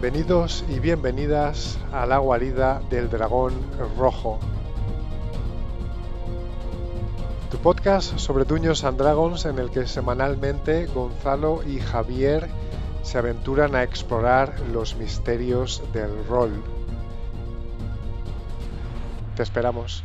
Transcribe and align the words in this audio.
Bienvenidos 0.00 0.64
y 0.68 0.78
bienvenidas 0.78 1.76
a 1.92 2.06
la 2.06 2.18
guarida 2.18 2.80
del 2.88 3.10
dragón 3.10 3.52
rojo. 3.98 4.38
Tu 7.50 7.58
podcast 7.58 8.16
sobre 8.16 8.44
Dungeons 8.44 8.84
and 8.84 8.96
Dragons 8.96 9.44
en 9.44 9.58
el 9.58 9.70
que 9.70 9.88
semanalmente 9.88 10.86
Gonzalo 10.86 11.64
y 11.66 11.80
Javier 11.80 12.48
se 13.02 13.18
aventuran 13.18 13.74
a 13.74 13.82
explorar 13.82 14.54
los 14.72 14.94
misterios 14.94 15.82
del 15.92 16.12
rol. 16.28 16.62
Te 19.34 19.42
esperamos. 19.42 20.04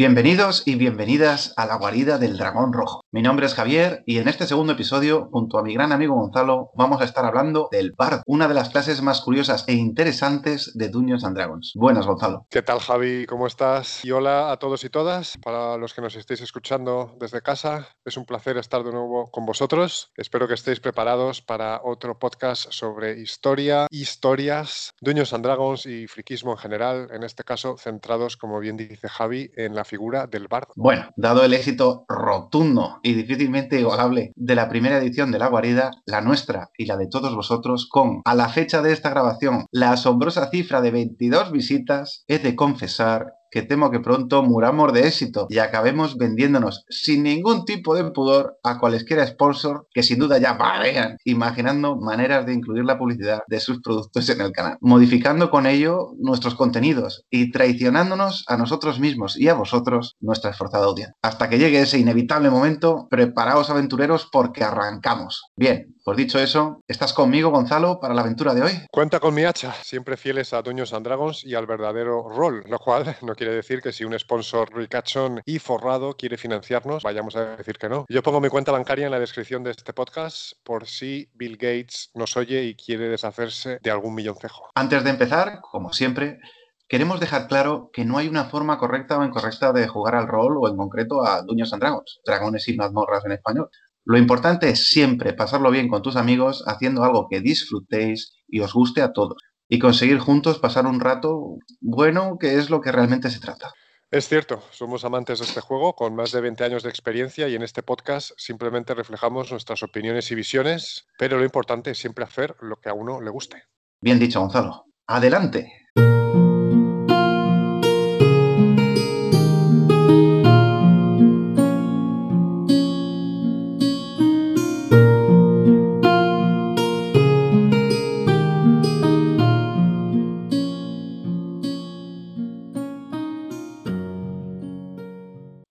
Bienvenidos 0.00 0.62
y 0.64 0.76
bienvenidas 0.76 1.52
a 1.58 1.66
la 1.66 1.76
guarida 1.76 2.16
del 2.16 2.38
dragón 2.38 2.72
rojo. 2.72 3.02
Mi 3.12 3.22
nombre 3.22 3.44
es 3.44 3.54
Javier 3.54 4.04
y 4.06 4.18
en 4.18 4.28
este 4.28 4.46
segundo 4.46 4.74
episodio, 4.74 5.28
junto 5.32 5.58
a 5.58 5.64
mi 5.64 5.74
gran 5.74 5.90
amigo 5.90 6.14
Gonzalo, 6.14 6.70
vamos 6.76 7.00
a 7.00 7.04
estar 7.04 7.24
hablando 7.24 7.68
del 7.72 7.90
Bard, 7.90 8.22
una 8.24 8.46
de 8.46 8.54
las 8.54 8.68
clases 8.68 9.02
más 9.02 9.20
curiosas 9.22 9.64
e 9.66 9.72
interesantes 9.72 10.70
de 10.78 10.90
Dungeons 10.90 11.24
and 11.24 11.36
Dragons. 11.36 11.72
Buenas, 11.74 12.06
Gonzalo. 12.06 12.46
¿Qué 12.50 12.62
tal, 12.62 12.78
Javi? 12.78 13.26
¿Cómo 13.26 13.48
estás? 13.48 14.04
Y 14.04 14.12
hola 14.12 14.52
a 14.52 14.58
todos 14.58 14.84
y 14.84 14.90
todas. 14.90 15.36
Para 15.38 15.76
los 15.76 15.92
que 15.92 16.02
nos 16.02 16.14
estéis 16.14 16.40
escuchando 16.40 17.16
desde 17.18 17.42
casa, 17.42 17.88
es 18.04 18.16
un 18.16 18.26
placer 18.26 18.56
estar 18.58 18.84
de 18.84 18.92
nuevo 18.92 19.28
con 19.32 19.44
vosotros. 19.44 20.12
Espero 20.16 20.46
que 20.46 20.54
estéis 20.54 20.78
preparados 20.78 21.42
para 21.42 21.80
otro 21.82 22.16
podcast 22.16 22.70
sobre 22.70 23.18
historia, 23.18 23.88
historias, 23.90 24.94
Dungeons 25.00 25.32
and 25.32 25.44
Dragons 25.44 25.84
y 25.84 26.06
friquismo 26.06 26.52
en 26.52 26.58
general, 26.58 27.08
en 27.10 27.24
este 27.24 27.42
caso 27.42 27.76
centrados, 27.76 28.36
como 28.36 28.60
bien 28.60 28.76
dice 28.76 29.08
Javi, 29.08 29.50
en 29.56 29.74
la 29.74 29.84
figura 29.84 30.28
del 30.28 30.46
bardo. 30.46 30.74
Bueno, 30.76 31.08
dado 31.16 31.42
el 31.42 31.54
éxito 31.54 32.04
rotundo 32.08 32.99
y 33.02 33.14
difícilmente 33.14 33.80
igualable 33.80 34.32
de 34.36 34.54
la 34.54 34.68
primera 34.68 34.98
edición 34.98 35.32
de 35.32 35.38
La 35.38 35.48
Guarida, 35.48 35.90
la 36.06 36.20
nuestra 36.20 36.70
y 36.76 36.86
la 36.86 36.96
de 36.96 37.08
todos 37.08 37.34
vosotros, 37.34 37.88
con, 37.88 38.22
a 38.24 38.34
la 38.34 38.48
fecha 38.48 38.82
de 38.82 38.92
esta 38.92 39.10
grabación, 39.10 39.66
la 39.70 39.92
asombrosa 39.92 40.50
cifra 40.50 40.80
de 40.80 40.90
22 40.90 41.52
visitas, 41.52 42.24
he 42.28 42.38
de 42.38 42.56
confesar 42.56 43.34
que 43.50 43.62
temo 43.62 43.90
que 43.90 44.00
pronto 44.00 44.42
muramos 44.42 44.92
de 44.92 45.06
éxito 45.06 45.46
y 45.50 45.58
acabemos 45.58 46.16
vendiéndonos 46.16 46.84
sin 46.88 47.22
ningún 47.22 47.64
tipo 47.64 47.94
de 47.94 48.10
pudor 48.10 48.58
a 48.62 48.78
cualesquiera 48.78 49.26
sponsor 49.26 49.86
que 49.92 50.02
sin 50.02 50.18
duda 50.18 50.38
ya 50.38 50.54
varean 50.54 51.16
imaginando 51.24 51.96
maneras 51.96 52.46
de 52.46 52.54
incluir 52.54 52.84
la 52.84 52.98
publicidad 52.98 53.40
de 53.46 53.60
sus 53.60 53.80
productos 53.80 54.28
en 54.28 54.40
el 54.40 54.52
canal, 54.52 54.78
modificando 54.80 55.50
con 55.50 55.66
ello 55.66 56.12
nuestros 56.18 56.54
contenidos 56.54 57.24
y 57.30 57.50
traicionándonos 57.50 58.44
a 58.48 58.56
nosotros 58.56 59.00
mismos 59.00 59.38
y 59.38 59.48
a 59.48 59.54
vosotros, 59.54 60.16
nuestra 60.20 60.50
esforzada 60.50 60.86
audiencia. 60.86 61.14
Hasta 61.22 61.48
que 61.48 61.58
llegue 61.58 61.80
ese 61.80 61.98
inevitable 61.98 62.50
momento, 62.50 63.06
preparaos 63.10 63.70
aventureros 63.70 64.28
porque 64.30 64.64
arrancamos. 64.64 65.44
Bien, 65.56 65.94
pues 66.04 66.16
dicho 66.16 66.38
eso, 66.38 66.82
¿estás 66.88 67.12
conmigo, 67.12 67.50
Gonzalo, 67.50 68.00
para 68.00 68.14
la 68.14 68.22
aventura 68.22 68.54
de 68.54 68.62
hoy? 68.62 68.72
Cuenta 68.90 69.20
con 69.20 69.34
mi 69.34 69.44
hacha, 69.44 69.72
siempre 69.82 70.16
fieles 70.16 70.52
a 70.52 70.62
Dungeons 70.62 70.92
and 70.92 71.06
Dragons 71.06 71.44
y 71.44 71.54
al 71.54 71.66
verdadero 71.66 72.28
rol, 72.28 72.64
lo 72.68 72.78
cual 72.78 73.04
no 73.22 73.34
quiere 73.40 73.54
decir 73.54 73.80
que 73.80 73.90
si 73.90 74.04
un 74.04 74.18
sponsor 74.18 74.70
ricachón 74.70 75.40
y 75.46 75.60
forrado 75.60 76.14
quiere 76.14 76.36
financiarnos, 76.36 77.02
vayamos 77.02 77.36
a 77.36 77.56
decir 77.56 77.78
que 77.78 77.88
no. 77.88 78.04
Yo 78.10 78.22
pongo 78.22 78.38
mi 78.38 78.50
cuenta 78.50 78.70
bancaria 78.70 79.06
en 79.06 79.10
la 79.10 79.18
descripción 79.18 79.64
de 79.64 79.70
este 79.70 79.94
podcast 79.94 80.52
por 80.62 80.86
si 80.86 81.30
Bill 81.32 81.56
Gates 81.56 82.10
nos 82.12 82.36
oye 82.36 82.64
y 82.64 82.74
quiere 82.74 83.08
deshacerse 83.08 83.78
de 83.82 83.90
algún 83.90 84.14
milloncejo. 84.14 84.68
Antes 84.74 85.04
de 85.04 85.08
empezar, 85.08 85.60
como 85.62 85.94
siempre, 85.94 86.38
queremos 86.86 87.18
dejar 87.18 87.48
claro 87.48 87.88
que 87.94 88.04
no 88.04 88.18
hay 88.18 88.28
una 88.28 88.44
forma 88.44 88.76
correcta 88.76 89.18
o 89.18 89.24
incorrecta 89.24 89.72
de 89.72 89.88
jugar 89.88 90.16
al 90.16 90.28
rol 90.28 90.58
o 90.60 90.68
en 90.68 90.76
concreto 90.76 91.24
a 91.24 91.40
Dungeons 91.40 91.72
and 91.72 91.80
Dragons, 91.80 92.20
dragones 92.26 92.68
y 92.68 92.76
mazmorras 92.76 93.24
en 93.24 93.32
español. 93.32 93.70
Lo 94.04 94.18
importante 94.18 94.68
es 94.68 94.86
siempre 94.86 95.32
pasarlo 95.32 95.70
bien 95.70 95.88
con 95.88 96.02
tus 96.02 96.16
amigos 96.16 96.62
haciendo 96.66 97.04
algo 97.04 97.26
que 97.26 97.40
disfrutéis 97.40 98.34
y 98.48 98.60
os 98.60 98.74
guste 98.74 99.00
a 99.00 99.14
todos 99.14 99.38
y 99.70 99.78
conseguir 99.78 100.18
juntos 100.18 100.58
pasar 100.58 100.84
un 100.86 101.00
rato 101.00 101.56
bueno, 101.80 102.36
que 102.38 102.58
es 102.58 102.68
lo 102.68 102.80
que 102.80 102.92
realmente 102.92 103.30
se 103.30 103.38
trata. 103.38 103.72
Es 104.10 104.28
cierto, 104.28 104.60
somos 104.72 105.04
amantes 105.04 105.38
de 105.38 105.44
este 105.44 105.60
juego 105.60 105.94
con 105.94 106.16
más 106.16 106.32
de 106.32 106.40
20 106.40 106.64
años 106.64 106.82
de 106.82 106.90
experiencia 106.90 107.48
y 107.48 107.54
en 107.54 107.62
este 107.62 107.84
podcast 107.84 108.32
simplemente 108.36 108.92
reflejamos 108.92 109.52
nuestras 109.52 109.84
opiniones 109.84 110.28
y 110.32 110.34
visiones, 110.34 111.06
pero 111.16 111.38
lo 111.38 111.44
importante 111.44 111.92
es 111.92 111.98
siempre 111.98 112.24
hacer 112.24 112.56
lo 112.60 112.80
que 112.80 112.88
a 112.88 112.94
uno 112.94 113.20
le 113.20 113.30
guste. 113.30 113.62
Bien 114.02 114.18
dicho, 114.18 114.40
Gonzalo. 114.40 114.86
Adelante. 115.06 115.72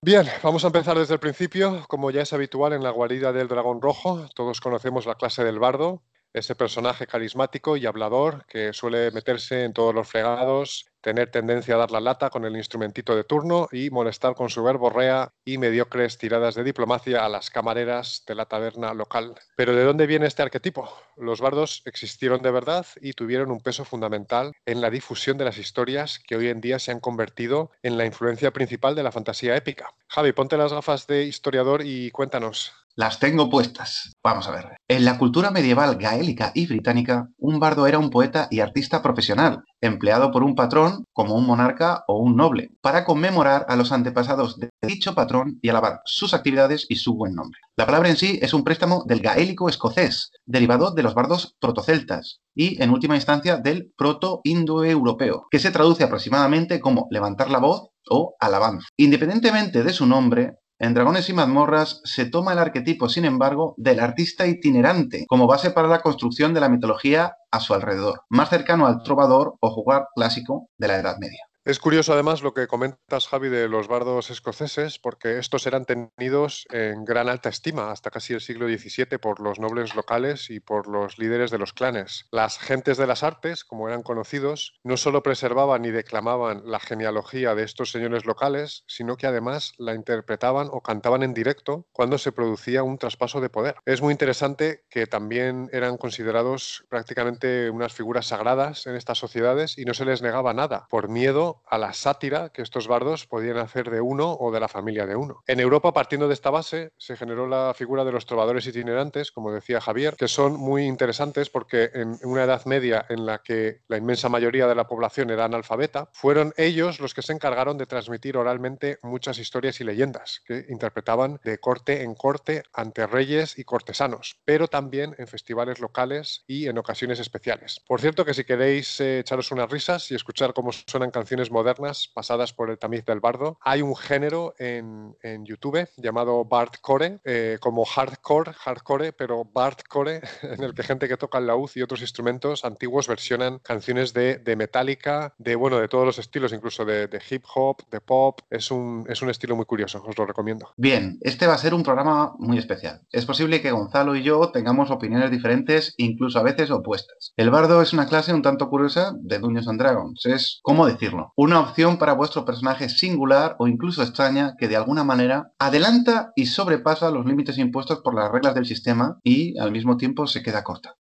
Bien, 0.09 0.25
vamos 0.41 0.63
a 0.63 0.67
empezar 0.69 0.97
desde 0.97 1.13
el 1.13 1.19
principio. 1.19 1.85
Como 1.87 2.09
ya 2.09 2.23
es 2.23 2.33
habitual 2.33 2.73
en 2.73 2.81
la 2.81 2.89
guarida 2.89 3.31
del 3.31 3.47
dragón 3.47 3.79
rojo, 3.79 4.27
todos 4.33 4.59
conocemos 4.59 5.05
la 5.05 5.13
clase 5.13 5.43
del 5.43 5.59
bardo, 5.59 6.01
ese 6.33 6.55
personaje 6.55 7.07
carismático 7.07 7.77
y 7.77 7.85
hablador 7.85 8.45
que 8.47 8.73
suele 8.73 9.11
meterse 9.11 9.63
en 9.63 9.73
todos 9.73 9.93
los 9.93 10.07
fregados, 10.07 10.85
tener 11.01 11.31
tendencia 11.31 11.75
a 11.75 11.77
dar 11.77 11.91
la 11.91 12.01
lata 12.01 12.29
con 12.29 12.45
el 12.45 12.55
instrumentito 12.55 13.15
de 13.15 13.23
turno 13.23 13.67
y 13.71 13.89
molestar 13.89 14.35
con 14.35 14.49
su 14.49 14.63
verborrea 14.63 15.31
y 15.45 15.57
mediocres 15.57 16.17
tiradas 16.17 16.55
de 16.55 16.63
diplomacia 16.63 17.25
a 17.25 17.29
las 17.29 17.49
camareras 17.49 18.23
de 18.27 18.35
la 18.35 18.45
taberna 18.45 18.93
local. 18.93 19.35
Pero 19.55 19.75
¿de 19.75 19.83
dónde 19.83 20.07
viene 20.07 20.27
este 20.27 20.41
arquetipo? 20.41 20.91
Los 21.15 21.41
bardos 21.41 21.81
existieron 21.85 22.41
de 22.41 22.51
verdad 22.51 22.85
y 23.01 23.13
tuvieron 23.13 23.51
un 23.51 23.61
peso 23.61 23.85
fundamental 23.85 24.51
en 24.65 24.81
la 24.81 24.89
difusión 24.89 25.37
de 25.37 25.45
las 25.45 25.57
historias 25.57 26.19
que 26.19 26.35
hoy 26.35 26.49
en 26.49 26.61
día 26.61 26.79
se 26.79 26.91
han 26.91 26.99
convertido 26.99 27.71
en 27.83 27.97
la 27.97 28.05
influencia 28.05 28.51
principal 28.51 28.95
de 28.95 29.03
la 29.03 29.11
fantasía 29.11 29.55
épica. 29.55 29.93
Javi, 30.07 30.31
ponte 30.33 30.57
las 30.57 30.73
gafas 30.73 31.07
de 31.07 31.23
historiador 31.23 31.81
y 31.83 32.11
cuéntanos, 32.11 32.73
las 32.99 33.17
tengo 33.17 33.49
puestas. 33.49 34.11
Vamos 34.21 34.49
a 34.49 34.51
ver. 34.51 34.75
En 34.89 35.05
la 35.05 35.17
cultura 35.17 35.51
medieval 35.51 35.95
gaélica 35.95 36.51
y 36.53 36.67
británica, 36.67 37.29
un 37.37 37.57
bardo 37.57 37.87
era 37.87 37.97
un 37.97 38.09
poeta 38.09 38.49
y 38.51 38.59
artista 38.59 39.01
profesional, 39.01 39.63
empleado 39.79 40.31
por 40.31 40.43
un 40.43 40.53
patrón 40.53 41.05
como 41.13 41.35
un 41.35 41.45
monarca 41.45 42.03
o 42.07 42.17
un 42.17 42.35
noble, 42.35 42.71
para 42.81 43.05
conmemorar 43.05 43.65
a 43.69 43.77
los 43.77 43.93
antepasados 43.93 44.59
de 44.59 44.69
dicho 44.81 45.15
patrón 45.15 45.59
y 45.61 45.69
alabar 45.69 46.01
sus 46.03 46.33
actividades 46.33 46.87
y 46.89 46.97
su 46.97 47.13
buen 47.15 47.35
nombre. 47.35 47.61
La 47.77 47.85
palabra 47.85 48.09
en 48.09 48.17
sí 48.17 48.37
es 48.41 48.53
un 48.53 48.65
préstamo 48.65 49.05
del 49.07 49.21
gaélico 49.21 49.69
escocés, 49.69 50.31
derivado 50.45 50.91
de 50.91 51.03
los 51.03 51.13
bardos 51.13 51.55
protoceltas, 51.61 52.41
y 52.53 52.83
en 52.83 52.89
última 52.89 53.15
instancia 53.15 53.55
del 53.55 53.93
proto-indoeuropeo, 53.95 55.47
que 55.49 55.59
se 55.59 55.71
traduce 55.71 56.03
aproximadamente 56.03 56.81
como 56.81 57.07
levantar 57.11 57.49
la 57.49 57.59
voz 57.59 57.91
o 58.09 58.35
alabanza. 58.41 58.89
Independientemente 58.97 59.83
de 59.83 59.93
su 59.93 60.05
nombre, 60.05 60.57
en 60.79 60.93
Dragones 60.93 61.27
y 61.27 61.33
mazmorras 61.33 62.01
se 62.05 62.25
toma 62.25 62.53
el 62.53 62.59
arquetipo, 62.59 63.09
sin 63.09 63.25
embargo, 63.25 63.73
del 63.77 63.99
artista 63.99 64.47
itinerante 64.47 65.25
como 65.27 65.45
base 65.45 65.71
para 65.71 65.89
la 65.89 66.01
construcción 66.01 66.53
de 66.53 66.61
la 66.61 66.69
mitología 66.69 67.33
a 67.51 67.59
su 67.59 67.73
alrededor, 67.73 68.21
más 68.29 68.49
cercano 68.49 68.87
al 68.87 69.03
trovador 69.03 69.55
o 69.59 69.71
jugar 69.71 70.07
clásico 70.15 70.69
de 70.77 70.87
la 70.87 70.97
Edad 70.97 71.17
Media. 71.19 71.48
Es 71.65 71.77
curioso 71.77 72.13
además 72.13 72.41
lo 72.41 72.53
que 72.53 72.67
comentas, 72.67 73.27
Javi, 73.27 73.49
de 73.49 73.67
los 73.67 73.89
bardos 73.89 74.29
escoceses, 74.29 74.97
porque 74.97 75.37
estos 75.37 75.67
eran 75.67 75.85
tenidos 75.85 76.65
en 76.71 77.03
gran 77.03 77.27
alta 77.27 77.49
estima 77.49 77.91
hasta 77.91 78.11
casi 78.11 78.33
el 78.33 78.39
siglo 78.39 78.67
XVII 78.67 79.17
por 79.19 79.41
los 79.41 79.59
nobles 79.59 79.93
locales 79.93 80.49
y 80.49 80.61
por 80.61 80.87
los 80.87 81.17
líderes 81.19 81.51
de 81.51 81.57
los 81.57 81.73
clanes. 81.73 82.25
Las 82.31 82.57
gentes 82.57 82.97
de 82.97 83.07
las 83.07 83.23
artes, 83.23 83.65
como 83.65 83.89
eran 83.89 84.03
conocidos, 84.03 84.79
no 84.83 84.95
solo 84.95 85.21
preservaban 85.21 85.83
y 85.83 85.91
declamaban 85.91 86.61
la 86.63 86.79
genealogía 86.79 87.53
de 87.55 87.63
estos 87.63 87.91
señores 87.91 88.25
locales, 88.25 88.85
sino 88.87 89.17
que 89.17 89.27
además 89.27 89.73
la 89.77 89.93
interpretaban 89.93 90.69
o 90.71 90.81
cantaban 90.81 91.23
en 91.23 91.33
directo 91.33 91.87
cuando 91.91 92.17
se 92.17 92.31
producía 92.31 92.83
un 92.83 92.97
traspaso 92.97 93.41
de 93.41 93.49
poder. 93.49 93.75
Es 93.85 94.01
muy 94.01 94.13
interesante 94.13 94.85
que 94.89 95.07
también 95.07 95.69
eran 95.73 95.97
considerados 95.97 96.85
prácticamente 96.89 97.69
unas 97.69 97.93
figuras 97.93 98.27
sagradas 98.27 98.87
en 98.87 98.95
estas 98.95 99.17
sociedades 99.17 99.77
y 99.77 99.83
no 99.83 99.93
se 99.93 100.05
les 100.05 100.21
negaba 100.21 100.53
nada 100.53 100.87
por 100.89 101.09
miedo 101.09 101.48
a 101.67 101.77
la 101.77 101.93
sátira 101.93 102.49
que 102.49 102.61
estos 102.61 102.87
bardos 102.87 103.25
podían 103.27 103.57
hacer 103.57 103.89
de 103.89 104.01
uno 104.01 104.33
o 104.39 104.51
de 104.51 104.59
la 104.59 104.67
familia 104.67 105.05
de 105.05 105.15
uno. 105.15 105.43
En 105.47 105.59
Europa, 105.59 105.93
partiendo 105.93 106.27
de 106.27 106.33
esta 106.33 106.49
base, 106.49 106.91
se 106.97 107.15
generó 107.15 107.47
la 107.47 107.73
figura 107.73 108.03
de 108.03 108.11
los 108.11 108.25
trovadores 108.25 108.67
itinerantes, 108.67 109.31
como 109.31 109.51
decía 109.51 109.81
Javier, 109.81 110.15
que 110.15 110.27
son 110.27 110.53
muy 110.53 110.85
interesantes 110.85 111.49
porque 111.49 111.89
en 111.93 112.17
una 112.23 112.43
edad 112.43 112.65
media 112.65 113.05
en 113.09 113.25
la 113.25 113.39
que 113.39 113.81
la 113.87 113.97
inmensa 113.97 114.29
mayoría 114.29 114.67
de 114.67 114.75
la 114.75 114.87
población 114.87 115.29
era 115.29 115.45
analfabeta, 115.45 116.09
fueron 116.13 116.53
ellos 116.57 116.99
los 116.99 117.13
que 117.13 117.21
se 117.21 117.33
encargaron 117.33 117.77
de 117.77 117.85
transmitir 117.85 118.37
oralmente 118.37 118.99
muchas 119.03 119.39
historias 119.39 119.79
y 119.81 119.83
leyendas 119.83 120.41
que 120.45 120.65
interpretaban 120.69 121.39
de 121.43 121.57
corte 121.59 122.03
en 122.03 122.15
corte 122.15 122.63
ante 122.73 123.07
reyes 123.07 123.57
y 123.57 123.63
cortesanos, 123.63 124.39
pero 124.45 124.67
también 124.67 125.15
en 125.17 125.27
festivales 125.27 125.79
locales 125.79 126.43
y 126.47 126.67
en 126.67 126.77
ocasiones 126.77 127.19
especiales. 127.19 127.79
Por 127.87 128.01
cierto 128.01 128.25
que 128.25 128.33
si 128.33 128.43
queréis 128.43 128.99
eh, 128.99 129.19
echaros 129.19 129.51
unas 129.51 129.69
risas 129.69 130.11
y 130.11 130.15
escuchar 130.15 130.53
cómo 130.53 130.71
suenan 130.71 131.11
canciones 131.11 131.38
modernas 131.51 132.09
pasadas 132.13 132.53
por 132.53 132.69
el 132.69 132.77
tamiz 132.77 133.05
del 133.05 133.19
bardo. 133.19 133.57
Hay 133.61 133.81
un 133.81 133.95
género 133.95 134.53
en, 134.57 135.15
YouTube 135.45 135.87
llamado 135.97 136.43
Bardcore, 136.45 137.19
eh, 137.23 137.57
como 137.61 137.85
hardcore, 137.85 138.53
hardcore, 138.53 139.13
pero 139.13 139.45
Bardcore, 139.45 140.21
en 140.41 140.63
el 140.63 140.73
que 140.73 140.83
gente 140.83 141.07
que 141.07 141.17
toca 141.17 141.37
el 141.37 141.47
laúd 141.47 141.69
y 141.75 141.81
otros 141.81 142.01
instrumentos 142.01 142.65
antiguos 142.65 143.07
versionan 143.07 143.59
canciones 143.59 144.13
de, 144.13 144.37
de 144.37 144.55
Metallica, 144.55 145.33
de 145.37 145.55
bueno, 145.55 145.79
de 145.79 145.87
todos 145.87 146.05
los 146.05 146.19
estilos, 146.19 146.51
incluso 146.51 146.83
de, 146.85 147.07
de, 147.07 147.21
hip 147.29 147.43
hop, 147.55 147.77
de 147.89 148.01
pop. 148.01 148.41
Es 148.49 148.71
un, 148.71 149.05
es 149.07 149.21
un 149.21 149.29
estilo 149.29 149.55
muy 149.55 149.65
curioso, 149.65 150.03
os 150.05 150.17
lo 150.17 150.25
recomiendo. 150.25 150.73
Bien, 150.77 151.17
este 151.21 151.47
va 151.47 151.53
a 151.53 151.57
ser 151.57 151.73
un 151.73 151.83
programa 151.83 152.33
muy 152.37 152.57
especial. 152.57 153.01
Es 153.11 153.25
posible 153.25 153.61
que 153.61 153.71
Gonzalo 153.71 154.15
y 154.15 154.23
yo 154.23 154.51
tengamos 154.51 154.91
opiniones 154.91 155.31
diferentes, 155.31 155.93
incluso 155.97 156.39
a 156.39 156.43
veces 156.43 156.71
opuestas. 156.71 157.33
El 157.37 157.49
bardo 157.49 157.81
es 157.81 157.93
una 157.93 158.07
clase 158.07 158.33
un 158.33 158.41
tanto 158.41 158.69
curiosa 158.69 159.13
de 159.19 159.39
Dungeons 159.39 159.67
and 159.67 159.79
Dragons. 159.79 160.25
Es, 160.25 160.59
¿cómo 160.61 160.85
decirlo? 160.85 161.28
Una 161.35 161.59
opción 161.59 161.97
para 161.97 162.13
vuestro 162.13 162.45
personaje 162.45 162.89
singular 162.89 163.55
o 163.59 163.67
incluso 163.67 164.01
extraña 164.03 164.55
que 164.57 164.67
de 164.67 164.75
alguna 164.75 165.03
manera 165.03 165.51
adelanta 165.59 166.31
y 166.35 166.47
sobrepasa 166.47 167.11
los 167.11 167.25
límites 167.25 167.57
impuestos 167.57 167.99
por 167.99 168.15
las 168.15 168.31
reglas 168.31 168.55
del 168.55 168.65
sistema 168.65 169.19
y 169.23 169.57
al 169.59 169.71
mismo 169.71 169.97
tiempo 169.97 170.27
se 170.27 170.43
queda 170.43 170.63
corta. 170.63 170.95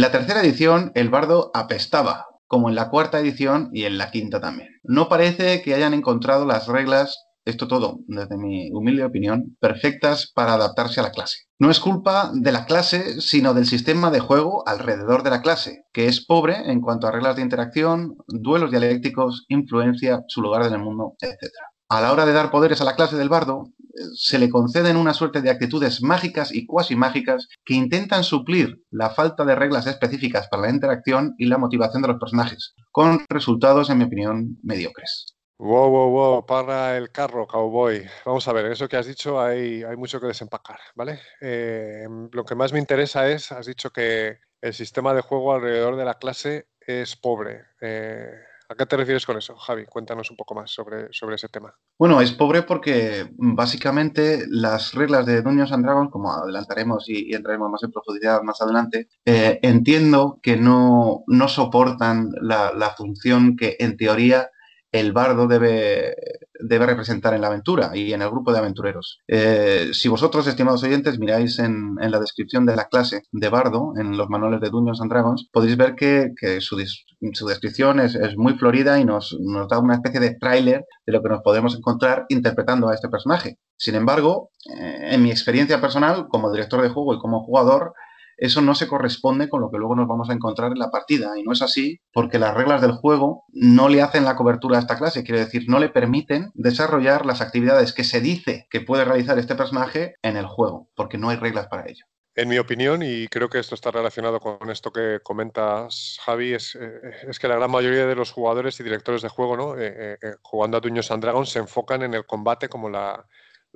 En 0.00 0.04
la 0.04 0.12
tercera 0.12 0.40
edición, 0.40 0.92
el 0.94 1.10
bardo 1.10 1.50
apestaba, 1.52 2.24
como 2.46 2.70
en 2.70 2.74
la 2.74 2.88
cuarta 2.88 3.20
edición 3.20 3.68
y 3.74 3.84
en 3.84 3.98
la 3.98 4.10
quinta 4.10 4.40
también. 4.40 4.70
No 4.82 5.10
parece 5.10 5.60
que 5.60 5.74
hayan 5.74 5.92
encontrado 5.92 6.46
las 6.46 6.68
reglas, 6.68 7.26
esto 7.44 7.68
todo, 7.68 7.98
desde 8.06 8.38
mi 8.38 8.70
humilde 8.72 9.04
opinión, 9.04 9.58
perfectas 9.60 10.32
para 10.34 10.54
adaptarse 10.54 11.00
a 11.00 11.02
la 11.02 11.10
clase. 11.10 11.40
No 11.58 11.70
es 11.70 11.80
culpa 11.80 12.30
de 12.32 12.50
la 12.50 12.64
clase, 12.64 13.20
sino 13.20 13.52
del 13.52 13.66
sistema 13.66 14.10
de 14.10 14.20
juego 14.20 14.66
alrededor 14.66 15.22
de 15.22 15.28
la 15.28 15.42
clase, 15.42 15.84
que 15.92 16.06
es 16.06 16.24
pobre 16.24 16.70
en 16.70 16.80
cuanto 16.80 17.06
a 17.06 17.12
reglas 17.12 17.36
de 17.36 17.42
interacción, 17.42 18.16
duelos 18.26 18.70
dialécticos, 18.70 19.44
influencia, 19.48 20.24
su 20.28 20.40
lugar 20.40 20.64
en 20.64 20.72
el 20.72 20.80
mundo, 20.80 21.12
etc. 21.20 21.52
A 21.92 22.00
la 22.00 22.12
hora 22.12 22.24
de 22.24 22.32
dar 22.32 22.52
poderes 22.52 22.80
a 22.80 22.84
la 22.84 22.94
clase 22.94 23.16
del 23.16 23.28
bardo, 23.28 23.72
se 24.14 24.38
le 24.38 24.48
conceden 24.48 24.96
una 24.96 25.12
suerte 25.12 25.42
de 25.42 25.50
actitudes 25.50 26.02
mágicas 26.02 26.54
y 26.54 26.64
cuasi 26.64 26.94
mágicas 26.94 27.48
que 27.64 27.74
intentan 27.74 28.22
suplir 28.22 28.84
la 28.92 29.10
falta 29.10 29.44
de 29.44 29.56
reglas 29.56 29.88
específicas 29.88 30.46
para 30.48 30.62
la 30.62 30.70
interacción 30.70 31.34
y 31.36 31.46
la 31.46 31.58
motivación 31.58 32.02
de 32.02 32.06
los 32.06 32.20
personajes, 32.20 32.76
con 32.92 33.24
resultados, 33.28 33.90
en 33.90 33.98
mi 33.98 34.04
opinión, 34.04 34.56
mediocres. 34.62 35.34
Wow, 35.58 35.90
wow, 35.90 36.10
wow, 36.10 36.46
para 36.46 36.96
el 36.96 37.10
carro, 37.10 37.48
cowboy. 37.48 38.06
Vamos 38.24 38.46
a 38.46 38.52
ver, 38.52 38.66
en 38.66 38.72
eso 38.72 38.88
que 38.88 38.96
has 38.96 39.08
dicho 39.08 39.40
hay, 39.40 39.82
hay 39.82 39.96
mucho 39.96 40.20
que 40.20 40.28
desempacar, 40.28 40.78
¿vale? 40.94 41.18
Eh, 41.40 42.06
lo 42.30 42.44
que 42.44 42.54
más 42.54 42.72
me 42.72 42.78
interesa 42.78 43.28
es, 43.28 43.50
has 43.50 43.66
dicho 43.66 43.90
que 43.90 44.38
el 44.60 44.74
sistema 44.74 45.12
de 45.12 45.22
juego 45.22 45.52
alrededor 45.52 45.96
de 45.96 46.04
la 46.04 46.14
clase 46.14 46.68
es 46.78 47.16
pobre. 47.16 47.64
Eh, 47.80 48.30
¿A 48.70 48.76
qué 48.76 48.86
te 48.86 48.96
refieres 48.96 49.26
con 49.26 49.36
eso, 49.36 49.56
Javi? 49.56 49.84
Cuéntanos 49.84 50.30
un 50.30 50.36
poco 50.36 50.54
más 50.54 50.70
sobre, 50.70 51.12
sobre 51.12 51.34
ese 51.34 51.48
tema. 51.48 51.74
Bueno, 51.98 52.20
es 52.20 52.30
pobre 52.30 52.62
porque 52.62 53.28
básicamente 53.36 54.44
las 54.48 54.94
reglas 54.94 55.26
de 55.26 55.42
Dungeons 55.42 55.72
and 55.72 55.84
Dragons, 55.84 56.12
como 56.12 56.32
adelantaremos 56.32 57.08
y, 57.08 57.34
entraremos 57.34 57.68
más 57.68 57.82
en 57.82 57.90
profundidad 57.90 58.42
más 58.42 58.62
adelante, 58.62 59.08
eh, 59.24 59.58
entiendo 59.62 60.38
que 60.40 60.56
no, 60.56 61.24
no 61.26 61.48
soportan 61.48 62.30
la 62.42 62.94
función 62.96 63.56
que 63.56 63.76
en 63.80 63.96
teoría 63.96 64.50
el 64.92 65.12
bardo 65.12 65.46
debe, 65.46 66.14
debe 66.62 66.86
representar 66.86 67.34
en 67.34 67.40
la 67.40 67.48
aventura 67.48 67.90
y 67.94 68.12
en 68.12 68.22
el 68.22 68.30
grupo 68.30 68.52
de 68.52 68.58
aventureros. 68.58 69.20
Eh, 69.28 69.90
si 69.92 70.08
vosotros, 70.08 70.46
estimados 70.46 70.82
oyentes, 70.82 71.18
miráis 71.18 71.58
en, 71.58 71.96
la 72.00 72.18
descripción 72.18 72.66
de 72.66 72.76
la 72.76 72.86
clase 72.86 73.22
de 73.30 73.48
bardo 73.48 73.92
en 73.96 74.16
los 74.16 74.28
manuales 74.28 74.60
de 74.60 74.70
Dungeons 74.70 75.00
and 75.00 75.10
Dragons, 75.10 75.48
podéis 75.52 75.76
ver 75.76 75.94
que, 75.94 76.32
su, 76.60 76.76
descripción 76.76 78.00
es, 78.00 78.16
muy 78.36 78.54
florida 78.54 78.98
y 78.98 79.04
nos, 79.04 79.36
nos 79.40 79.68
da 79.68 79.78
una 79.78 79.94
especie 79.94 80.20
de 80.20 80.36
tráiler 80.36 80.84
de 81.06 81.12
lo 81.12 81.22
que 81.22 81.28
nos 81.28 81.42
podemos 81.42 81.76
encontrar 81.76 82.26
interpretando 82.28 82.88
a 82.88 82.94
este 82.94 83.08
personaje. 83.08 83.58
Sin 83.76 83.94
embargo, 83.94 84.50
eh, 84.66 85.10
en 85.12 85.22
mi 85.22 85.30
experiencia 85.30 85.80
personal 85.80 86.28
como 86.28 86.52
director 86.52 86.82
de 86.82 86.90
juego 86.90 87.14
y 87.14 87.18
como 87.18 87.42
jugador, 87.42 87.94
eso 88.40 88.62
no 88.62 88.74
se 88.74 88.88
corresponde 88.88 89.50
con 89.50 89.60
lo 89.60 89.70
que 89.70 89.76
luego 89.76 89.94
nos 89.94 90.08
vamos 90.08 90.30
a 90.30 90.32
encontrar 90.32 90.72
en 90.72 90.78
la 90.78 90.90
partida. 90.90 91.38
Y 91.38 91.42
no 91.42 91.52
es 91.52 91.60
así 91.60 92.00
porque 92.10 92.38
las 92.38 92.54
reglas 92.54 92.80
del 92.80 92.92
juego 92.92 93.44
no 93.52 93.90
le 93.90 94.00
hacen 94.00 94.24
la 94.24 94.34
cobertura 94.34 94.78
a 94.78 94.80
esta 94.80 94.96
clase, 94.96 95.22
quiere 95.22 95.40
decir, 95.40 95.64
no 95.68 95.78
le 95.78 95.90
permiten 95.90 96.50
desarrollar 96.54 97.26
las 97.26 97.42
actividades 97.42 97.92
que 97.92 98.02
se 98.02 98.20
dice 98.20 98.66
que 98.70 98.80
puede 98.80 99.04
realizar 99.04 99.38
este 99.38 99.54
personaje 99.54 100.14
en 100.22 100.38
el 100.38 100.46
juego, 100.46 100.88
porque 100.96 101.18
no 101.18 101.28
hay 101.28 101.36
reglas 101.36 101.66
para 101.66 101.86
ello. 101.86 102.06
En 102.34 102.48
mi 102.48 102.56
opinión, 102.56 103.02
y 103.02 103.28
creo 103.28 103.50
que 103.50 103.58
esto 103.58 103.74
está 103.74 103.90
relacionado 103.90 104.40
con 104.40 104.70
esto 104.70 104.90
que 104.90 105.18
comentas, 105.22 106.18
Javi, 106.24 106.54
es, 106.54 106.78
eh, 106.80 107.30
que 107.38 107.48
la 107.48 107.56
gran 107.56 107.70
mayoría 107.70 108.06
de 108.06 108.14
los 108.14 108.32
jugadores 108.32 108.80
y 108.80 108.84
directores 108.84 109.20
de 109.20 109.28
juego, 109.28 109.56
¿no? 109.56 109.78
Eh, 109.78 110.16
eh, 110.22 110.34
jugando 110.40 110.78
a 110.78 110.80
Dungeons 110.80 111.10
and 111.10 111.22
Dragons, 111.22 111.50
se 111.50 111.58
enfocan 111.58 112.02
en 112.02 112.14
el 112.14 112.24
combate 112.24 112.70
como 112.70 112.88
la 112.88 113.26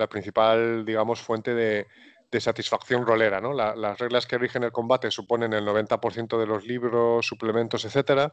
principal, 0.09 0.87
digamos, 0.87 1.21
fuente 1.21 1.55
de, 1.55 1.87
de 2.35 2.41
satisfacción 2.41 3.07
rolera. 3.07 3.41
¿no? 3.41 3.53
las 3.53 3.99
reglas 3.99 4.27
que 4.27 4.39
rigen 4.39 4.65
el 4.65 4.73
combate 4.73 5.09
suponen 5.13 5.53
el 5.53 5.65
90% 5.65 6.37
de 6.37 6.47
los 6.47 6.67
libros, 6.67 7.25
suplementos, 7.25 7.85
etc. 7.85 8.33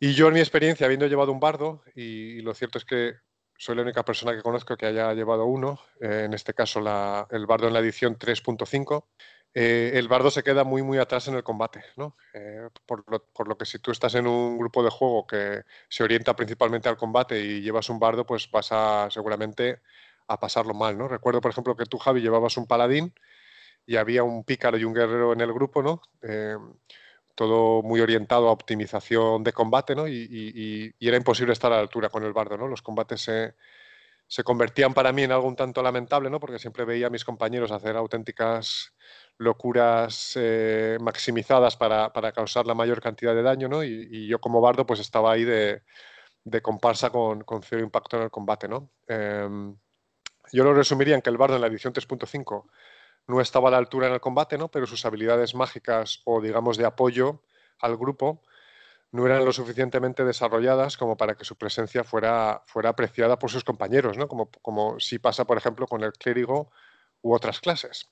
Y 0.00 0.14
yo 0.14 0.28
en 0.28 0.34
mi 0.34 0.40
experiencia, 0.40 0.86
habiendo 0.86 1.06
llevado 1.06 1.32
un 1.32 1.38
bardo, 1.38 1.82
y, 1.94 2.40
lo 2.40 2.54
cierto 2.54 2.78
es 2.78 2.86
que 2.86 3.16
soy 3.58 3.76
la 3.76 3.82
única 3.82 4.06
persona 4.06 4.34
que 4.34 4.40
conozco 4.40 4.74
que 4.74 4.86
haya 4.86 5.12
llevado 5.12 5.44
uno, 5.44 5.78
eh, 6.00 6.22
en 6.24 6.32
este 6.32 6.54
caso 6.54 6.78
el 7.30 7.46
bardo 7.46 7.68
en 7.68 7.74
la 7.74 7.80
edición 7.80 8.18
3.5, 8.18 9.04
eh, 9.52 9.92
el 9.96 10.08
bardo 10.08 10.30
se 10.30 10.42
queda 10.42 10.64
muy 10.64 10.80
muy 10.82 10.96
atrás 10.96 11.28
en 11.28 11.34
el 11.34 11.42
combate, 11.42 11.84
¿no? 11.98 12.16
Eh, 12.32 12.70
por, 12.86 13.04
lo, 13.06 13.22
por, 13.34 13.48
lo, 13.48 13.58
que 13.58 13.66
si 13.66 13.80
tú 13.80 13.90
estás 13.90 14.14
en 14.14 14.26
un 14.26 14.56
grupo 14.56 14.82
de 14.82 14.88
juego 14.88 15.26
que 15.26 15.60
se 15.90 16.02
orienta 16.02 16.34
principalmente 16.34 16.88
al 16.88 16.96
combate 16.96 17.38
y 17.38 17.60
llevas 17.60 17.90
un 17.90 17.98
bardo, 17.98 18.24
pues 18.24 18.50
vas 18.50 18.68
a 18.72 19.08
seguramente 19.10 19.82
a 20.26 20.40
pasarlo 20.40 20.72
mal, 20.72 20.96
¿no? 20.96 21.06
Recuerdo, 21.06 21.42
por 21.42 21.50
ejemplo, 21.50 21.76
que 21.76 21.84
tú, 21.84 21.98
Javi, 21.98 22.22
llevabas 22.22 22.56
un 22.56 22.66
paladín 22.66 23.12
y 23.86 23.96
había 23.96 24.22
un 24.22 24.44
pícaro 24.44 24.78
y 24.78 24.84
un 24.84 24.94
guerrero 24.94 25.32
en 25.32 25.40
el 25.40 25.52
grupo, 25.52 25.82
¿no? 25.82 26.02
Eh, 26.22 26.56
todo 27.34 27.82
muy 27.82 28.00
orientado 28.00 28.48
a 28.48 28.52
optimización 28.52 29.42
de 29.42 29.52
combate, 29.52 29.94
¿no? 29.94 30.06
Y, 30.08 30.94
era 31.00 31.16
imposible 31.16 31.52
estar 31.52 31.72
a 31.72 31.76
la 31.76 31.82
altura 31.82 32.08
con 32.08 32.24
el 32.24 32.32
bardo, 32.32 32.56
¿no? 32.56 32.68
Los 32.68 32.82
combates 32.82 33.22
se, 33.22 34.44
convertían 34.44 34.94
para 34.94 35.12
mí 35.12 35.22
en 35.22 35.32
algo 35.32 35.48
un 35.48 35.56
tanto 35.56 35.82
lamentable, 35.82 36.30
¿no? 36.30 36.40
Porque 36.40 36.58
siempre 36.58 36.84
veía 36.84 37.08
a 37.08 37.10
mis 37.10 37.24
compañeros 37.24 37.72
hacer 37.72 37.96
auténticas 37.96 38.94
locuras 39.38 40.34
eh, 40.36 40.98
maximizadas 41.00 41.76
para, 41.76 42.10
causar 42.32 42.66
la 42.66 42.74
mayor 42.74 43.00
cantidad 43.00 43.34
de 43.34 43.42
daño, 43.42 43.68
¿no? 43.68 43.82
Y, 43.84 44.26
yo 44.28 44.40
como 44.40 44.60
bardo 44.60 44.86
pues 44.86 45.00
estaba 45.00 45.32
ahí 45.32 45.44
de, 45.44 45.82
comparsa 46.62 47.10
con, 47.10 47.44
cero 47.62 47.82
impacto 47.82 48.16
en 48.16 48.24
el 48.24 48.30
combate, 48.30 48.68
¿no? 48.68 48.90
Em, 49.08 49.76
yo 50.52 50.64
lo 50.64 50.74
resumiría 50.74 51.14
en 51.14 51.22
que 51.22 51.30
el 51.30 51.38
bardo 51.38 51.56
en 51.56 51.62
la 51.62 51.68
edición 51.68 51.92
3.5 51.94 52.66
no 53.26 53.40
estaba 53.40 53.68
a 53.68 53.72
la 53.72 53.78
altura 53.78 54.08
en 54.08 54.14
el 54.14 54.20
combate, 54.20 54.58
¿no? 54.58 54.68
pero 54.68 54.86
sus 54.86 55.04
habilidades 55.04 55.54
mágicas 55.54 56.20
o, 56.24 56.40
digamos, 56.40 56.76
de 56.76 56.84
apoyo 56.84 57.42
al 57.80 57.96
grupo 57.96 58.42
no 59.10 59.26
eran 59.26 59.44
lo 59.44 59.52
suficientemente 59.52 60.24
desarrolladas 60.24 60.96
como 60.96 61.16
para 61.16 61.36
que 61.36 61.44
su 61.44 61.56
presencia 61.56 62.02
fuera, 62.02 62.62
fuera 62.66 62.90
apreciada 62.90 63.38
por 63.38 63.50
sus 63.50 63.64
compañeros, 63.64 64.16
¿no? 64.16 64.26
como, 64.26 64.50
como 64.62 64.98
sí 65.00 65.18
pasa, 65.18 65.44
por 65.44 65.58
ejemplo, 65.58 65.86
con 65.86 66.02
el 66.02 66.12
clérigo 66.12 66.70
u 67.20 67.34
otras 67.34 67.60
clases. 67.60 68.10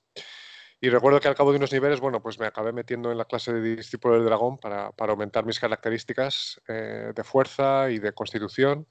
Y 0.82 0.88
recuerdo 0.88 1.20
que 1.20 1.28
al 1.28 1.34
cabo 1.34 1.50
de 1.50 1.58
unos 1.58 1.72
niveles, 1.72 2.00
bueno, 2.00 2.22
pues 2.22 2.38
me 2.38 2.46
acabé 2.46 2.72
metiendo 2.72 3.12
en 3.12 3.18
la 3.18 3.26
clase 3.26 3.52
de 3.52 3.76
discípulo 3.76 4.14
del 4.14 4.24
dragón 4.24 4.58
para, 4.58 4.92
aumentar 4.96 5.44
mis 5.44 5.60
características 5.60 6.60
eh, 6.68 7.12
de 7.14 7.24
fuerza 7.24 7.90
y 7.90 7.98
de 7.98 8.12
constitución 8.12 8.86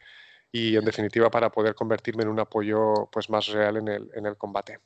y, 0.51 0.75
en 0.75 0.85
definitiva, 0.85 1.31
para 1.31 1.51
poder 1.51 1.73
convertirme 1.73 2.23
en 2.23 2.29
un 2.29 2.39
apoyo 2.39 3.09
pues, 3.11 3.29
más 3.31 3.47
real 3.47 3.77
en 3.77 3.87
el, 3.87 4.11
en 4.13 4.27
el 4.27 4.37
combate. 4.37 4.79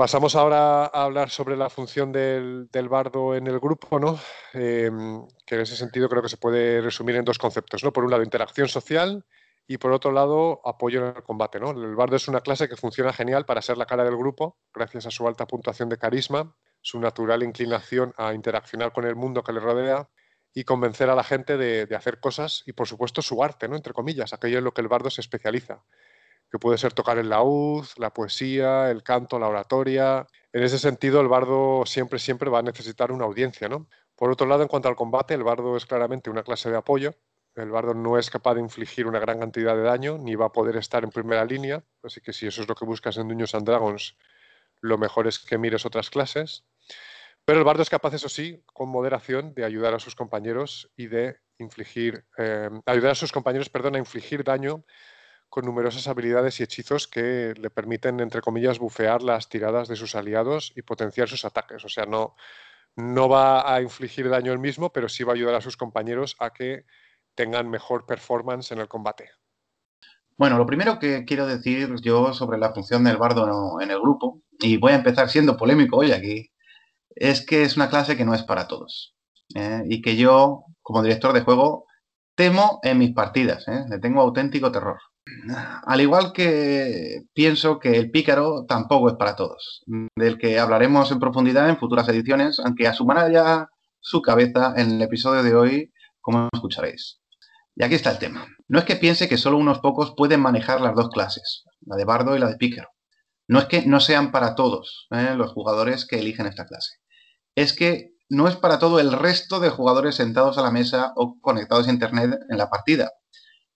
Pasamos 0.00 0.34
ahora 0.34 0.86
a 0.86 1.04
hablar 1.04 1.28
sobre 1.28 1.58
la 1.58 1.68
función 1.68 2.10
del, 2.10 2.88
bardo 2.88 3.34
en 3.34 3.46
el 3.46 3.60
grupo, 3.60 3.98
¿no? 3.98 4.18
Em, 4.54 5.26
que 5.44 5.56
en 5.56 5.60
ese 5.60 5.76
sentido 5.76 6.08
creo 6.08 6.22
que 6.22 6.30
se 6.30 6.38
puede 6.38 6.80
resumir 6.80 7.16
en 7.16 7.24
dos 7.26 7.36
conceptos. 7.36 7.84
¿no? 7.84 7.92
Por 7.92 8.04
un 8.04 8.10
lado, 8.10 8.22
interacción 8.22 8.66
social 8.66 9.26
y 9.68 9.76
por 9.76 9.92
otro 9.92 10.10
lado, 10.10 10.62
apoyo 10.64 11.06
en 11.06 11.16
el 11.16 11.22
combate. 11.22 11.60
¿no? 11.60 11.72
El 11.72 11.94
bardo 11.96 12.16
es 12.16 12.28
una 12.28 12.40
clase 12.40 12.66
que 12.66 12.76
funciona 12.76 13.12
genial 13.12 13.44
para 13.44 13.60
ser 13.60 13.76
la 13.76 13.84
cara 13.84 14.02
del 14.02 14.16
grupo, 14.16 14.56
gracias 14.72 15.04
a 15.04 15.10
su 15.10 15.28
alta 15.28 15.46
puntuación 15.46 15.90
de 15.90 15.98
carisma, 15.98 16.56
su 16.80 16.98
natural 16.98 17.42
inclinación 17.42 18.14
a 18.16 18.32
interaccionar 18.32 18.94
con 18.94 19.04
el 19.04 19.16
mundo 19.16 19.42
que 19.42 19.52
le 19.52 19.60
rodea 19.60 20.08
y 20.54 20.64
convencer 20.64 21.10
a 21.10 21.14
la 21.14 21.24
gente 21.24 21.58
de, 21.58 21.94
hacer 21.94 22.20
cosas 22.20 22.62
y, 22.64 22.72
por 22.72 22.88
supuesto, 22.88 23.20
su 23.20 23.44
arte, 23.44 23.68
¿no? 23.68 23.76
entre 23.76 23.92
comillas, 23.92 24.32
aquello 24.32 24.56
en 24.56 24.64
lo 24.64 24.72
que 24.72 24.80
el 24.80 24.88
bardo 24.88 25.10
se 25.10 25.20
especializa, 25.20 25.84
que 26.50 26.58
puede 26.58 26.78
ser 26.78 26.92
tocar 26.92 27.18
el 27.18 27.28
laúd, 27.28 27.86
la 27.96 28.12
poesía, 28.12 28.90
el 28.90 29.02
canto, 29.02 29.38
la 29.38 29.48
oratoria. 29.48 30.26
En 30.52 30.62
ese 30.62 30.78
sentido, 30.78 31.20
el 31.20 31.28
bardo 31.28 31.84
siempre, 31.86 32.18
siempre 32.18 32.50
va 32.50 32.58
a 32.58 32.62
necesitar 32.62 33.12
una 33.12 33.24
audiencia. 33.24 33.68
¿no? 33.68 33.88
Por 34.16 34.30
otro 34.30 34.46
lado, 34.46 34.62
en 34.62 34.68
cuanto 34.68 34.88
al 34.88 34.96
combate, 34.96 35.34
el 35.34 35.44
bardo 35.44 35.76
es 35.76 35.86
claramente 35.86 36.30
una 36.30 36.42
clase 36.42 36.70
de 36.70 36.76
apoyo 36.76 37.14
el 37.56 37.70
bardo 37.70 37.94
no 37.94 38.18
es 38.18 38.30
capaz 38.30 38.54
de 38.54 38.60
infligir 38.60 39.06
una 39.06 39.18
gran 39.18 39.40
cantidad 39.40 39.74
de 39.74 39.82
daño, 39.82 40.18
ni 40.18 40.34
va 40.34 40.46
a 40.46 40.52
poder 40.52 40.76
estar 40.76 41.04
en 41.04 41.10
primera 41.10 41.44
línea, 41.44 41.82
así 42.02 42.20
que 42.20 42.32
si 42.32 42.46
eso 42.46 42.62
es 42.62 42.68
lo 42.68 42.74
que 42.74 42.84
buscas 42.84 43.16
en 43.16 43.28
Dungeons 43.28 43.54
and 43.54 43.66
Dragons, 43.66 44.16
lo 44.80 44.98
mejor 44.98 45.26
es 45.26 45.38
que 45.38 45.58
mires 45.58 45.84
otras 45.84 46.10
clases. 46.10 46.64
Pero 47.44 47.58
el 47.58 47.64
bardo 47.64 47.82
es 47.82 47.90
capaz, 47.90 48.14
eso 48.14 48.28
sí, 48.28 48.62
con 48.66 48.88
moderación, 48.88 49.54
de 49.54 49.64
ayudar 49.64 49.94
a 49.94 49.98
sus 49.98 50.14
compañeros 50.14 50.90
y 50.96 51.08
de 51.08 51.38
infligir, 51.58 52.24
eh, 52.38 52.70
ayudar 52.86 53.12
a 53.12 53.14
sus 53.14 53.32
compañeros, 53.32 53.68
perdón, 53.68 53.96
a 53.96 53.98
infligir 53.98 54.44
daño 54.44 54.84
con 55.50 55.66
numerosas 55.66 56.06
habilidades 56.06 56.60
y 56.60 56.62
hechizos 56.62 57.08
que 57.08 57.54
le 57.56 57.70
permiten, 57.70 58.20
entre 58.20 58.40
comillas, 58.40 58.78
bufear 58.78 59.22
las 59.22 59.48
tiradas 59.48 59.88
de 59.88 59.96
sus 59.96 60.14
aliados 60.14 60.72
y 60.76 60.82
potenciar 60.82 61.28
sus 61.28 61.44
ataques. 61.44 61.84
O 61.84 61.88
sea, 61.88 62.06
no, 62.06 62.36
no 62.96 63.28
va 63.28 63.74
a 63.74 63.82
infligir 63.82 64.30
daño 64.30 64.52
él 64.52 64.60
mismo, 64.60 64.92
pero 64.92 65.08
sí 65.08 65.24
va 65.24 65.32
a 65.32 65.34
ayudar 65.34 65.56
a 65.56 65.60
sus 65.60 65.76
compañeros 65.76 66.36
a 66.38 66.50
que 66.50 66.86
tengan 67.34 67.68
mejor 67.68 68.06
performance 68.06 68.72
en 68.72 68.78
el 68.78 68.88
combate. 68.88 69.30
Bueno, 70.36 70.56
lo 70.56 70.66
primero 70.66 70.98
que 70.98 71.24
quiero 71.24 71.46
decir 71.46 71.94
yo 72.00 72.32
sobre 72.32 72.58
la 72.58 72.72
función 72.72 73.04
del 73.04 73.18
bardo 73.18 73.80
en 73.80 73.90
el 73.90 74.00
grupo, 74.00 74.40
y 74.58 74.78
voy 74.78 74.92
a 74.92 74.96
empezar 74.96 75.28
siendo 75.28 75.56
polémico 75.56 75.98
hoy 75.98 76.12
aquí, 76.12 76.50
es 77.14 77.44
que 77.44 77.62
es 77.62 77.76
una 77.76 77.90
clase 77.90 78.16
que 78.16 78.24
no 78.24 78.34
es 78.34 78.42
para 78.42 78.68
todos. 78.68 79.14
¿eh? 79.54 79.82
Y 79.86 80.00
que 80.00 80.16
yo, 80.16 80.64
como 80.80 81.02
director 81.02 81.32
de 81.32 81.42
juego, 81.42 81.86
temo 82.34 82.80
en 82.82 82.98
mis 82.98 83.12
partidas, 83.12 83.68
¿eh? 83.68 83.84
le 83.88 83.98
tengo 83.98 84.22
auténtico 84.22 84.72
terror. 84.72 84.98
Al 85.84 86.00
igual 86.00 86.32
que 86.32 87.22
pienso 87.32 87.78
que 87.78 87.96
el 87.96 88.10
pícaro 88.10 88.64
tampoco 88.66 89.08
es 89.08 89.16
para 89.16 89.36
todos, 89.36 89.82
del 90.16 90.38
que 90.38 90.58
hablaremos 90.58 91.10
en 91.10 91.18
profundidad 91.18 91.68
en 91.68 91.78
futuras 91.78 92.08
ediciones, 92.08 92.58
aunque 92.60 92.86
asumará 92.86 93.30
ya 93.30 93.68
su 94.00 94.22
cabeza 94.22 94.74
en 94.76 94.92
el 94.92 95.02
episodio 95.02 95.42
de 95.42 95.54
hoy, 95.54 95.92
como 96.20 96.48
escucharéis. 96.52 97.20
Y 97.76 97.84
aquí 97.84 97.94
está 97.94 98.10
el 98.10 98.18
tema. 98.18 98.46
No 98.68 98.78
es 98.78 98.84
que 98.84 98.96
piense 98.96 99.28
que 99.28 99.38
solo 99.38 99.56
unos 99.56 99.80
pocos 99.80 100.14
pueden 100.16 100.40
manejar 100.40 100.80
las 100.80 100.94
dos 100.94 101.08
clases, 101.10 101.64
la 101.80 101.96
de 101.96 102.04
bardo 102.04 102.36
y 102.36 102.38
la 102.38 102.48
de 102.48 102.56
pícaro. 102.56 102.88
No 103.48 103.58
es 103.58 103.64
que 103.64 103.86
no 103.86 104.00
sean 104.00 104.30
para 104.30 104.54
todos 104.54 105.08
¿eh? 105.10 105.34
los 105.36 105.52
jugadores 105.52 106.06
que 106.06 106.18
eligen 106.18 106.46
esta 106.46 106.66
clase. 106.66 106.96
Es 107.54 107.72
que 107.72 108.12
no 108.28 108.46
es 108.46 108.56
para 108.56 108.78
todo 108.78 109.00
el 109.00 109.12
resto 109.12 109.58
de 109.58 109.70
jugadores 109.70 110.14
sentados 110.14 110.56
a 110.56 110.62
la 110.62 110.70
mesa 110.70 111.12
o 111.16 111.40
conectados 111.40 111.88
a 111.88 111.90
Internet 111.90 112.38
en 112.48 112.58
la 112.58 112.70
partida, 112.70 113.10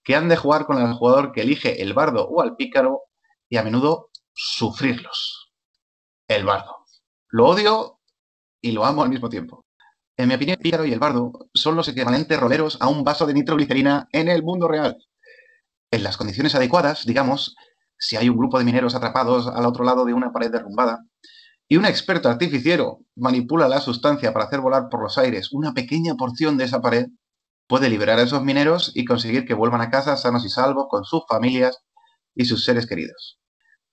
que 0.04 0.14
han 0.14 0.28
de 0.28 0.36
jugar 0.36 0.66
con 0.66 0.78
el 0.80 0.92
jugador 0.94 1.32
que 1.32 1.40
elige 1.40 1.82
el 1.82 1.94
bardo 1.94 2.28
o 2.28 2.42
al 2.42 2.56
pícaro 2.56 3.04
y 3.48 3.56
a 3.56 3.62
menudo 3.62 4.10
sufrirlos. 4.34 5.52
El 6.28 6.44
bardo. 6.44 6.84
Lo 7.30 7.48
odio 7.48 8.00
y 8.60 8.72
lo 8.72 8.84
amo 8.84 9.02
al 9.02 9.10
mismo 9.10 9.28
tiempo. 9.28 9.64
En 10.16 10.28
mi 10.28 10.34
opinión, 10.34 10.56
el 10.58 10.62
pícaro 10.62 10.84
y 10.84 10.92
el 10.92 11.00
bardo 11.00 11.32
son 11.54 11.74
los 11.74 11.88
equivalentes 11.88 12.38
roleros 12.38 12.78
a 12.80 12.88
un 12.88 13.02
vaso 13.02 13.26
de 13.26 13.34
nitroglicerina 13.34 14.08
en 14.12 14.28
el 14.28 14.42
mundo 14.42 14.68
real. 14.68 14.96
En 15.90 16.02
las 16.02 16.16
condiciones 16.16 16.54
adecuadas, 16.54 17.04
digamos, 17.04 17.56
si 17.98 18.16
hay 18.16 18.28
un 18.28 18.36
grupo 18.36 18.58
de 18.58 18.64
mineros 18.64 18.94
atrapados 18.94 19.48
al 19.48 19.66
otro 19.66 19.84
lado 19.84 20.04
de 20.04 20.14
una 20.14 20.32
pared 20.32 20.50
derrumbada, 20.50 21.04
y 21.66 21.76
un 21.76 21.86
experto 21.86 22.28
artificiero 22.28 23.00
manipula 23.16 23.68
la 23.68 23.80
sustancia 23.80 24.32
para 24.32 24.44
hacer 24.44 24.60
volar 24.60 24.88
por 24.90 25.02
los 25.02 25.16
aires 25.18 25.52
una 25.52 25.72
pequeña 25.72 26.14
porción 26.14 26.56
de 26.56 26.64
esa 26.64 26.80
pared, 26.80 27.06
puede 27.66 27.88
liberar 27.88 28.18
a 28.18 28.22
esos 28.22 28.42
mineros 28.42 28.92
y 28.94 29.04
conseguir 29.04 29.46
que 29.46 29.54
vuelvan 29.54 29.80
a 29.80 29.90
casa 29.90 30.16
sanos 30.16 30.44
y 30.44 30.48
salvos 30.48 30.86
con 30.88 31.04
sus 31.04 31.22
familias 31.28 31.78
y 32.34 32.44
sus 32.44 32.64
seres 32.64 32.86
queridos. 32.86 33.38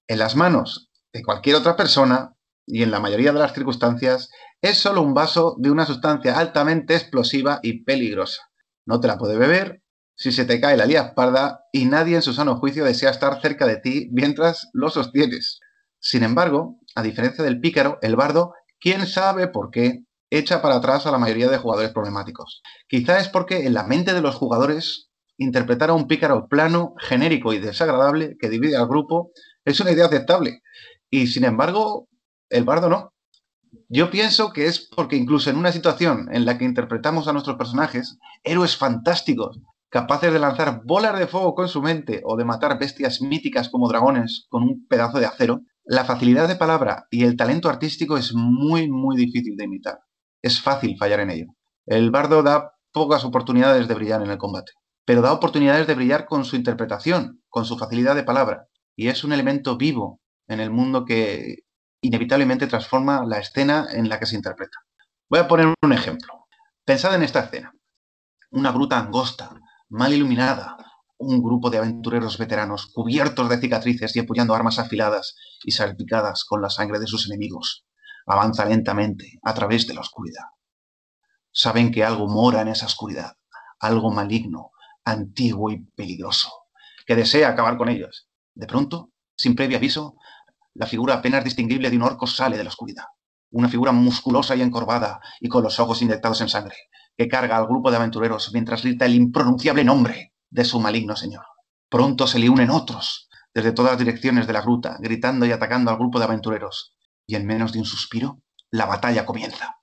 En 0.08 0.20
las 0.20 0.36
manos 0.36 0.90
de 1.14 1.24
cualquier 1.24 1.56
otra 1.56 1.76
persona, 1.76 2.36
y 2.66 2.84
en 2.84 2.92
la 2.92 3.00
mayoría 3.00 3.34
de 3.34 3.40
las 3.40 3.54
circunstancias, 3.54 4.30
es 4.62 4.78
solo 4.78 5.02
un 5.02 5.14
vaso 5.14 5.56
de 5.58 5.72
una 5.72 5.86
sustancia 5.86 6.38
altamente 6.38 6.96
explosiva 6.96 7.60
y 7.64 7.84
peligrosa. 7.84 8.42
No 8.86 9.00
te 9.00 9.08
la 9.08 9.18
puede 9.18 9.38
beber 9.38 9.82
si 10.16 10.32
se 10.32 10.46
te 10.46 10.62
cae 10.62 10.78
la 10.78 10.86
lía 10.86 11.16
parda 11.16 11.62
y 11.72 11.86
nadie 11.86 12.16
en 12.16 12.22
su 12.22 12.34
sano 12.34 12.58
juicio 12.58 12.86
desea 12.86 13.10
estar 13.10 13.42
cerca 13.42 13.66
de 13.66 13.78
ti 13.78 14.10
mientras 14.12 14.70
lo 14.74 14.90
sostienes. 14.90 15.60
Sin 16.00 16.24
embargo, 16.24 16.80
a 16.96 17.02
diferencia 17.02 17.44
del 17.44 17.60
pícaro, 17.60 17.98
el 18.02 18.16
bardo, 18.16 18.54
quién 18.80 19.08
sabe 19.08 19.48
por 19.48 19.72
qué, 19.72 20.04
echa 20.32 20.62
para 20.62 20.78
atrás 20.78 21.06
a 21.06 21.12
la 21.12 21.20
mayoría 21.20 21.50
de 21.50 21.58
jugadores 21.58 21.92
problemáticos. 21.92 22.64
Quizá 22.88 23.20
es 23.20 23.28
porque 23.28 23.68
en 23.68 23.74
la 23.74 23.84
mente 23.84 24.14
de 24.14 24.22
los 24.22 24.36
jugadores 24.36 25.10
interpretar 25.38 25.90
a 25.90 25.94
un 25.94 26.08
pícaro 26.08 26.48
plano, 26.48 26.94
genérico 26.98 27.54
y 27.54 27.60
desagradable 27.60 28.38
que 28.40 28.50
divide 28.50 28.78
al 28.78 28.88
grupo 28.88 29.32
es 29.66 29.80
una 29.80 29.92
idea 29.92 30.06
aceptable. 30.06 30.62
Y 31.10 31.28
sin 31.28 31.44
embargo, 31.44 32.08
el 32.50 32.64
bardo 32.64 32.90
no. 32.90 33.14
Yo 33.90 34.10
pienso 34.10 34.52
que 34.54 34.66
es 34.66 34.88
porque 34.96 35.16
incluso 35.16 35.50
en 35.50 35.58
una 35.58 35.72
situación 35.72 36.28
en 36.32 36.46
la 36.46 36.58
que 36.58 36.66
interpretamos 36.66 37.28
a 37.28 37.34
nuestros 37.34 37.58
personajes, 37.58 38.18
héroes 38.44 38.78
fantásticos, 38.78 39.60
capaces 39.90 40.32
de 40.32 40.40
lanzar 40.40 40.82
bolas 40.86 41.18
de 41.20 41.28
fuego 41.28 41.56
con 41.56 41.68
su 41.68 41.82
mente 41.82 42.22
o 42.24 42.38
de 42.38 42.46
matar 42.46 42.80
bestias 42.80 43.22
míticas 43.22 43.70
como 43.70 43.90
dragones 43.90 44.46
con 44.50 44.64
un 44.64 44.88
pedazo 44.88 45.20
de 45.20 45.26
acero, 45.26 45.62
la 45.84 46.06
facilidad 46.06 46.48
de 46.48 46.56
palabra 46.56 47.08
y 47.10 47.24
el 47.24 47.36
talento 47.36 47.68
artístico 47.68 48.18
es 48.18 48.34
muy, 48.34 48.90
muy 48.90 49.18
difícil 49.18 49.58
de 49.58 49.66
imitar. 49.66 50.00
Es 50.42 50.62
fácil 50.62 50.98
fallar 50.98 51.20
en 51.20 51.30
ello. 51.30 51.48
El 51.86 52.12
bardo 52.12 52.44
da 52.44 52.74
pocas 52.92 53.24
oportunidades 53.24 53.88
de 53.88 53.96
brillar 53.96 54.22
en 54.22 54.32
el 54.32 54.38
combate, 54.38 54.74
pero 55.06 55.22
da 55.22 55.34
oportunidades 55.34 55.88
de 55.88 55.96
brillar 55.96 56.26
con 56.26 56.46
su 56.46 56.56
interpretación, 56.56 57.42
con 57.50 57.66
su 57.66 57.78
facilidad 57.78 58.16
de 58.16 58.24
palabra, 58.24 58.68
y 58.96 59.08
es 59.08 59.24
un 59.24 59.34
elemento 59.34 59.78
vivo 59.78 60.22
en 60.48 60.60
el 60.60 60.72
mundo 60.72 61.06
que 61.06 61.64
inevitablemente 62.02 62.68
transforma 62.68 63.26
la 63.26 63.40
escena 63.40 63.88
en 63.92 64.10
la 64.10 64.20
que 64.20 64.26
se 64.26 64.36
interpreta. 64.36 64.78
Voy 65.30 65.40
a 65.40 65.48
poner 65.48 65.74
un 65.82 65.94
ejemplo. 65.94 66.48
Pensad 66.84 67.16
en 67.16 67.24
esta 67.24 67.42
escena. 67.42 67.74
Una 68.52 68.72
gruta 68.72 69.00
angosta, 69.00 69.52
mal 69.90 70.14
iluminada, 70.14 70.78
un 71.18 71.42
grupo 71.42 71.70
de 71.70 71.78
aventureros 71.78 72.38
veteranos 72.38 72.88
cubiertos 72.88 73.48
de 73.48 73.60
cicatrices 73.60 74.16
y 74.16 74.20
apoyando 74.20 74.56
armas 74.56 74.80
afiladas 74.80 75.36
y 75.64 75.72
salpicadas 75.72 76.44
con 76.46 76.62
la 76.62 76.70
sangre 76.70 77.00
de 77.00 77.08
sus 77.08 77.28
enemigos. 77.28 77.86
Avanza 78.26 78.66
lentamente 78.66 79.40
a 79.44 79.54
través 79.54 79.88
de 79.88 79.94
la 79.94 80.02
oscuridad. 80.02 80.46
Saben 81.52 81.92
que 81.92 82.04
algo 82.04 82.28
mora 82.28 82.62
en 82.62 82.70
esa 82.70 82.86
oscuridad, 82.86 83.36
algo 83.80 84.12
maligno, 84.12 84.72
antiguo 85.04 85.72
y 85.72 85.84
peligroso, 85.96 86.50
que 87.06 87.16
desea 87.16 87.50
acabar 87.50 87.78
con 87.78 87.90
ellos. 87.90 88.30
De 88.54 88.68
pronto, 88.68 89.12
sin 89.36 89.56
previo 89.56 89.78
aviso, 89.78 90.16
la 90.74 90.86
figura 90.86 91.16
apenas 91.16 91.44
distinguible 91.44 91.90
de 91.90 91.98
un 91.98 92.04
orco 92.04 92.28
sale 92.28 92.58
de 92.58 92.64
la 92.64 92.70
oscuridad. 92.70 93.06
Una 93.52 93.68
figura 93.68 93.92
musculosa 93.92 94.56
y 94.56 94.62
encorvada 94.62 95.20
y 95.42 95.50
con 95.50 95.64
los 95.64 95.80
ojos 95.80 96.02
inyectados 96.02 96.40
en 96.40 96.48
sangre, 96.48 96.76
que 97.18 97.28
carga 97.28 97.58
al 97.58 97.68
grupo 97.68 97.92
de 97.92 97.98
aventureros 97.98 98.52
mientras 98.54 98.84
grita 98.84 99.06
el 99.06 99.16
impronunciable 99.16 99.84
nombre 99.84 100.34
de 100.50 100.64
su 100.64 100.80
maligno 100.80 101.16
señor. 101.16 101.46
Pronto 101.90 102.28
se 102.28 102.40
le 102.40 102.50
unen 102.50 102.70
otros, 102.70 103.28
desde 103.54 103.74
todas 103.74 103.92
las 103.92 104.00
direcciones 104.00 104.48
de 104.48 104.54
la 104.54 104.62
gruta, 104.62 104.96
gritando 105.00 105.46
y 105.46 105.52
atacando 105.52 105.92
al 105.92 105.98
grupo 105.98 106.20
de 106.20 106.26
aventureros. 106.26 106.96
Y 107.32 107.36
en 107.36 107.46
menos 107.46 107.72
de 107.72 107.80
un 107.80 107.86
suspiro, 107.86 108.42
la 108.72 108.86
batalla 108.86 109.26
comienza. 109.26 109.78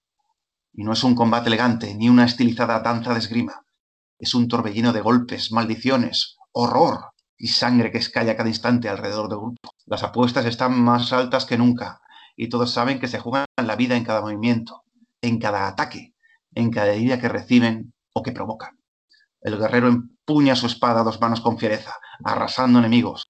Y 0.75 0.85
no 0.85 0.93
es 0.93 1.03
un 1.03 1.15
combate 1.15 1.49
elegante 1.49 1.95
ni 1.95 2.11
una 2.11 2.27
estilizada 2.27 2.81
danza 2.81 3.15
de 3.15 3.21
esgrima. 3.21 3.65
Es 4.19 4.35
un 4.35 4.49
torbellino 4.49 4.93
de 4.93 5.01
golpes, 5.01 5.51
maldiciones, 5.51 6.37
horror 6.53 7.07
y 7.39 7.49
sangre 7.49 7.91
que 7.91 7.97
escalla 7.97 8.37
cada 8.37 8.51
instante 8.51 8.91
alrededor 8.91 9.31
del 9.31 9.39
grupo. 9.39 9.57
Las 9.87 10.03
apuestas 10.03 10.45
están 10.45 10.79
más 10.79 11.11
altas 11.15 11.47
que 11.47 11.57
nunca 11.57 12.03
y 12.37 12.51
todos 12.51 12.71
saben 12.71 13.01
que 13.01 13.09
se 13.09 13.19
juegan 13.19 13.47
la 13.57 13.77
vida 13.77 13.97
en 13.97 14.05
cada 14.05 14.21
movimiento, 14.21 14.83
en 15.23 15.39
cada 15.39 15.69
ataque, 15.69 16.13
en 16.53 16.71
cada 16.71 16.89
herida 16.89 17.19
que 17.19 17.31
reciben 17.31 17.95
o 18.13 18.23
que 18.23 18.33
provocan. 18.33 18.79
El 19.41 19.57
guerrero 19.57 19.89
empuña 19.89 20.55
su 20.55 20.67
espada 20.67 21.01
a 21.01 21.05
dos 21.05 21.19
manos 21.19 21.41
con 21.41 21.57
fiereza, 21.57 21.95
arrasando 22.23 22.79
enemigos. 22.79 23.27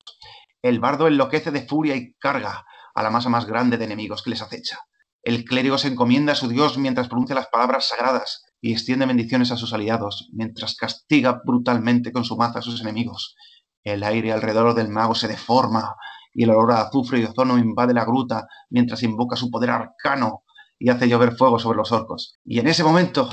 El 0.61 0.81
bardo 0.81 1.07
enloquece 1.07 1.53
de 1.53 1.65
furia 1.65 1.95
y 1.95 2.15
carga 2.15 2.65
a 2.99 3.03
la 3.03 3.11
masa 3.11 3.29
más 3.29 3.47
grande 3.47 3.79
de 3.79 3.85
enemigos 3.85 4.23
que 4.23 4.31
les 4.31 4.43
acecha. 4.43 4.79
El 5.23 5.45
clérigo 5.45 5.79
se 5.79 5.89
encomienda 5.89 6.33
a 6.33 6.37
su 6.37 6.49
Dios 6.49 6.79
mientras 6.79 7.09
pronuncia 7.09 7.35
las 7.35 7.47
palabras 7.47 7.89
sagradas 7.89 8.45
y 8.61 8.73
extiende 8.73 9.07
bendiciones 9.07 9.53
a 9.53 9.57
sus 9.57 9.73
aliados, 9.73 10.29
mientras 10.33 10.75
castiga 10.75 11.41
brutalmente 11.45 12.13
con 12.13 12.25
su 12.25 12.37
maza 12.37 12.59
a 12.59 12.63
sus 12.63 12.81
enemigos. 12.81 13.37
El 13.85 14.03
aire 14.03 14.33
alrededor 14.33 14.75
del 14.75 14.89
mago 14.89 15.15
se 15.15 15.29
deforma 15.29 15.95
y 16.35 16.43
el 16.43 16.51
olor 16.51 16.73
a 16.73 16.81
azufre 16.83 17.21
y 17.21 17.25
ozono 17.25 17.57
invade 17.57 17.95
la 17.95 18.05
gruta 18.05 18.49
mientras 18.71 19.03
invoca 19.03 19.37
su 19.37 19.51
poder 19.51 19.71
arcano 19.71 20.45
y 20.79 20.91
hace 20.91 21.09
llover 21.09 21.37
fuego 21.37 21.59
sobre 21.59 21.79
los 21.79 21.93
orcos. 21.93 22.39
Y 22.45 22.59
en 22.59 22.67
ese 22.67 22.83
momento, 22.83 23.29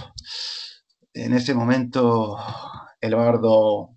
en 1.14 1.34
ese 1.34 1.54
momento, 1.54 2.38
el 3.02 3.16
bardo... 3.16 3.90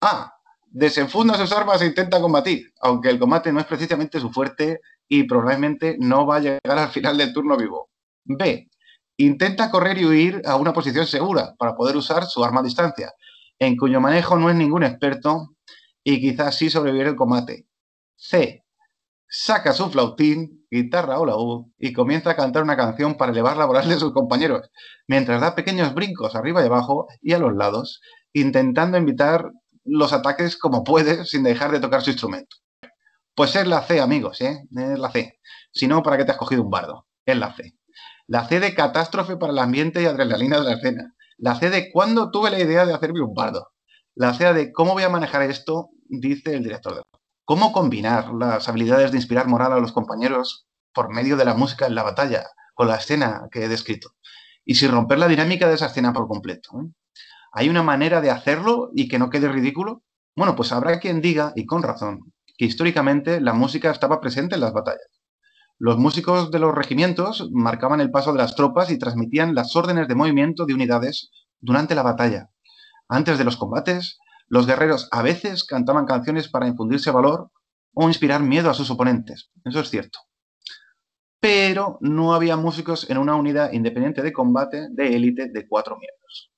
Ah, 0.00 0.32
desenfunda 0.70 1.34
sus 1.36 1.52
armas 1.52 1.82
e 1.82 1.86
intenta 1.86 2.20
combatir, 2.20 2.72
aunque 2.80 3.10
el 3.10 3.18
combate 3.18 3.52
no 3.52 3.60
es 3.60 3.66
precisamente 3.66 4.20
su 4.20 4.30
fuerte 4.30 4.80
y 5.10 5.24
probablemente 5.24 5.96
no 5.98 6.24
va 6.24 6.36
a 6.36 6.40
llegar 6.40 6.78
al 6.78 6.88
final 6.90 7.18
del 7.18 7.32
turno 7.32 7.56
vivo. 7.56 7.90
B. 8.24 8.70
Intenta 9.16 9.70
correr 9.70 9.98
y 9.98 10.06
huir 10.06 10.40
a 10.46 10.54
una 10.54 10.72
posición 10.72 11.04
segura 11.04 11.54
para 11.58 11.74
poder 11.74 11.96
usar 11.96 12.24
su 12.26 12.44
arma 12.44 12.60
a 12.60 12.62
distancia, 12.62 13.12
en 13.58 13.76
cuyo 13.76 14.00
manejo 14.00 14.38
no 14.38 14.48
es 14.48 14.56
ningún 14.56 14.84
experto 14.84 15.48
y 16.04 16.20
quizás 16.20 16.56
sí 16.56 16.70
sobrevivir 16.70 17.08
el 17.08 17.16
combate. 17.16 17.66
C. 18.16 18.64
Saca 19.28 19.72
su 19.72 19.90
flautín, 19.90 20.64
guitarra 20.70 21.18
o 21.18 21.26
laúd 21.26 21.66
y 21.76 21.92
comienza 21.92 22.30
a 22.30 22.36
cantar 22.36 22.62
una 22.62 22.76
canción 22.76 23.16
para 23.16 23.32
elevar 23.32 23.56
la 23.56 23.66
moral 23.66 23.88
de 23.88 23.96
sus 23.96 24.12
compañeros, 24.12 24.70
mientras 25.08 25.40
da 25.40 25.56
pequeños 25.56 25.92
brincos 25.92 26.36
arriba 26.36 26.62
y 26.62 26.66
abajo 26.66 27.08
y 27.20 27.32
a 27.32 27.38
los 27.40 27.54
lados, 27.54 28.00
intentando 28.32 28.96
invitar 28.96 29.50
los 29.84 30.12
ataques 30.12 30.56
como 30.56 30.84
puede 30.84 31.24
sin 31.24 31.42
dejar 31.42 31.72
de 31.72 31.80
tocar 31.80 32.00
su 32.02 32.10
instrumento. 32.10 32.56
Pues 33.40 33.56
es 33.56 33.66
la 33.66 33.80
C, 33.80 34.02
amigos, 34.02 34.42
¿eh? 34.42 34.68
Es 34.70 34.98
la 34.98 35.10
C. 35.10 35.40
Si 35.72 35.88
no, 35.88 36.02
¿para 36.02 36.18
qué 36.18 36.26
te 36.26 36.32
has 36.32 36.36
cogido 36.36 36.62
un 36.62 36.68
bardo? 36.68 37.06
Es 37.24 37.38
la 37.38 37.54
C. 37.54 37.74
La 38.26 38.46
C 38.46 38.60
de 38.60 38.74
catástrofe 38.74 39.38
para 39.38 39.50
el 39.54 39.58
ambiente 39.58 40.02
y 40.02 40.04
adrenalina 40.04 40.58
de 40.58 40.64
la 40.64 40.72
escena. 40.74 41.14
La 41.38 41.54
C 41.54 41.70
de 41.70 41.90
cuándo 41.90 42.30
tuve 42.30 42.50
la 42.50 42.60
idea 42.60 42.84
de 42.84 42.92
hacerme 42.92 43.22
un 43.22 43.32
bardo. 43.32 43.70
La 44.14 44.34
C 44.34 44.52
de 44.52 44.74
cómo 44.74 44.92
voy 44.92 45.04
a 45.04 45.08
manejar 45.08 45.40
esto, 45.40 45.88
dice 46.10 46.54
el 46.54 46.64
director 46.64 46.96
de 46.96 47.02
¿Cómo 47.46 47.72
combinar 47.72 48.30
las 48.34 48.68
habilidades 48.68 49.10
de 49.10 49.16
inspirar 49.16 49.48
moral 49.48 49.72
a 49.72 49.80
los 49.80 49.92
compañeros 49.92 50.66
por 50.92 51.08
medio 51.08 51.38
de 51.38 51.46
la 51.46 51.54
música 51.54 51.86
en 51.86 51.94
la 51.94 52.02
batalla 52.02 52.44
con 52.74 52.88
la 52.88 52.96
escena 52.96 53.48
que 53.50 53.64
he 53.64 53.68
descrito? 53.68 54.10
Y 54.66 54.74
sin 54.74 54.90
romper 54.90 55.18
la 55.18 55.28
dinámica 55.28 55.66
de 55.66 55.76
esa 55.76 55.86
escena 55.86 56.12
por 56.12 56.28
completo. 56.28 56.72
¿eh? 56.78 56.92
¿Hay 57.52 57.70
una 57.70 57.82
manera 57.82 58.20
de 58.20 58.30
hacerlo 58.30 58.90
y 58.94 59.08
que 59.08 59.18
no 59.18 59.30
quede 59.30 59.48
ridículo? 59.48 60.02
Bueno, 60.36 60.54
pues 60.54 60.72
habrá 60.72 61.00
quien 61.00 61.22
diga, 61.22 61.54
y 61.56 61.64
con 61.64 61.82
razón, 61.82 62.34
que 62.60 62.66
históricamente 62.66 63.40
la 63.40 63.54
música 63.54 63.90
estaba 63.90 64.20
presente 64.20 64.54
en 64.54 64.60
las 64.60 64.74
batallas. 64.74 65.22
Los 65.78 65.96
músicos 65.96 66.50
de 66.50 66.58
los 66.58 66.74
regimientos 66.74 67.48
marcaban 67.52 68.02
el 68.02 68.10
paso 68.10 68.32
de 68.32 68.38
las 68.38 68.54
tropas 68.54 68.90
y 68.90 68.98
transmitían 68.98 69.54
las 69.54 69.74
órdenes 69.76 70.08
de 70.08 70.14
movimiento 70.14 70.66
de 70.66 70.74
unidades 70.74 71.30
durante 71.58 71.94
la 71.94 72.02
batalla. 72.02 72.50
Antes 73.08 73.38
de 73.38 73.44
los 73.44 73.56
combates, 73.56 74.18
los 74.46 74.66
guerreros 74.66 75.08
a 75.10 75.22
veces 75.22 75.64
cantaban 75.64 76.04
canciones 76.04 76.50
para 76.50 76.68
infundirse 76.68 77.10
valor 77.10 77.50
o 77.94 78.08
inspirar 78.08 78.42
miedo 78.42 78.68
a 78.68 78.74
sus 78.74 78.90
oponentes. 78.90 79.50
Eso 79.64 79.80
es 79.80 79.88
cierto. 79.88 80.18
Pero 81.40 81.96
no 82.02 82.34
había 82.34 82.58
músicos 82.58 83.08
en 83.08 83.16
una 83.16 83.36
unidad 83.36 83.72
independiente 83.72 84.20
de 84.20 84.34
combate 84.34 84.88
de 84.90 85.16
élite 85.16 85.48
de 85.50 85.66
cuatro 85.66 85.96
miembros. 85.96 86.52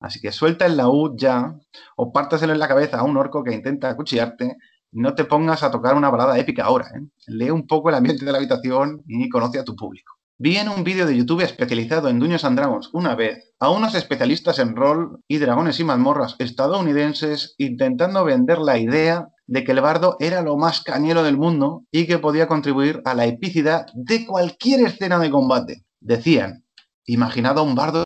Así 0.00 0.18
que 0.18 0.32
suelta 0.32 0.64
el 0.64 0.78
laúd 0.78 1.12
ya 1.18 1.54
o 1.96 2.10
pártaselo 2.10 2.54
en 2.54 2.58
la 2.58 2.68
cabeza 2.68 3.00
a 3.00 3.04
un 3.04 3.18
orco 3.18 3.44
que 3.44 3.52
intenta 3.52 3.90
acuchillarte 3.90 4.56
no 4.92 5.14
te 5.14 5.24
pongas 5.24 5.62
a 5.62 5.70
tocar 5.70 5.94
una 5.94 6.10
balada 6.10 6.38
épica 6.38 6.64
ahora. 6.64 6.86
¿eh? 6.94 7.06
Lee 7.26 7.50
un 7.50 7.66
poco 7.66 7.88
el 7.88 7.96
ambiente 7.96 8.24
de 8.24 8.32
la 8.32 8.38
habitación 8.38 9.02
y 9.06 9.28
conoce 9.28 9.58
a 9.58 9.64
tu 9.64 9.74
público. 9.74 10.14
Vi 10.38 10.56
en 10.56 10.68
un 10.68 10.82
vídeo 10.82 11.06
de 11.06 11.16
YouTube 11.16 11.42
especializado 11.42 12.08
en 12.08 12.18
Dungeons 12.18 12.44
and 12.44 12.58
Dragons 12.58 12.90
una 12.92 13.14
vez 13.14 13.52
a 13.60 13.70
unos 13.70 13.94
especialistas 13.94 14.58
en 14.58 14.74
rol 14.74 15.20
y 15.28 15.38
dragones 15.38 15.78
y 15.78 15.84
mazmorras 15.84 16.34
estadounidenses 16.38 17.54
intentando 17.58 18.24
vender 18.24 18.58
la 18.58 18.78
idea 18.78 19.28
de 19.46 19.64
que 19.64 19.72
el 19.72 19.80
bardo 19.80 20.16
era 20.18 20.42
lo 20.42 20.56
más 20.56 20.82
cañero 20.82 21.22
del 21.22 21.36
mundo 21.36 21.84
y 21.92 22.06
que 22.06 22.18
podía 22.18 22.48
contribuir 22.48 23.02
a 23.04 23.14
la 23.14 23.26
epicidad 23.26 23.86
de 23.94 24.26
cualquier 24.26 24.80
escena 24.86 25.18
de 25.18 25.30
combate. 25.30 25.84
Decían, 26.00 26.64
imaginad 27.04 27.58
a 27.58 27.62
un 27.62 27.74
bardo 27.74 28.04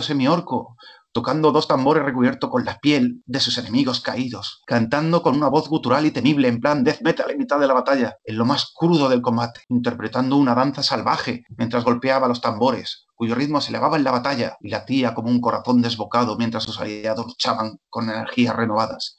semiorco 0.00 0.75
tocando 1.16 1.50
dos 1.50 1.66
tambores 1.66 2.04
recubiertos 2.04 2.50
con 2.50 2.66
la 2.66 2.76
piel 2.76 3.22
de 3.24 3.40
sus 3.40 3.56
enemigos 3.56 4.02
caídos, 4.02 4.60
cantando 4.66 5.22
con 5.22 5.34
una 5.34 5.48
voz 5.48 5.66
gutural 5.66 6.04
y 6.04 6.10
temible 6.10 6.46
en 6.46 6.60
plan 6.60 6.84
death 6.84 7.00
metal 7.00 7.30
en 7.30 7.38
mitad 7.38 7.58
de 7.58 7.66
la 7.66 7.72
batalla, 7.72 8.18
en 8.22 8.36
lo 8.36 8.44
más 8.44 8.70
crudo 8.74 9.08
del 9.08 9.22
combate, 9.22 9.62
interpretando 9.70 10.36
una 10.36 10.54
danza 10.54 10.82
salvaje 10.82 11.44
mientras 11.56 11.84
golpeaba 11.84 12.28
los 12.28 12.42
tambores, 12.42 13.06
cuyo 13.14 13.34
ritmo 13.34 13.62
se 13.62 13.70
elevaba 13.70 13.96
en 13.96 14.04
la 14.04 14.10
batalla 14.10 14.58
y 14.60 14.68
latía 14.68 15.14
como 15.14 15.30
un 15.30 15.40
corazón 15.40 15.80
desbocado 15.80 16.36
mientras 16.36 16.64
sus 16.64 16.78
aliados 16.78 17.24
luchaban 17.24 17.78
con 17.88 18.10
energías 18.10 18.54
renovadas, 18.54 19.16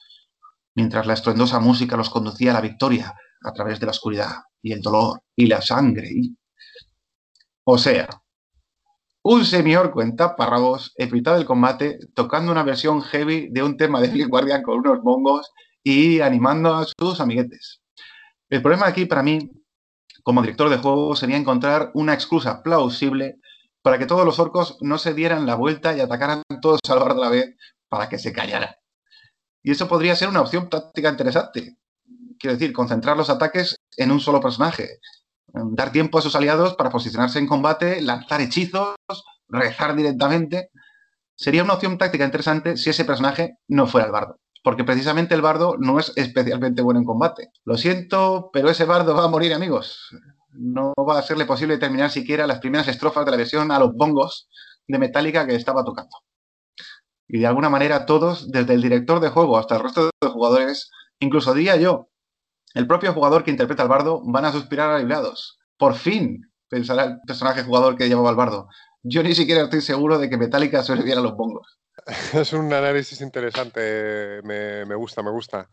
mientras 0.76 1.04
la 1.04 1.14
estruendosa 1.14 1.58
música 1.58 1.96
los 1.96 2.10
conducía 2.10 2.52
a 2.52 2.54
la 2.54 2.60
victoria 2.60 3.12
a 3.42 3.52
través 3.52 3.80
de 3.80 3.86
la 3.86 3.90
oscuridad 3.90 4.36
y 4.62 4.70
el 4.70 4.82
dolor 4.82 5.20
y 5.34 5.48
la 5.48 5.60
sangre. 5.60 6.12
O 7.64 7.76
sea, 7.76 8.08
un 9.22 9.44
semi-orco 9.44 10.02
en 10.02 10.16
taparrabos, 10.16 10.92
evitado 10.96 11.38
el 11.38 11.44
combate, 11.44 11.98
tocando 12.14 12.52
una 12.52 12.62
versión 12.62 13.02
heavy 13.02 13.48
de 13.50 13.62
un 13.62 13.76
tema 13.76 14.00
de 14.00 14.10
Flip 14.10 14.28
Guardian 14.28 14.62
con 14.62 14.78
unos 14.78 15.02
bongos 15.02 15.52
y 15.82 16.20
animando 16.20 16.74
a 16.74 16.86
sus 16.98 17.20
amiguetes. 17.20 17.80
El 18.48 18.62
problema 18.62 18.86
aquí 18.86 19.06
para 19.06 19.22
mí, 19.22 19.50
como 20.22 20.42
director 20.42 20.70
de 20.70 20.78
juego, 20.78 21.16
sería 21.16 21.36
encontrar 21.36 21.90
una 21.94 22.14
excusa 22.14 22.62
plausible 22.62 23.36
para 23.82 23.98
que 23.98 24.06
todos 24.06 24.24
los 24.24 24.38
orcos 24.38 24.76
no 24.80 24.98
se 24.98 25.14
dieran 25.14 25.46
la 25.46 25.54
vuelta 25.54 25.96
y 25.96 26.00
atacaran 26.00 26.42
todos 26.60 26.80
al 26.88 26.98
bar 26.98 27.14
de 27.14 27.20
la 27.20 27.30
vez 27.30 27.56
para 27.88 28.08
que 28.08 28.18
se 28.18 28.32
callara. 28.32 28.78
Y 29.62 29.72
eso 29.72 29.88
podría 29.88 30.16
ser 30.16 30.28
una 30.28 30.40
opción 30.40 30.68
táctica 30.68 31.10
interesante. 31.10 31.76
Quiero 32.38 32.56
decir, 32.56 32.72
concentrar 32.72 33.16
los 33.16 33.30
ataques 33.30 33.76
en 33.96 34.12
un 34.12 34.20
solo 34.20 34.40
personaje, 34.40 35.00
dar 35.52 35.92
tiempo 35.92 36.18
a 36.18 36.22
sus 36.22 36.36
aliados 36.36 36.74
para 36.74 36.90
posicionarse 36.90 37.38
en 37.38 37.46
combate, 37.46 38.00
lanzar 38.02 38.40
hechizos, 38.40 38.96
rezar 39.48 39.94
directamente. 39.96 40.70
Sería 41.34 41.64
una 41.64 41.74
opción 41.74 41.98
táctica 41.98 42.24
interesante 42.24 42.76
si 42.76 42.90
ese 42.90 43.04
personaje 43.04 43.58
no 43.68 43.86
fuera 43.86 44.06
el 44.06 44.12
bardo. 44.12 44.38
Porque 44.62 44.84
precisamente 44.84 45.34
el 45.34 45.42
bardo 45.42 45.76
no 45.78 45.98
es 45.98 46.12
especialmente 46.16 46.82
bueno 46.82 47.00
en 47.00 47.06
combate. 47.06 47.50
Lo 47.64 47.76
siento, 47.76 48.50
pero 48.52 48.68
ese 48.68 48.84
bardo 48.84 49.14
va 49.14 49.24
a 49.24 49.28
morir, 49.28 49.54
amigos. 49.54 50.10
No 50.50 50.92
va 51.08 51.18
a 51.18 51.22
serle 51.22 51.46
posible 51.46 51.78
terminar 51.78 52.10
siquiera 52.10 52.46
las 52.46 52.58
primeras 52.58 52.88
estrofas 52.88 53.24
de 53.24 53.30
la 53.30 53.36
versión 53.36 53.70
a 53.70 53.78
los 53.78 53.94
bongos 53.94 54.48
de 54.86 54.98
Metallica 54.98 55.46
que 55.46 55.54
estaba 55.54 55.84
tocando. 55.84 56.16
Y 57.28 57.38
de 57.38 57.46
alguna 57.46 57.68
manera 57.68 58.06
todos, 58.06 58.50
desde 58.50 58.74
el 58.74 58.82
director 58.82 59.20
de 59.20 59.28
juego 59.28 59.58
hasta 59.58 59.76
el 59.76 59.82
resto 59.82 60.10
de 60.20 60.28
jugadores, 60.28 60.90
incluso 61.20 61.54
diría 61.54 61.76
yo, 61.76 62.08
el 62.78 62.86
propio 62.86 63.12
jugador 63.12 63.42
que 63.42 63.50
interpreta 63.50 63.82
al 63.82 63.88
bardo 63.88 64.22
van 64.24 64.44
a 64.44 64.52
suspirar 64.52 64.90
aliviados. 64.90 65.58
Por 65.76 65.94
fin, 65.94 66.42
pensará 66.68 67.04
el 67.04 67.18
personaje 67.26 67.64
jugador 67.64 67.96
que 67.96 68.08
llevaba 68.08 68.30
al 68.30 68.36
bardo. 68.36 68.68
Yo 69.02 69.24
ni 69.24 69.34
siquiera 69.34 69.62
estoy 69.62 69.80
seguro 69.80 70.16
de 70.16 70.30
que 70.30 70.36
Metallica 70.36 70.84
sobreviviera 70.84 71.20
a 71.20 71.24
los 71.24 71.36
bongos. 71.36 71.80
Es 72.34 72.52
un 72.52 72.72
análisis 72.72 73.20
interesante, 73.20 74.40
me 74.44 74.94
gusta, 74.94 75.24
me 75.24 75.32
gusta. 75.32 75.68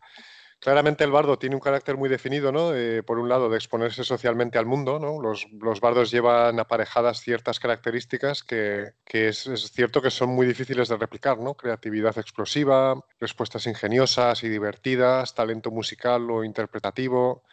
Claramente 0.58 1.04
el 1.04 1.10
bardo 1.10 1.38
tiene 1.38 1.54
un 1.54 1.60
carácter 1.60 1.96
muy 1.96 2.08
definido, 2.08 2.50
¿no? 2.50 2.72
por 3.04 3.18
un 3.18 3.28
lado, 3.28 3.50
de 3.50 3.56
exponerse 3.56 4.04
socialmente 4.04 4.58
al 4.58 4.64
mundo, 4.66 4.98
¿no? 4.98 5.20
Los, 5.20 5.46
bardos 5.80 6.10
llevan 6.10 6.58
aparejadas 6.58 7.20
ciertas 7.20 7.60
características 7.60 8.42
que, 8.42 8.94
es, 9.12 9.48
cierto 9.72 10.00
que 10.00 10.10
son 10.10 10.30
muy 10.30 10.46
difíciles 10.46 10.88
de 10.88 10.96
replicar, 10.96 11.38
¿no? 11.38 11.54
Creatividad 11.54 12.18
explosiva, 12.18 12.98
respuestas 13.20 13.66
ingeniosas 13.66 14.42
y 14.44 14.48
divertidas, 14.48 15.34
talento 15.34 15.70
musical 15.70 16.30
o 16.30 16.42
interpretativo, 16.42 17.44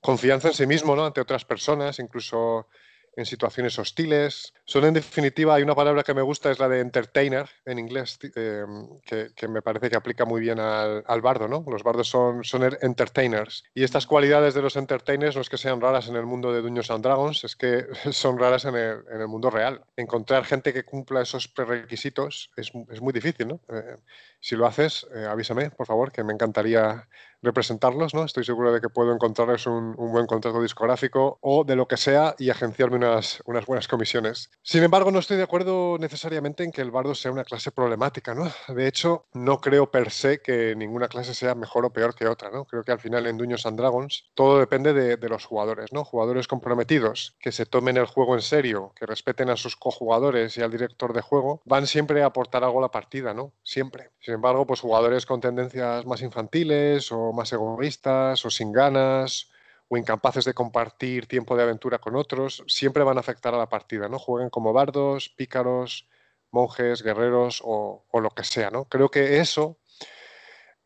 confianza 0.00 0.48
en 0.48 0.54
sí 0.54 0.66
mismo, 0.66 0.96
¿no? 0.96 1.04
Ante 1.04 1.20
otras 1.20 1.44
personas, 1.44 1.98
incluso 1.98 2.68
en 3.16 3.26
situaciones 3.26 3.78
hostiles. 3.78 4.52
Son 4.64 4.84
en 4.84 4.94
definitiva, 4.94 5.54
hay 5.54 5.62
una 5.62 5.74
palabra 5.74 6.02
que 6.02 6.14
me 6.14 6.22
gusta, 6.22 6.50
es 6.50 6.58
la 6.58 6.68
de 6.68 6.80
entertainer 6.80 7.48
en 7.64 7.78
inglés, 7.78 8.18
em, 8.36 9.00
que, 9.04 9.48
me 9.48 9.62
parece 9.62 9.88
que 9.88 9.96
aplica 9.96 10.24
muy 10.24 10.40
bien 10.40 10.60
al, 10.60 11.20
bardo, 11.22 11.48
¿no? 11.48 11.64
Los 11.66 11.82
bardos 11.82 12.08
son, 12.08 12.44
son 12.44 12.62
er, 12.62 12.78
entertainers. 12.82 13.64
Y 13.74 13.82
estas 13.82 14.06
cualidades 14.06 14.54
de 14.54 14.62
los 14.62 14.76
entertainers 14.76 15.34
no 15.34 15.42
es 15.42 15.48
que 15.48 15.56
sean 15.56 15.80
raras 15.80 16.08
en 16.08 16.16
el 16.16 16.26
mundo 16.26 16.52
de 16.52 16.60
Dungeons 16.60 16.90
and 16.90 17.02
Dragons, 17.02 17.44
es 17.44 17.56
que 17.56 17.86
son 18.12 18.38
raras 18.38 18.66
en 18.66 18.76
el, 18.76 19.26
mundo 19.26 19.50
real. 19.50 19.82
Encontrar 19.96 20.44
gente 20.44 20.72
que 20.72 20.84
cumpla 20.84 21.22
esos 21.22 21.48
prerequisitos 21.48 22.50
es, 22.56 22.70
es 22.90 23.00
muy 23.00 23.12
difícil, 23.12 23.48
¿no? 23.48 23.60
Eh, 23.68 23.96
si 24.40 24.56
lo 24.56 24.66
haces, 24.66 25.06
eh, 25.14 25.26
avísame, 25.26 25.70
por 25.70 25.86
favor, 25.86 26.12
que 26.12 26.24
me 26.24 26.32
encantaría 26.32 27.08
representarlos, 27.42 28.14
¿no? 28.14 28.24
Estoy 28.24 28.44
seguro 28.44 28.72
de 28.72 28.80
que 28.80 28.88
puedo 28.88 29.12
encontrarles 29.12 29.66
un, 29.66 29.94
buen 29.96 30.26
contrato 30.26 30.62
discográfico 30.62 31.38
o 31.40 31.64
de 31.64 31.76
lo 31.76 31.86
que 31.86 31.96
sea 31.96 32.34
y 32.38 32.50
agenciarme 32.50 32.96
unas, 32.96 33.42
unas, 33.46 33.66
buenas 33.66 33.88
comisiones. 33.88 34.50
Sin 34.62 34.82
embargo, 34.82 35.10
no 35.10 35.18
estoy 35.18 35.36
de 35.36 35.42
acuerdo 35.42 35.96
necesariamente 35.98 36.64
en 36.64 36.72
que 36.72 36.80
el 36.80 36.90
bardo 36.90 37.14
sea 37.14 37.30
una 37.30 37.44
clase 37.44 37.70
problemática, 37.70 38.34
¿no? 38.34 38.50
De 38.68 38.86
hecho, 38.86 39.26
no 39.32 39.60
creo 39.60 39.90
per 39.90 40.10
se 40.10 40.40
que 40.40 40.74
ninguna 40.76 41.08
clase 41.08 41.34
sea 41.34 41.54
mejor 41.54 41.84
o 41.84 41.92
peor 41.92 42.14
que 42.14 42.26
otra, 42.26 42.50
¿no? 42.50 42.64
Creo 42.64 42.84
que 42.84 42.92
al 42.92 43.00
final 43.00 43.26
en 43.26 43.36
Dungeons 43.36 43.66
and 43.66 43.78
Dragons 43.78 44.30
todo 44.34 44.58
depende 44.58 44.92
de, 44.92 45.16
de 45.16 45.28
los 45.28 45.44
jugadores, 45.44 45.92
¿no? 45.92 46.04
Jugadores 46.04 46.48
comprometidos, 46.48 47.36
que 47.38 47.52
se 47.52 47.66
tomen 47.66 47.96
el 47.96 48.06
juego 48.06 48.34
en 48.34 48.42
serio, 48.42 48.92
que 48.96 49.06
respeten 49.06 49.50
a 49.50 49.56
sus 49.56 49.76
cojugadores 49.76 50.56
y 50.56 50.62
al 50.62 50.70
director 50.70 51.12
de 51.12 51.20
juego, 51.20 51.62
van 51.64 51.86
siempre 51.86 52.22
a 52.22 52.26
aportar 52.26 52.64
algo 52.64 52.78
a 52.78 52.82
la 52.82 52.90
partida, 52.90 53.34
¿no? 53.34 53.52
Siempre. 53.62 54.10
Sin 54.26 54.34
embargo, 54.34 54.66
pues 54.66 54.80
jugadores 54.80 55.24
con 55.24 55.40
tendencias 55.40 56.04
más 56.04 56.20
infantiles 56.20 57.12
o 57.12 57.32
más 57.32 57.52
egoístas 57.52 58.44
o 58.44 58.50
sin 58.50 58.72
ganas 58.72 59.52
o 59.86 59.96
incapaces 59.96 60.44
de 60.44 60.52
compartir 60.52 61.28
tiempo 61.28 61.56
de 61.56 61.62
aventura 61.62 62.00
con 62.00 62.16
otros, 62.16 62.64
siempre 62.66 63.04
van 63.04 63.18
a 63.18 63.20
afectar 63.20 63.54
a 63.54 63.56
la 63.56 63.68
partida, 63.68 64.08
¿no? 64.08 64.18
Jueguen 64.18 64.50
como 64.50 64.72
bardos, 64.72 65.28
pícaros, 65.28 66.08
monjes, 66.50 67.04
guerreros 67.04 67.62
o, 67.64 68.04
lo 68.20 68.30
que 68.30 68.42
sea, 68.42 68.70
¿no? 68.70 68.86
Creo 68.86 69.12
que 69.12 69.38
eso 69.38 69.78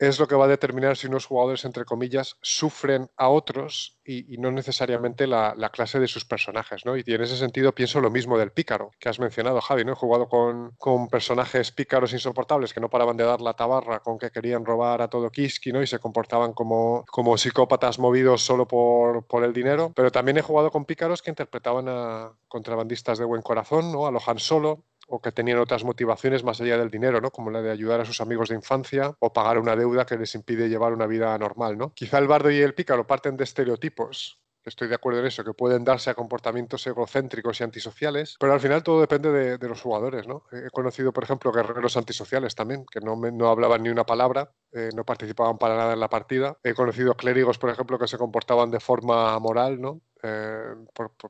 es 0.01 0.19
lo 0.19 0.27
que 0.27 0.33
va 0.33 0.45
a 0.45 0.47
determinar 0.47 0.97
si 0.97 1.05
unos 1.05 1.27
jugadores, 1.27 1.63
entre 1.63 1.85
comillas, 1.85 2.37
sufren 2.41 3.11
a 3.17 3.29
otros 3.29 3.99
y, 4.03 4.35
no 4.39 4.49
necesariamente 4.49 5.27
la, 5.27 5.53
clase 5.71 5.99
de 5.99 6.07
sus 6.07 6.25
personajes, 6.25 6.87
¿no? 6.87 6.97
Y 6.97 7.03
en 7.05 7.21
ese 7.21 7.37
sentido 7.37 7.75
pienso 7.75 8.01
lo 8.01 8.09
mismo 8.09 8.35
del 8.39 8.51
pícaro, 8.51 8.89
que 8.99 9.09
has 9.09 9.19
mencionado, 9.19 9.61
Javi, 9.61 9.85
¿no? 9.85 9.91
He 9.91 9.95
jugado 9.95 10.27
con, 10.27 11.07
personajes 11.07 11.71
pícaros 11.71 12.13
insoportables 12.13 12.73
que 12.73 12.79
no 12.79 12.89
paraban 12.89 13.15
de 13.15 13.25
dar 13.25 13.41
la 13.41 13.53
tabarra, 13.53 13.99
con 13.99 14.17
que 14.17 14.31
querían 14.31 14.65
robar 14.65 15.03
a 15.03 15.07
todo 15.07 15.29
Kiski, 15.29 15.71
¿no? 15.71 15.83
Y 15.83 15.87
se 15.87 15.99
comportaban 15.99 16.53
como, 16.53 17.05
como 17.05 17.37
psicópatas 17.37 17.99
movidos 17.99 18.41
solo 18.41 18.67
por, 18.67 19.27
por 19.27 19.43
el 19.43 19.53
dinero. 19.53 19.93
Pero 19.95 20.11
también 20.11 20.39
he 20.39 20.41
jugado 20.41 20.71
con 20.71 20.85
pícaros 20.85 21.21
que 21.21 21.29
interpretaban 21.29 21.87
a 21.87 22.31
contrabandistas 22.47 23.19
de 23.19 23.25
buen 23.25 23.43
corazón, 23.43 23.91
¿no? 23.91 24.07
A 24.07 24.11
Han 24.25 24.39
Solo, 24.39 24.83
o 25.11 25.21
que 25.21 25.31
tenían 25.31 25.59
otras 25.59 25.83
motivaciones 25.83 26.43
más 26.43 26.59
allá 26.61 26.77
del 26.77 26.89
dinero, 26.89 27.19
¿no? 27.19 27.31
Como 27.31 27.51
la 27.51 27.61
de 27.61 27.69
ayudar 27.69 28.01
a 28.01 28.05
sus 28.05 28.21
amigos 28.21 28.49
de 28.49 28.55
infancia 28.55 29.13
o 29.19 29.33
pagar 29.33 29.59
una 29.59 29.75
deuda 29.75 30.05
que 30.05 30.17
les 30.17 30.33
impide 30.35 30.69
llevar 30.69 30.93
una 30.93 31.05
vida 31.05 31.37
normal, 31.37 31.77
¿no? 31.77 31.93
Quizá 31.93 32.17
el 32.17 32.27
bardo 32.27 32.49
y 32.49 32.59
el 32.59 32.73
pícaro 32.73 33.05
parten 33.05 33.35
de 33.35 33.43
estereotipos 33.43 34.41
estoy 34.65 34.87
de 34.87 34.95
acuerdo 34.95 35.19
en 35.19 35.25
eso, 35.27 35.43
que 35.43 35.53
pueden 35.53 35.83
darse 35.83 36.09
a 36.09 36.13
comportamientos 36.13 36.85
egocéntricos 36.87 37.59
y 37.59 37.63
antisociales, 37.63 38.37
pero 38.39 38.53
al 38.53 38.59
final 38.59 38.83
todo 38.83 39.01
depende 39.01 39.57
de, 39.57 39.67
los 39.67 39.81
jugadores, 39.81 40.27
¿no? 40.27 40.43
He 40.51 40.69
conocido, 40.69 41.13
por 41.13 41.23
ejemplo, 41.23 41.51
guerreros 41.51 41.97
antisociales 41.97 42.55
también, 42.55 42.85
que 42.85 42.99
no, 42.99 43.15
no 43.15 43.49
hablaban 43.49 43.83
ni 43.83 43.89
una 43.89 44.05
palabra, 44.05 44.51
eh, 44.73 44.89
no 44.95 45.05
participaban 45.05 45.57
para 45.57 45.75
nada 45.75 45.93
en 45.93 45.99
la 45.99 46.09
partida. 46.09 46.57
He 46.63 46.73
conocido 46.73 47.15
clérigos, 47.15 47.57
por 47.57 47.69
ejemplo, 47.69 47.97
que 47.97 48.07
se 48.07 48.17
comportaban 48.17 48.71
de 48.71 48.79
forma 48.79 49.37
moral, 49.39 49.79
¿no? 49.81 50.01
Eh, 50.23 50.75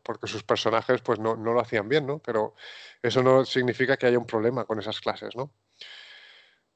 porque 0.03 0.27
sus 0.27 0.43
personajes 0.43 1.01
pues 1.01 1.17
no, 1.19 1.37
no, 1.37 1.53
lo 1.53 1.61
hacían 1.61 1.87
bien, 1.87 2.05
¿no? 2.05 2.19
Pero 2.19 2.55
eso 3.01 3.23
no 3.23 3.45
significa 3.45 3.95
que 3.95 4.07
haya 4.07 4.19
un 4.19 4.25
problema 4.25 4.65
con 4.65 4.79
esas 4.79 4.99
clases, 4.99 5.35
¿no? 5.35 5.53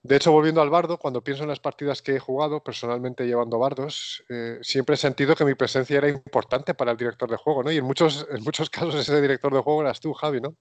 De 0.07 0.17
hecho, 0.17 0.31
volviendo 0.31 0.61
al 0.61 0.69
bardo, 0.69 0.99
cuando 0.99 1.23
pienso 1.23 1.41
en 1.41 1.49
las 1.49 1.59
partidas 1.59 2.03
que 2.03 2.15
he 2.15 2.19
jugado, 2.19 2.61
personalmente 2.61 3.25
llevando 3.25 3.57
bardos, 3.57 4.23
eh, 4.29 4.59
siempre 4.61 4.93
he 4.93 4.97
sentido 4.99 5.35
que 5.35 5.43
mi 5.43 5.55
presencia 5.55 5.97
era 5.97 6.07
importante 6.07 6.75
para 6.75 6.91
el 6.91 6.97
director 6.97 7.27
de 7.27 7.37
juego, 7.37 7.63
¿no? 7.63 7.71
Y 7.71 7.77
en 7.77 7.85
muchos, 7.85 8.27
en 8.29 8.43
muchos 8.43 8.69
casos 8.69 8.93
ese 8.93 9.19
director 9.19 9.51
de 9.51 9.61
juego 9.61 9.81
eras 9.81 9.99
tú, 9.99 10.13
Javi, 10.13 10.41
¿no? 10.41 10.57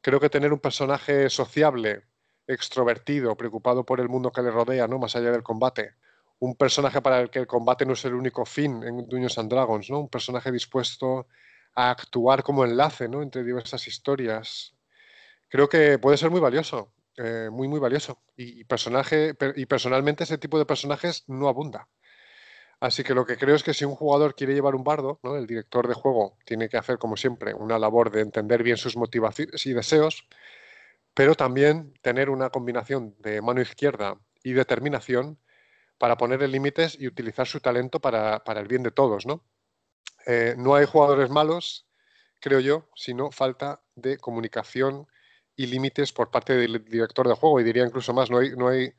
Creo 0.00 0.18
que 0.20 0.30
tener 0.30 0.54
un 0.54 0.58
personaje 0.58 1.28
sociable, 1.28 2.04
extrovertido, 2.46 3.36
preocupado 3.36 3.84
por 3.84 4.00
el 4.00 4.08
mundo 4.08 4.32
que 4.32 4.40
le 4.40 4.50
rodea, 4.50 4.88
¿no? 4.88 4.98
Más 4.98 5.16
allá 5.16 5.32
del 5.32 5.42
combate, 5.42 5.96
un 6.38 6.56
personaje 6.56 7.02
para 7.02 7.20
el 7.20 7.28
que 7.28 7.40
el 7.40 7.46
combate 7.46 7.84
no 7.84 7.92
es 7.92 8.02
el 8.06 8.14
único 8.14 8.46
fin 8.46 8.82
en 8.84 9.06
Dungeons 9.06 9.36
and 9.36 9.50
Dragons, 9.50 9.90
¿no? 9.90 10.00
Un 10.00 10.08
personaje 10.08 10.50
dispuesto 10.50 11.26
a 11.74 11.90
actuar 11.90 12.42
como 12.42 12.64
enlace, 12.64 13.06
¿no? 13.06 13.20
Entre 13.20 13.44
diversas 13.44 13.86
historias. 13.86 14.74
Creo 15.50 15.68
que 15.68 15.98
puede 15.98 16.16
ser 16.16 16.30
muy 16.30 16.40
valioso, 16.40 16.90
eh, 17.16 17.48
muy, 17.50 17.68
muy 17.68 17.80
valioso. 17.80 18.22
Y, 18.36 18.64
personaje, 18.64 19.34
y 19.56 19.66
personalmente 19.66 20.24
ese 20.24 20.38
tipo 20.38 20.58
de 20.58 20.66
personajes 20.66 21.24
no 21.26 21.48
abunda. 21.48 21.88
Así 22.80 23.04
que 23.04 23.14
lo 23.14 23.24
que 23.24 23.36
creo 23.36 23.54
es 23.54 23.62
que 23.62 23.74
si 23.74 23.84
un 23.84 23.94
jugador 23.94 24.34
quiere 24.34 24.54
llevar 24.54 24.74
un 24.74 24.82
bardo, 24.82 25.20
¿no? 25.22 25.36
el 25.36 25.46
director 25.46 25.86
de 25.86 25.94
juego 25.94 26.36
tiene 26.44 26.68
que 26.68 26.76
hacer, 26.76 26.98
como 26.98 27.16
siempre, 27.16 27.54
una 27.54 27.78
labor 27.78 28.10
de 28.10 28.22
entender 28.22 28.64
bien 28.64 28.76
sus 28.76 28.96
motivaciones 28.96 29.64
y 29.66 29.72
deseos, 29.72 30.26
pero 31.14 31.36
también 31.36 31.94
tener 32.02 32.28
una 32.28 32.50
combinación 32.50 33.14
de 33.20 33.40
mano 33.40 33.60
izquierda 33.60 34.18
y 34.42 34.52
determinación 34.52 35.38
para 35.96 36.16
poner 36.16 36.42
límites 36.48 36.96
y 36.98 37.06
utilizar 37.06 37.46
su 37.46 37.60
talento 37.60 38.00
para, 38.00 38.42
el 38.44 38.66
bien 38.66 38.82
de 38.82 38.90
todos, 38.90 39.26
¿no? 39.26 39.44
Eh, 40.26 40.56
no 40.58 40.74
hay 40.74 40.84
jugadores 40.84 41.30
malos, 41.30 41.86
creo 42.40 42.58
yo, 42.58 42.88
sino 42.96 43.30
falta 43.30 43.80
de 43.94 44.18
comunicación 44.18 45.06
y 45.62 45.66
límites 45.66 46.12
por 46.12 46.30
parte 46.30 46.54
del 46.54 46.84
director 46.84 47.28
de 47.28 47.34
juego. 47.34 47.60
Y 47.60 47.64
diría 47.64 47.84
incluso 47.84 48.12
más, 48.12 48.30
no 48.30 48.38
hay, 48.38 48.50
no 48.56 48.68
hay 48.68 48.92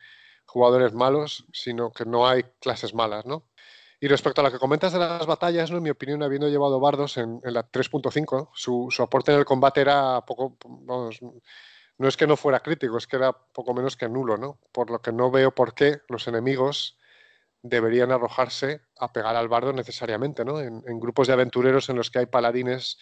jugadores 0.45 0.93
malos, 0.93 1.45
sino 1.53 1.91
que 1.91 2.05
no 2.05 2.27
hay 2.27 2.43
clases 2.59 2.93
malas, 2.93 3.25
¿no? 3.25 3.49
Y 3.99 4.07
respecto 4.07 4.41
a 4.41 4.43
lo 4.43 4.51
que 4.51 4.59
comentas 4.59 4.91
de 4.91 4.99
las 4.99 5.25
batallas, 5.25 5.71
¿no? 5.71 5.77
en 5.77 5.83
mi 5.83 5.89
opinión, 5.89 6.23
habiendo 6.23 6.49
llevado 6.49 6.77
bardos 6.79 7.15
en, 7.17 7.39
la 7.43 7.71
3.5, 7.71 8.49
su, 8.53 8.87
su, 8.91 9.01
aporte 9.01 9.31
en 9.31 9.39
el 9.39 9.45
combate 9.45 9.79
era 9.79 10.19
poco, 10.25 10.57
vamos, 10.65 11.21
no 11.97 12.07
es 12.07 12.17
que 12.17 12.27
no 12.27 12.35
fuera 12.35 12.59
crítico, 12.59 12.97
es 12.97 13.07
que 13.07 13.15
era 13.15 13.31
poco 13.31 13.73
menos 13.73 13.95
que 13.95 14.09
nulo, 14.09 14.37
¿no? 14.37 14.59
Por 14.71 14.89
lo 14.89 15.01
que 15.01 15.13
no 15.13 15.31
veo 15.31 15.55
por 15.55 15.73
qué 15.73 16.01
los 16.09 16.27
enemigos 16.27 16.97
deberían 17.61 18.11
arrojarse 18.11 18.81
a 18.99 19.13
pegar 19.13 19.35
al 19.35 19.47
bardo 19.47 19.71
necesariamente, 19.73 20.43
¿no? 20.43 20.59
En, 20.59 20.99
grupos 20.99 21.27
de 21.27 21.33
aventureros 21.33 21.89
en 21.89 21.95
los 21.95 22.11
que 22.11 22.19
hay 22.19 22.25
paladines, 22.25 22.99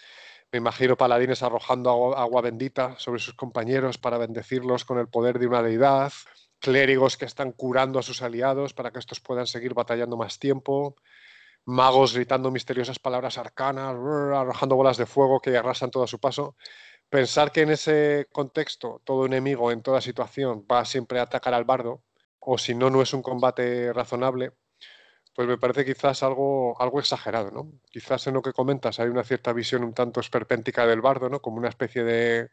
me 0.51 0.57
imagino 0.57 0.97
paladines 0.97 1.43
arrojando 1.43 2.17
agua, 2.17 2.41
bendita 2.41 2.95
sobre 2.97 3.19
sus 3.21 3.33
compañeros 3.35 3.97
para 3.97 4.17
bendecirlos 4.17 4.83
con 4.83 4.99
el 4.99 5.07
poder 5.07 5.39
de 5.39 5.47
una 5.47 5.63
deidad, 5.63 6.11
clérigos 6.59 7.15
que 7.15 7.25
están 7.25 7.53
curando 7.53 7.99
a 7.99 8.03
sus 8.03 8.21
aliados 8.21 8.73
para 8.73 8.91
que 8.91 8.99
estos 8.99 9.21
puedan 9.21 9.47
seguir 9.47 9.73
batallando 9.73 10.17
más 10.17 10.39
tiempo, 10.39 10.95
magos 11.65 12.13
gritando 12.13 12.51
misteriosas 12.51 12.99
palabras 12.99 13.37
arcanas, 13.37 13.95
arrojando 13.95 14.75
bolas 14.75 14.97
de 14.97 15.05
fuego 15.05 15.39
que 15.39 15.55
arrasan 15.55 15.89
todo 15.89 16.03
a 16.03 16.07
su 16.07 16.19
paso. 16.19 16.55
Pensar 17.09 17.51
que 17.51 17.61
en 17.61 17.71
ese 17.71 18.27
contexto 18.31 19.01
todo 19.05 19.25
enemigo 19.25 19.71
en 19.71 19.81
toda 19.81 20.01
situación 20.01 20.65
va 20.69 20.85
siempre 20.85 21.19
a 21.19 21.23
atacar 21.23 21.53
al 21.53 21.65
bardo, 21.65 22.03
o 22.39 22.57
si 22.57 22.75
no, 22.75 22.89
no 22.89 23.01
es 23.01 23.13
un 23.13 23.21
combate 23.21 23.93
razonable, 23.93 24.53
pues 25.33 25.47
me 25.47 25.57
parece 25.57 25.85
quizás 25.85 26.23
algo, 26.23 26.79
algo 26.81 26.99
exagerado, 26.99 27.51
¿no? 27.51 27.71
Quizás 27.89 28.27
en 28.27 28.33
lo 28.33 28.41
que 28.41 28.53
comentas 28.53 28.99
hay 28.99 29.09
una 29.09 29.23
cierta 29.23 29.53
visión 29.53 29.83
un 29.83 29.93
tanto 29.93 30.19
esperpéntica 30.19 30.85
del 30.85 31.01
bardo, 31.01 31.29
¿no? 31.29 31.41
Como 31.41 31.57
una 31.57 31.69
especie 31.69 32.03
de, 32.03 32.49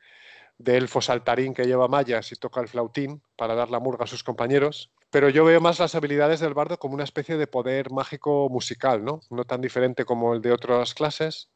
elfo 0.65 1.01
saltarín 1.01 1.55
que 1.55 1.67
lleva 1.67 1.89
mallas 1.89 2.31
y 2.33 2.37
toca 2.37 2.61
el 2.61 2.69
flautín 2.69 3.23
para 3.37 3.55
dar 3.55 3.71
la 3.71 3.81
murga 3.81 4.05
a 4.05 4.09
sus 4.09 4.23
compañeros. 4.23 4.93
Pero 5.11 5.29
yo 5.29 5.45
veo 5.45 5.61
más 5.61 5.79
las 5.81 5.95
habilidades 5.95 6.41
del 6.41 6.55
bardo 6.55 6.79
como 6.79 6.95
una 6.95 7.05
especie 7.05 7.37
de 7.37 7.47
poder 7.47 7.91
mágico 7.91 8.49
musical, 8.49 9.05
¿no? 9.05 9.21
No 9.31 9.45
tan 9.45 9.61
diferente 9.61 10.05
como 10.05 10.35
el 10.35 10.43
de 10.43 10.53
otras 10.53 10.95
clases, 10.95 11.51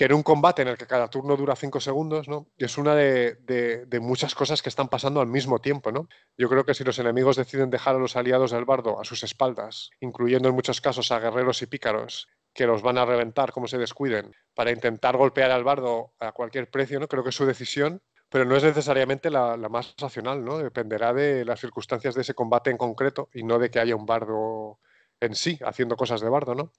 que 0.00 0.06
en 0.06 0.14
un 0.14 0.22
combate 0.22 0.62
en 0.62 0.68
el 0.68 0.78
que 0.78 0.86
cada 0.86 1.10
turno 1.10 1.36
dura 1.36 1.54
cinco 1.54 1.78
segundos, 1.78 2.26
¿no? 2.26 2.46
es 2.56 2.78
una 2.78 2.94
de, 2.94 3.86
muchas 4.00 4.34
cosas 4.34 4.62
que 4.62 4.70
están 4.70 4.88
pasando 4.88 5.20
al 5.20 5.26
mismo 5.26 5.58
tiempo, 5.58 5.92
¿no? 5.92 6.08
Yo 6.38 6.48
creo 6.48 6.64
que 6.64 6.72
si 6.72 6.84
los 6.84 6.98
enemigos 6.98 7.36
deciden 7.36 7.68
dejar 7.68 7.96
a 7.96 7.98
los 7.98 8.16
aliados 8.16 8.52
del 8.52 8.64
bardo 8.64 8.98
a 8.98 9.04
sus 9.04 9.24
espaldas, 9.24 9.90
incluyendo 10.00 10.48
en 10.48 10.54
muchos 10.54 10.80
casos 10.80 11.12
a 11.12 11.20
guerreros 11.20 11.60
y 11.60 11.66
pícaros, 11.66 12.28
que 12.54 12.66
los 12.66 12.80
van 12.80 12.96
a 12.96 13.04
reventar 13.04 13.52
como 13.52 13.68
se 13.68 13.76
descuiden, 13.76 14.34
para 14.54 14.70
intentar 14.70 15.18
golpear 15.18 15.50
al 15.50 15.64
bardo 15.64 16.14
a 16.18 16.32
cualquier 16.32 16.70
precio, 16.70 16.98
¿no? 16.98 17.06
Creo 17.06 17.22
que 17.22 17.28
es 17.28 17.36
su 17.36 17.44
decisión, 17.44 18.00
pero 18.30 18.46
no 18.46 18.56
es 18.56 18.64
necesariamente 18.64 19.28
la, 19.28 19.58
la, 19.58 19.68
más 19.68 19.94
racional, 19.98 20.42
¿no? 20.42 20.56
Dependerá 20.56 21.12
de 21.12 21.44
las 21.44 21.60
circunstancias 21.60 22.14
de 22.14 22.22
ese 22.22 22.32
combate 22.32 22.70
en 22.70 22.78
concreto 22.78 23.28
y 23.34 23.42
no 23.42 23.58
de 23.58 23.70
que 23.70 23.80
haya 23.80 23.96
un 23.96 24.06
bardo 24.06 24.78
en 25.20 25.34
sí 25.34 25.58
haciendo 25.62 25.94
cosas 25.94 26.22
de 26.22 26.30
bardo, 26.30 26.54
¿no? 26.54 26.72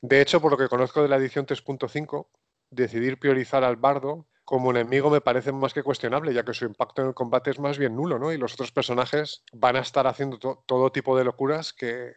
De 0.00 0.20
hecho, 0.20 0.40
por 0.40 0.50
lo 0.52 0.58
que 0.58 0.68
conozco 0.68 1.02
de 1.02 1.08
la 1.08 1.16
edición 1.16 1.44
3.5, 1.46 2.26
decidir 2.70 3.18
priorizar 3.18 3.64
al 3.64 3.76
bardo 3.76 4.26
como 4.48 4.70
enemigo 4.70 5.10
me 5.10 5.20
parece 5.20 5.52
más 5.52 5.74
que 5.74 5.82
cuestionable, 5.82 6.32
ya 6.32 6.42
que 6.42 6.54
su 6.54 6.64
impacto 6.64 7.02
en 7.02 7.08
el 7.08 7.14
combate 7.14 7.50
es 7.50 7.58
más 7.58 7.76
bien 7.76 7.94
nulo, 7.94 8.18
¿no? 8.18 8.32
Y 8.32 8.38
los 8.38 8.54
otros 8.54 8.72
personajes 8.72 9.44
van 9.52 9.76
a 9.76 9.80
estar 9.80 10.06
haciendo 10.06 10.38
todo 10.38 10.90
tipo 10.90 11.18
de 11.18 11.24
locuras 11.24 11.74
que, 11.74 12.16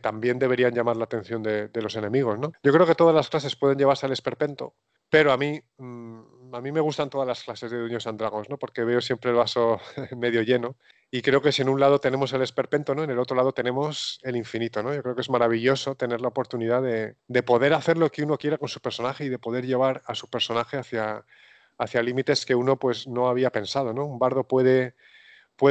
también 0.00 0.38
deberían 0.38 0.72
llamar 0.72 0.96
la 0.96 1.04
atención 1.04 1.42
de, 1.42 1.68
los 1.74 1.96
enemigos, 1.96 2.38
¿no? 2.38 2.52
Yo 2.62 2.72
creo 2.72 2.86
que 2.86 2.94
todas 2.94 3.14
las 3.14 3.28
clases 3.28 3.56
pueden 3.56 3.78
llevarse 3.78 4.06
al 4.06 4.12
esperpento, 4.12 4.76
pero 5.10 5.32
a 5.32 5.36
mí, 5.36 5.60
mm, 5.76 6.41
a 6.52 6.60
mí 6.60 6.72
me 6.72 6.80
gustan 6.80 7.10
todas 7.10 7.26
las 7.26 7.42
clases 7.42 7.70
de 7.70 7.78
Dungeons 7.78 8.06
and 8.06 8.18
Dragons, 8.18 8.48
¿no? 8.50 8.58
Porque 8.58 8.84
veo 8.84 9.00
siempre 9.00 9.30
el 9.30 9.36
vaso 9.36 9.80
medio 10.16 10.42
lleno 10.42 10.76
y 11.10 11.20
creo 11.22 11.42
que 11.42 11.52
si 11.52 11.62
en 11.62 11.68
un 11.68 11.78
lado 11.78 12.00
tenemos 12.00 12.32
el 12.32 12.42
esperpento, 12.42 12.94
¿no? 12.94 13.04
En 13.04 13.10
el 13.10 13.18
otro 13.18 13.36
lado 13.36 13.52
tenemos 13.52 14.18
el 14.22 14.34
infinito, 14.36 14.82
¿no? 14.82 14.94
Yo 14.94 15.02
creo 15.02 15.14
que 15.14 15.20
es 15.20 15.30
maravilloso 15.30 15.94
tener 15.94 16.22
la 16.22 16.28
oportunidad 16.28 16.82
de, 16.82 17.42
poder 17.42 17.74
hacer 17.74 17.98
lo 17.98 18.10
que 18.10 18.22
uno 18.22 18.38
quiera 18.38 18.56
con 18.56 18.68
su 18.68 18.80
personaje 18.80 19.26
y 19.26 19.28
de 19.28 19.38
poder 19.38 19.66
llevar 19.66 20.02
a 20.06 20.14
su 20.14 20.30
personaje 20.30 20.78
hacia, 20.78 22.02
límites 22.02 22.46
que 22.46 22.54
uno 22.54 22.78
pues 22.78 23.06
no 23.06 23.28
había 23.28 23.50
pensado, 23.50 23.92
¿no? 23.92 24.06
Un 24.06 24.18
bardo 24.18 24.44
puede, 24.44 24.94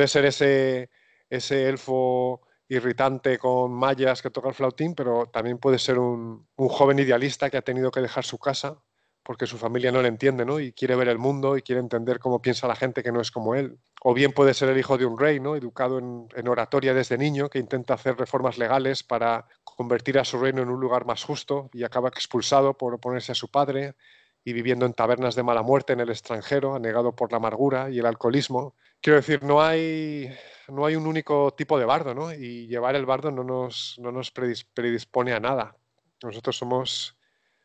ser 0.06 0.26
ese, 0.26 0.90
elfo 1.30 2.42
irritante 2.68 3.40
con 3.40 3.72
mallas 3.72 4.22
que 4.22 4.30
toca 4.30 4.50
el 4.50 4.56
flautín, 4.56 4.94
pero 4.94 5.26
también 5.28 5.58
puede 5.58 5.80
ser 5.80 5.98
un 5.98 6.46
joven 6.56 7.00
idealista 7.00 7.50
que 7.50 7.58
ha 7.58 7.62
tenido 7.64 7.92
que 7.92 8.02
dejar 8.02 8.26
su 8.26 8.38
casa 8.38 8.78
porque 9.24 9.46
su 9.46 9.58
familia 9.58 9.92
no 9.92 10.02
le 10.02 10.08
entiende, 10.08 10.46
¿no? 10.46 10.60
Y 10.60 10.74
quiere 10.74 10.96
ver 10.96 11.08
el 11.08 11.20
mundo 11.20 11.58
y 11.58 11.62
quiere 11.62 11.80
entender 11.80 12.20
cómo 12.20 12.42
piensa 12.42 12.68
la 12.68 12.76
gente 12.76 13.04
que 13.04 13.12
no 13.12 13.22
es 13.22 13.32
como 13.32 13.56
él. 13.56 13.78
O 14.02 14.14
bien 14.14 14.32
puede 14.32 14.54
ser 14.54 14.70
el 14.70 14.78
hijo 14.78 14.98
de 14.98 15.06
un 15.06 15.18
rey, 15.18 15.40
¿no? 15.40 15.56
Educado 15.56 16.00
en, 16.00 16.48
oratoria 16.48 16.94
desde 16.94 17.18
niño, 17.18 17.50
que 17.50 17.60
intenta 17.60 17.94
hacer 17.94 18.18
reformas 18.18 18.58
legales 18.58 19.04
para 19.04 19.46
convertir 19.64 20.18
a 20.18 20.26
su 20.26 20.40
reino 20.40 20.62
en 20.64 20.70
un 20.70 20.80
lugar 20.80 21.06
más 21.06 21.24
justo 21.24 21.70
y 21.74 21.84
acaba 21.84 22.10
expulsado 22.10 22.78
por 22.78 22.94
oponerse 22.96 23.32
a 23.32 23.36
su 23.36 23.50
padre 23.50 23.96
y 24.44 24.54
viviendo 24.54 24.88
en 24.88 24.94
tabernas 24.94 25.36
de 25.36 25.44
mala 25.44 25.62
muerte 25.62 25.94
en 25.94 26.00
el 26.00 26.10
extranjero, 26.10 26.74
anegado 26.74 27.16
por 27.16 27.32
la 27.32 27.38
amargura 27.38 27.92
y 27.92 28.00
el 28.00 28.08
alcoholismo. 28.08 28.76
Quiero 29.00 29.18
decir, 29.18 29.44
no 29.44 29.62
hay, 29.62 30.36
no 30.68 30.86
hay 30.86 30.96
un 30.96 31.06
único 31.06 31.54
tipo 31.54 31.78
de 31.78 31.86
bardo, 31.86 32.16
¿no? 32.16 32.34
Y 32.34 32.66
llevar 32.66 32.96
el 32.96 33.06
bardo 33.06 33.30
no 33.30 33.44
nos, 33.44 33.98
no 34.00 34.12
nos 34.12 34.32
predispone 34.32 35.34
a 35.34 35.40
nada. 35.40 35.76
Nosotros 36.24 36.58
somos 36.58 37.16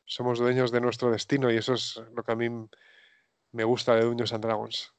somos 0.07 0.39
dueños 0.39 0.71
de 0.71 0.81
nuestro 0.81 1.11
destino 1.11 1.51
y 1.51 1.57
eso 1.57 1.75
es 1.75 2.01
lo 2.15 2.23
que 2.23 2.33
a 2.33 2.37
mí 2.37 2.49
me 3.53 3.65
gusta 3.65 3.95
de 3.95 4.05
Dungeons 4.05 4.33
and 4.33 4.45
Dragons. 4.45 4.93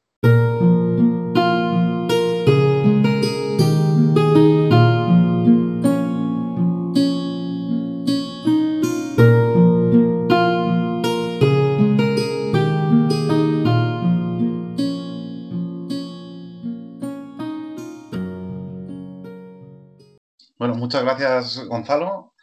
Bueno, 20.58 20.74
muchas 20.76 21.04
gracias 21.04 21.66
Gonzalo. 21.68 22.34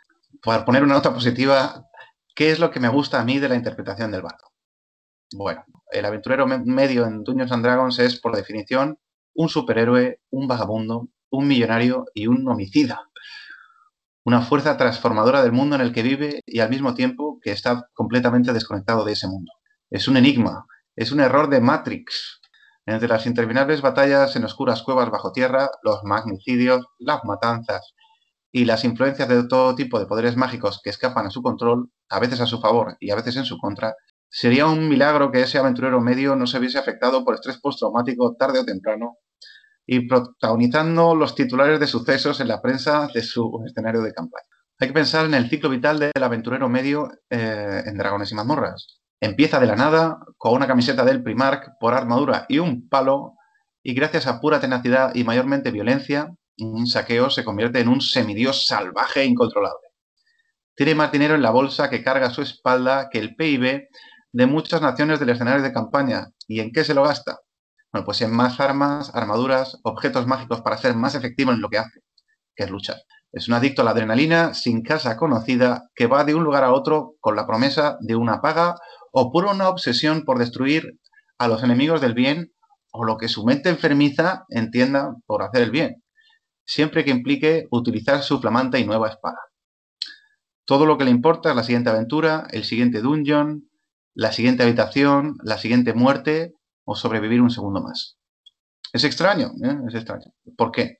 por 0.43 0.65
poner 0.65 0.83
una 0.83 0.95
nota 0.95 1.13
positiva, 1.13 1.89
¿qué 2.35 2.51
es 2.51 2.59
lo 2.59 2.71
que 2.71 2.81
me 2.81 2.89
gusta 2.89 3.21
a 3.21 3.25
mí 3.25 3.39
de 3.39 3.49
la 3.49 3.55
interpretación 3.55 4.11
del 4.11 4.23
bardo? 4.23 4.53
Bueno, 5.33 5.65
el 5.91 6.05
aventurero 6.05 6.47
medio 6.47 7.07
en 7.07 7.25
Dungeons 7.25 7.53
and 7.53 7.65
Dragons 7.65 7.99
es, 7.99 8.21
por 8.21 8.37
definición, 8.37 8.99
un 9.35 9.49
superhéroe, 9.49 10.21
un 10.31 10.47
vagabundo, 10.47 11.09
un 11.31 11.49
millonario 11.49 12.07
y 12.15 12.27
un 12.27 12.47
homicida. 12.49 13.09
Una 14.25 14.41
fuerza 14.41 14.77
transformadora 14.77 15.43
del 15.43 15.53
mundo 15.53 15.77
en 15.77 15.83
el 15.83 15.93
que 15.93 16.03
vive 16.03 16.41
y 16.47 16.61
al 16.61 16.71
mismo 16.71 16.95
tiempo 16.95 17.39
que 17.43 17.53
está 17.53 17.89
completamente 17.93 18.53
desconectado 18.53 19.05
de 19.05 19.13
ese 19.13 19.27
mundo. 19.27 19.53
Es 19.91 20.09
un 20.09 20.17
enigma, 20.17 20.67
es 20.97 21.13
un 21.13 21.21
error 21.21 21.49
de 21.49 21.61
Matrix. 21.61 22.41
Entre 22.87 23.09
las 23.09 23.27
interminables 23.27 23.81
batallas 23.81 24.37
en 24.37 24.45
oscuras 24.45 24.83
cuevas 24.83 25.11
bajo 25.11 25.33
tierra, 25.33 25.71
los 25.83 26.05
magnicidios, 26.05 26.87
las 26.99 27.25
matanzas 27.25 27.95
y 28.57 28.67
las 28.67 28.85
influencias 28.85 29.29
de 29.29 29.49
todo 29.49 29.75
tipo 29.75 29.99
de 29.99 30.07
poderes 30.07 30.37
mágicos 30.37 30.81
que 30.81 30.91
escapan 30.91 31.27
a 31.27 31.31
su 31.31 31.43
control, 31.43 31.91
a 32.09 32.21
veces 32.21 32.41
a 32.41 32.47
su 32.47 32.61
favor 32.61 32.97
y 33.01 33.11
a 33.11 33.17
veces 33.17 33.37
en 33.37 33.45
su 33.45 33.59
contra, 33.59 33.97
sería 34.31 34.69
un 34.69 34.89
milagro 34.89 35.33
que 35.33 35.43
ese 35.43 35.59
aventurero 35.59 36.01
medio 36.01 36.37
no 36.37 36.47
se 36.47 36.61
viese 36.61 36.79
afectado 36.79 37.25
por 37.25 37.35
estrés 37.35 37.59
postraumático 37.59 38.37
tarde 38.37 38.61
o 38.61 38.65
temprano 38.65 39.17
y 39.85 40.07
protagonizando 40.07 41.17
los 41.17 41.35
titulares 41.35 41.81
de 41.81 41.89
sucesos 41.89 42.39
en 42.39 42.47
la 42.47 42.63
prensa 42.63 43.09
de 43.13 43.23
su 43.23 43.61
escenario 43.67 44.03
de 44.03 44.13
campaña. 44.13 44.47
Hay 44.79 44.87
que 44.87 44.95
pensar 44.95 45.27
en 45.27 45.35
el 45.35 45.51
ciclo 45.51 45.69
vital 45.69 45.99
del 45.99 46.23
aventurero 46.23 46.69
medio 46.69 47.11
eh, 47.31 47.83
en 47.85 47.99
Dragones 47.99 48.31
y 48.31 48.37
Mazmorras. 48.37 49.01
Empieza 49.21 49.59
de 49.59 49.67
la 49.67 49.75
nada, 49.75 50.21
con 50.39 50.55
una 50.55 50.69
camiseta 50.69 51.05
del 51.05 51.25
Primark, 51.25 51.73
por 51.81 51.95
armadura 51.95 52.47
y 52.49 52.61
un 52.61 52.89
palo, 52.89 53.33
y 53.83 53.95
gracias 53.95 54.29
a 54.29 54.41
pura 54.41 54.61
tenacidad 54.61 55.13
y 55.13 55.25
mayormente 55.25 55.73
violencia, 55.73 56.37
un 56.59 56.87
saqueo 56.87 57.31
se 57.31 57.45
convierte 57.45 57.81
en 57.81 57.89
un 57.89 58.01
semidios 58.01 58.67
salvaje 58.67 59.23
e 59.23 59.27
incontrolable. 59.27 59.89
Tiene 60.77 60.95
más 60.95 61.13
dinero 61.13 61.35
en 61.35 61.43
la 61.43 61.51
bolsa 61.51 61.91
que 61.91 62.03
carga 62.03 62.29
a 62.29 62.35
su 62.35 62.43
espalda 62.43 63.09
que 63.11 63.19
el 63.19 63.37
PIB 63.37 63.89
de 64.33 64.47
muchas 64.47 64.83
naciones 64.83 65.21
del 65.21 65.31
escenario 65.31 65.63
de 65.63 65.73
campaña. 65.73 66.29
¿Y 66.49 66.61
en 66.61 66.73
qué 66.73 66.85
se 66.85 66.95
lo 66.95 67.05
gasta? 67.05 67.39
Bueno, 67.93 68.05
pues 68.05 68.21
en 68.23 68.33
más 68.33 68.59
armas, 68.59 69.15
armaduras, 69.15 69.79
objetos 69.85 70.27
mágicos 70.27 70.63
para 70.63 70.77
ser 70.77 70.97
más 70.97 71.15
efectivo 71.15 71.53
en 71.53 71.61
lo 71.61 71.69
que 71.69 71.79
hace, 71.79 72.01
que 72.57 72.65
es 72.65 72.71
luchar. 72.71 72.97
Es 73.31 73.49
un 73.49 73.55
adicto 73.55 73.83
a 73.83 73.85
la 73.85 73.93
adrenalina 73.93 74.55
sin 74.55 74.83
casa 74.83 75.17
conocida 75.17 75.89
que 75.95 76.07
va 76.07 76.25
de 76.25 76.35
un 76.35 76.45
lugar 76.45 76.65
a 76.65 76.73
otro 76.73 77.15
con 77.21 77.37
la 77.37 77.47
promesa 77.47 77.97
de 78.01 78.17
una 78.17 78.41
paga 78.41 78.77
o 79.13 79.31
por 79.31 79.45
una 79.47 79.69
obsesión 79.69 80.25
por 80.25 80.39
destruir 80.39 80.99
a 81.39 81.47
los 81.47 81.63
enemigos 81.63 82.01
del 82.01 82.15
bien 82.15 82.53
o 82.93 83.05
lo 83.05 83.17
que 83.17 83.29
su 83.29 83.45
mente 83.45 83.69
enfermiza 83.69 84.45
entienda 84.49 85.15
por 85.27 85.43
hacer 85.43 85.63
el 85.63 85.71
bien, 85.71 86.04
siempre 86.65 87.05
que 87.05 87.11
implique 87.11 87.67
utilizar 87.71 88.23
su 88.23 88.41
flamante 88.41 88.79
y 88.79 88.85
nueva 88.85 89.09
espada. 89.09 89.39
Todo 90.65 90.87
lo 90.87 90.97
que 90.97 91.05
le 91.05 91.11
importa 91.11 91.51
es 91.51 91.57
la 91.57 91.63
siguiente 91.63 91.91
aventura, 91.91 92.47
el 92.51 92.65
siguiente 92.65 93.01
dungeon, 93.01 93.69
la 94.15 94.33
siguiente 94.33 94.63
habitación, 94.63 95.37
la 95.43 95.59
siguiente 95.59 95.93
muerte 95.93 96.55
o 96.85 96.95
sobrevivir 96.95 97.43
un 97.43 97.51
segundo 97.51 97.83
más. 97.83 98.17
Es 98.93 99.05
extraño, 99.05 99.53
¿eh? 99.63 99.77
es 99.89 99.95
extraño. 99.95 100.33
¿Por 100.57 100.71
qué? 100.71 100.99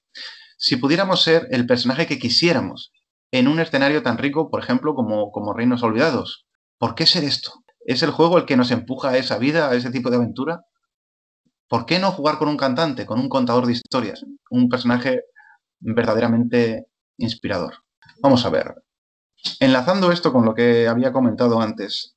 Si 0.59 0.77
pudiéramos 0.77 1.23
ser 1.23 1.47
el 1.51 1.67
personaje 1.67 2.07
que 2.07 2.19
quisiéramos 2.19 2.93
en 3.31 3.49
un 3.49 3.61
escenario 3.61 4.03
tan 4.03 4.19
rico, 4.19 4.51
por 4.51 4.63
ejemplo, 4.63 4.95
como, 4.95 5.31
como 5.31 5.53
Reinos 5.53 5.83
Olvidados, 5.83 6.47
¿por 6.79 6.95
qué 6.95 7.07
ser 7.07 7.25
esto? 7.25 7.53
¿Es 7.87 8.03
el 8.03 8.11
juego 8.11 8.39
el 8.39 8.47
que 8.47 8.57
nos 8.57 8.71
empuja 8.71 9.11
a 9.11 9.17
esa 9.17 9.39
vida, 9.39 9.71
a 9.71 9.75
ese 9.75 9.91
tipo 9.91 10.11
de 10.11 10.17
aventura? 10.17 10.63
¿Por 11.69 11.87
qué 11.87 11.99
no 11.99 12.13
jugar 12.13 12.39
con 12.39 12.49
un 12.49 12.57
cantante, 12.57 13.07
con 13.07 13.19
un 13.19 13.29
contador 13.29 13.67
de 13.67 13.73
historias? 13.73 14.25
Un 14.51 14.69
personaje 14.69 15.23
verdaderamente 15.85 16.87
inspirador. 17.19 17.75
Vamos 18.21 18.45
a 18.47 18.51
ver. 18.51 18.75
Enlazando 19.61 20.11
esto 20.11 20.33
con 20.33 20.45
lo 20.45 20.55
que 20.55 20.89
había 20.89 21.13
comentado 21.13 21.61
antes, 21.61 22.17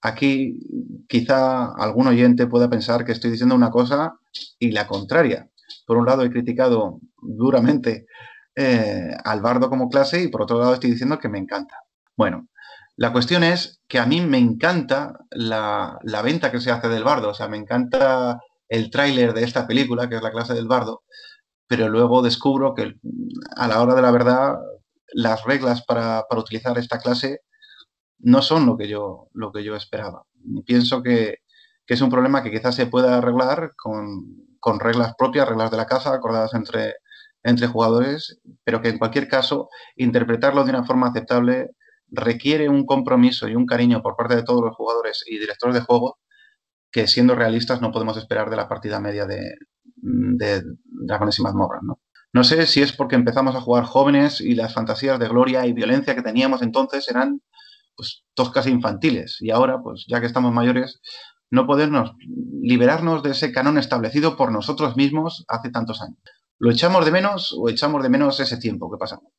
aquí 0.00 0.60
quizá 1.08 1.72
algún 1.74 2.06
oyente 2.06 2.46
pueda 2.46 2.70
pensar 2.70 3.04
que 3.04 3.12
estoy 3.12 3.32
diciendo 3.32 3.54
una 3.54 3.70
cosa 3.70 4.14
y 4.58 4.70
la 4.70 4.86
contraria. 4.86 5.50
Por 5.86 5.96
un 5.96 6.06
lado 6.06 6.22
he 6.22 6.30
criticado 6.30 7.00
duramente 7.20 8.06
eh, 8.54 9.10
al 9.24 9.40
bardo 9.40 9.68
como 9.68 9.88
clase 9.88 10.22
y 10.22 10.28
por 10.28 10.42
otro 10.42 10.60
lado 10.60 10.74
estoy 10.74 10.92
diciendo 10.92 11.18
que 11.18 11.28
me 11.28 11.38
encanta. 11.38 11.76
Bueno, 12.16 12.48
la 12.96 13.12
cuestión 13.12 13.42
es 13.42 13.80
que 13.88 13.98
a 13.98 14.06
mí 14.06 14.20
me 14.20 14.38
encanta 14.38 15.18
la, 15.30 15.98
la 16.02 16.22
venta 16.22 16.52
que 16.52 16.60
se 16.60 16.70
hace 16.70 16.88
del 16.88 17.04
bardo, 17.04 17.30
o 17.30 17.34
sea, 17.34 17.48
me 17.48 17.56
encanta 17.56 18.40
el 18.68 18.90
tráiler 18.90 19.34
de 19.34 19.44
esta 19.44 19.66
película, 19.66 20.08
que 20.08 20.16
es 20.16 20.22
la 20.22 20.30
clase 20.30 20.54
del 20.54 20.68
bardo, 20.68 21.02
pero 21.72 21.88
luego 21.88 22.20
descubro 22.20 22.74
que 22.74 22.96
a 23.56 23.66
la 23.66 23.80
hora 23.80 23.94
de 23.94 24.02
la 24.02 24.10
verdad 24.10 24.58
las 25.14 25.42
reglas 25.42 25.82
para, 25.86 26.26
para 26.28 26.42
utilizar 26.42 26.76
esta 26.76 26.98
clase 26.98 27.40
no 28.18 28.42
son 28.42 28.66
lo 28.66 28.76
que 28.76 28.88
yo, 28.88 29.28
lo 29.32 29.52
que 29.52 29.64
yo 29.64 29.74
esperaba. 29.74 30.26
Pienso 30.66 31.02
que, 31.02 31.36
es 31.86 32.00
un 32.02 32.10
problema 32.10 32.42
que 32.42 32.50
quizás 32.50 32.74
se 32.74 32.88
pueda 32.88 33.16
arreglar 33.16 33.72
con, 33.74 34.80
reglas 34.80 35.14
propias, 35.16 35.48
reglas 35.48 35.70
de 35.70 35.78
la 35.78 35.86
casa, 35.86 36.12
acordadas 36.12 36.52
entre, 36.52 36.96
entre 37.42 37.68
jugadores, 37.68 38.38
pero 38.64 38.82
que 38.82 38.90
en 38.90 38.98
cualquier 38.98 39.26
caso 39.26 39.70
interpretarlo 39.96 40.64
de 40.64 40.70
una 40.72 40.84
forma 40.84 41.08
aceptable 41.08 41.70
requiere 42.08 42.68
un 42.68 42.84
compromiso 42.84 43.48
y 43.48 43.54
un 43.54 43.64
cariño 43.64 44.02
por 44.02 44.16
parte 44.16 44.36
de 44.36 44.42
todos 44.42 44.62
los 44.62 44.76
jugadores 44.76 45.24
y 45.26 45.38
directores 45.38 45.74
de 45.74 45.80
juego 45.80 46.18
que 46.90 47.06
siendo 47.06 47.34
realistas 47.34 47.80
no 47.80 47.92
podemos 47.92 48.18
esperar 48.18 48.50
de 48.50 48.56
la 48.56 48.68
partida 48.68 49.00
media 49.00 49.24
de, 49.24 49.54
de 50.02 50.62
Dragones 50.84 51.38
y 51.38 51.42
Mazmorras, 51.42 51.82
¿no? 51.82 52.00
No 52.34 52.44
sé 52.44 52.66
si 52.66 52.80
es 52.82 52.92
porque 52.92 53.14
empezamos 53.14 53.54
a 53.54 53.60
jugar 53.60 53.84
jóvenes 53.84 54.40
y 54.40 54.54
las 54.54 54.72
fantasías 54.72 55.18
de 55.18 55.28
gloria 55.28 55.66
y 55.66 55.72
violencia 55.72 56.14
que 56.14 56.22
teníamos 56.22 56.62
entonces 56.62 57.08
eran 57.08 57.42
pues 57.94 58.24
toscas 58.34 58.66
infantiles. 58.66 59.36
Y 59.40 59.50
ahora, 59.50 59.82
pues 59.82 60.06
ya 60.08 60.20
que 60.20 60.26
estamos 60.26 60.52
mayores, 60.52 61.00
no 61.50 61.66
podemos 61.66 62.14
liberarnos 62.62 63.22
de 63.22 63.32
ese 63.32 63.52
canon 63.52 63.76
establecido 63.76 64.36
por 64.36 64.50
nosotros 64.50 64.96
mismos 64.96 65.44
hace 65.46 65.70
tantos 65.70 66.00
años. 66.00 66.18
¿Lo 66.58 66.70
echamos 66.70 67.04
de 67.04 67.10
menos 67.10 67.54
o 67.58 67.68
echamos 67.68 68.02
de 68.02 68.08
menos 68.08 68.40
ese 68.40 68.56
tiempo 68.56 68.90
que 68.90 68.96
pasamos? 68.98 69.30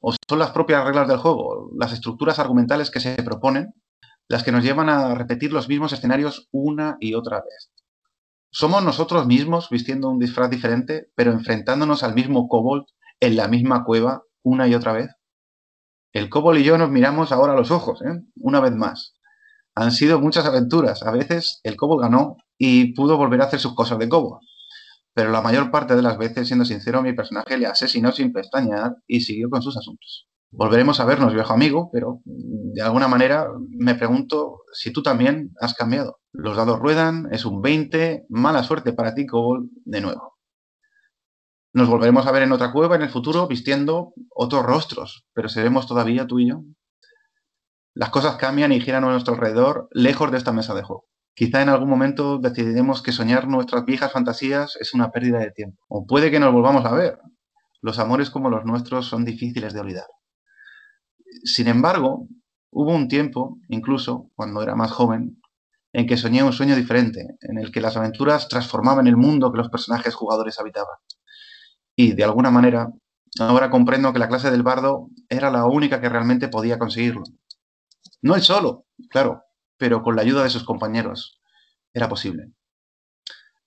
¿O 0.00 0.12
son 0.28 0.38
las 0.38 0.50
propias 0.50 0.84
reglas 0.84 1.08
del 1.08 1.16
juego, 1.16 1.70
las 1.78 1.92
estructuras 1.92 2.38
argumentales 2.38 2.90
que 2.90 3.00
se 3.00 3.14
proponen, 3.22 3.72
las 4.28 4.42
que 4.42 4.52
nos 4.52 4.62
llevan 4.62 4.90
a 4.90 5.14
repetir 5.14 5.52
los 5.52 5.68
mismos 5.68 5.92
escenarios 5.94 6.48
una 6.52 6.98
y 7.00 7.14
otra 7.14 7.38
vez? 7.38 7.71
¿Somos 8.54 8.84
nosotros 8.84 9.26
mismos 9.26 9.70
vistiendo 9.70 10.10
un 10.10 10.18
disfraz 10.18 10.50
diferente, 10.50 11.10
pero 11.14 11.32
enfrentándonos 11.32 12.02
al 12.02 12.14
mismo 12.14 12.48
kobold 12.48 12.84
en 13.18 13.36
la 13.36 13.48
misma 13.48 13.82
cueva 13.82 14.24
una 14.42 14.68
y 14.68 14.74
otra 14.74 14.92
vez? 14.92 15.08
El 16.12 16.28
Cobol 16.28 16.58
y 16.58 16.62
yo 16.62 16.76
nos 16.76 16.90
miramos 16.90 17.32
ahora 17.32 17.54
a 17.54 17.56
los 17.56 17.70
ojos, 17.70 18.02
¿eh? 18.02 18.20
una 18.36 18.60
vez 18.60 18.72
más. 18.72 19.14
Han 19.74 19.90
sido 19.90 20.20
muchas 20.20 20.44
aventuras. 20.44 21.02
A 21.02 21.10
veces 21.12 21.60
el 21.62 21.76
Cobol 21.76 22.02
ganó 22.02 22.36
y 22.58 22.92
pudo 22.92 23.16
volver 23.16 23.40
a 23.40 23.46
hacer 23.46 23.58
sus 23.58 23.74
cosas 23.74 23.98
de 23.98 24.10
Cobol. 24.10 24.40
Pero 25.14 25.30
la 25.30 25.40
mayor 25.40 25.70
parte 25.70 25.96
de 25.96 26.02
las 26.02 26.18
veces, 26.18 26.46
siendo 26.46 26.66
sincero, 26.66 27.00
mi 27.00 27.14
personaje 27.14 27.56
le 27.56 27.66
asesinó 27.66 28.12
sin 28.12 28.34
pestañear 28.34 28.96
y 29.06 29.22
siguió 29.22 29.48
con 29.48 29.62
sus 29.62 29.78
asuntos. 29.78 30.28
Volveremos 30.54 31.00
a 31.00 31.06
vernos, 31.06 31.32
viejo 31.32 31.54
amigo, 31.54 31.88
pero 31.90 32.20
de 32.26 32.82
alguna 32.82 33.08
manera 33.08 33.48
me 33.70 33.94
pregunto 33.94 34.64
si 34.74 34.92
tú 34.92 35.02
también 35.02 35.54
has 35.58 35.72
cambiado. 35.72 36.18
Los 36.30 36.58
dados 36.58 36.78
ruedan, 36.78 37.28
es 37.32 37.46
un 37.46 37.62
20, 37.62 38.26
mala 38.28 38.62
suerte 38.62 38.92
para 38.92 39.14
ti, 39.14 39.26
Cobol, 39.26 39.70
de 39.86 40.02
nuevo. 40.02 40.36
Nos 41.72 41.88
volveremos 41.88 42.26
a 42.26 42.32
ver 42.32 42.42
en 42.42 42.52
otra 42.52 42.70
cueva 42.70 42.96
en 42.96 43.02
el 43.02 43.08
futuro 43.08 43.46
vistiendo 43.46 44.12
otros 44.28 44.62
rostros, 44.62 45.24
pero 45.32 45.48
seremos 45.48 45.86
todavía 45.86 46.26
tú 46.26 46.38
y 46.38 46.50
yo. 46.50 46.62
Las 47.94 48.10
cosas 48.10 48.36
cambian 48.36 48.72
y 48.72 48.80
giran 48.80 49.04
a 49.04 49.10
nuestro 49.10 49.32
alrededor, 49.32 49.88
lejos 49.92 50.30
de 50.30 50.36
esta 50.36 50.52
mesa 50.52 50.74
de 50.74 50.82
juego. 50.82 51.06
Quizá 51.34 51.62
en 51.62 51.70
algún 51.70 51.88
momento 51.88 52.36
decidiremos 52.36 53.00
que 53.00 53.12
soñar 53.12 53.48
nuestras 53.48 53.86
viejas 53.86 54.12
fantasías 54.12 54.76
es 54.78 54.92
una 54.92 55.10
pérdida 55.12 55.38
de 55.38 55.50
tiempo. 55.50 55.82
O 55.88 56.06
puede 56.06 56.30
que 56.30 56.40
nos 56.40 56.52
volvamos 56.52 56.84
a 56.84 56.92
ver. 56.92 57.18
Los 57.80 57.98
amores 57.98 58.28
como 58.28 58.50
los 58.50 58.66
nuestros 58.66 59.06
son 59.06 59.24
difíciles 59.24 59.72
de 59.72 59.80
olvidar. 59.80 60.06
Sin 61.44 61.68
embargo, 61.68 62.28
hubo 62.70 62.94
un 62.94 63.08
tiempo, 63.08 63.58
incluso 63.68 64.30
cuando 64.34 64.62
era 64.62 64.74
más 64.74 64.90
joven, 64.90 65.40
en 65.92 66.06
que 66.06 66.16
soñé 66.16 66.42
un 66.42 66.52
sueño 66.52 66.74
diferente, 66.74 67.36
en 67.40 67.58
el 67.58 67.70
que 67.70 67.80
las 67.80 67.96
aventuras 67.96 68.48
transformaban 68.48 69.06
el 69.06 69.16
mundo 69.16 69.52
que 69.52 69.58
los 69.58 69.68
personajes 69.68 70.14
jugadores 70.14 70.58
habitaban. 70.58 70.96
Y 71.96 72.12
de 72.12 72.24
alguna 72.24 72.50
manera, 72.50 72.88
ahora 73.38 73.70
comprendo 73.70 74.12
que 74.12 74.18
la 74.18 74.28
clase 74.28 74.50
del 74.50 74.62
bardo 74.62 75.08
era 75.28 75.50
la 75.50 75.66
única 75.66 76.00
que 76.00 76.08
realmente 76.08 76.48
podía 76.48 76.78
conseguirlo. 76.78 77.22
No 78.22 78.34
él 78.34 78.42
solo, 78.42 78.86
claro, 79.10 79.42
pero 79.76 80.02
con 80.02 80.16
la 80.16 80.22
ayuda 80.22 80.44
de 80.44 80.50
sus 80.50 80.64
compañeros. 80.64 81.40
Era 81.92 82.08
posible. 82.08 82.52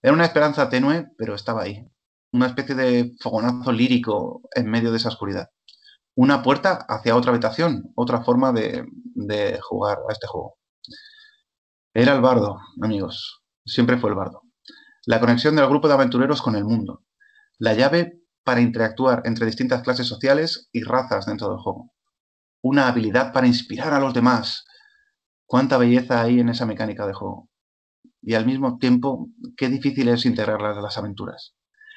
Era 0.02 0.14
una 0.14 0.26
esperanza 0.26 0.70
tenue, 0.70 1.08
pero 1.18 1.36
estaba 1.36 1.64
ahí. 1.64 1.86
Una 2.32 2.48
especie 2.48 2.76
de 2.76 3.16
fogonazo 3.20 3.72
lírico 3.72 4.42
en 4.56 4.70
medio 4.70 4.92
de 4.92 4.98
esa 4.98 5.10
oscuridad. 5.10 5.50
Una 6.16 6.42
puerta 6.42 6.86
hacia 6.88 7.16
otra 7.16 7.32
habitación, 7.32 7.92
otra 7.96 8.24
forma 8.24 8.52
de, 8.52 8.86
de 9.14 9.60
jugar 9.62 10.00
a 10.10 10.12
este 10.12 10.28
juego. 10.28 10.58
Era 11.94 12.14
el 12.14 12.22
bardo, 12.22 12.58
amigos. 12.82 13.44
Siempre 13.66 13.98
fue 13.98 14.10
el 14.10 14.16
bardo. 14.16 14.42
La 15.06 15.20
conexión 15.20 15.56
del 15.56 15.68
grupo 15.68 15.88
de 15.88 15.94
aventureros 15.94 16.42
con 16.42 16.56
el 16.56 16.66
mundo 16.66 17.06
la 17.58 17.74
llave 17.74 18.20
para 18.44 18.62
interactuar 18.62 19.22
entre 19.26 19.46
distintas 19.46 19.82
clases 19.82 20.08
sociales 20.08 20.70
y 20.72 20.84
razas 20.84 21.26
dentro 21.26 21.50
del 21.50 21.58
juego. 21.58 21.94
Una 22.62 22.88
habilidad 22.88 23.32
para 23.32 23.48
inspirar 23.48 23.94
a 23.94 24.00
los 24.00 24.14
demás. 24.14 24.66
Cuánta 25.46 25.78
belleza 25.78 26.22
hay 26.22 26.40
en 26.40 26.50
esa 26.50 26.66
mecánica 26.66 27.08
de 27.08 27.14
juego. 27.14 27.50
Y 28.22 28.34
al 28.34 28.46
mismo 28.46 28.78
tiempo, 28.78 29.30
qué 29.56 29.70
difícil 29.70 30.10
es 30.10 30.26
integrarlas 30.26 30.78
a 30.78 30.82
las 30.82 30.98
aventuras. 30.98 31.54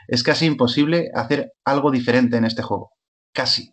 Es 0.06 0.22
casi 0.22 0.46
imposible 0.46 1.10
hacer 1.14 1.52
algo 1.64 1.90
diferente 1.90 2.36
en 2.36 2.44
este 2.44 2.62
juego. 2.62 2.92
Casi. 3.32 3.72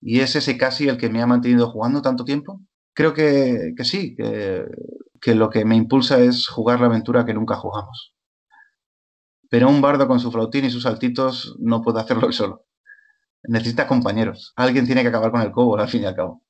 ¿Y 0.00 0.20
es 0.20 0.36
ese 0.36 0.56
casi 0.56 0.88
el 0.88 0.96
que 0.96 1.10
me 1.10 1.22
ha 1.22 1.26
mantenido 1.26 1.70
jugando 1.70 2.02
tanto 2.02 2.24
tiempo? 2.24 2.60
Creo 2.94 3.14
que, 3.14 3.74
sí, 3.84 4.14
que, 4.16 4.66
que 5.20 5.34
lo 5.34 5.50
que 5.50 5.64
me 5.64 5.76
impulsa 5.76 6.18
es 6.18 6.48
jugar 6.48 6.80
la 6.80 6.86
aventura 6.86 7.24
que 7.24 7.34
nunca 7.34 7.56
jugamos. 7.56 8.14
Pero 9.48 9.68
un 9.68 9.80
bardo 9.80 10.06
con 10.06 10.20
su 10.20 10.30
flautín 10.30 10.64
y 10.64 10.70
sus 10.70 10.84
saltitos 10.84 11.56
no 11.58 11.82
puede 11.82 12.00
hacerlo 12.00 12.32
solo. 12.32 12.66
Necesita 13.42 13.86
compañeros. 13.86 14.52
Alguien 14.56 14.86
tiene 14.86 15.02
que 15.02 15.08
acabar 15.08 15.30
con 15.30 15.42
el 15.42 15.50
cobo, 15.50 15.76
al 15.76 15.88
fin 15.88 16.02
y 16.02 16.06
al 16.06 16.14
cabo. 16.14 16.42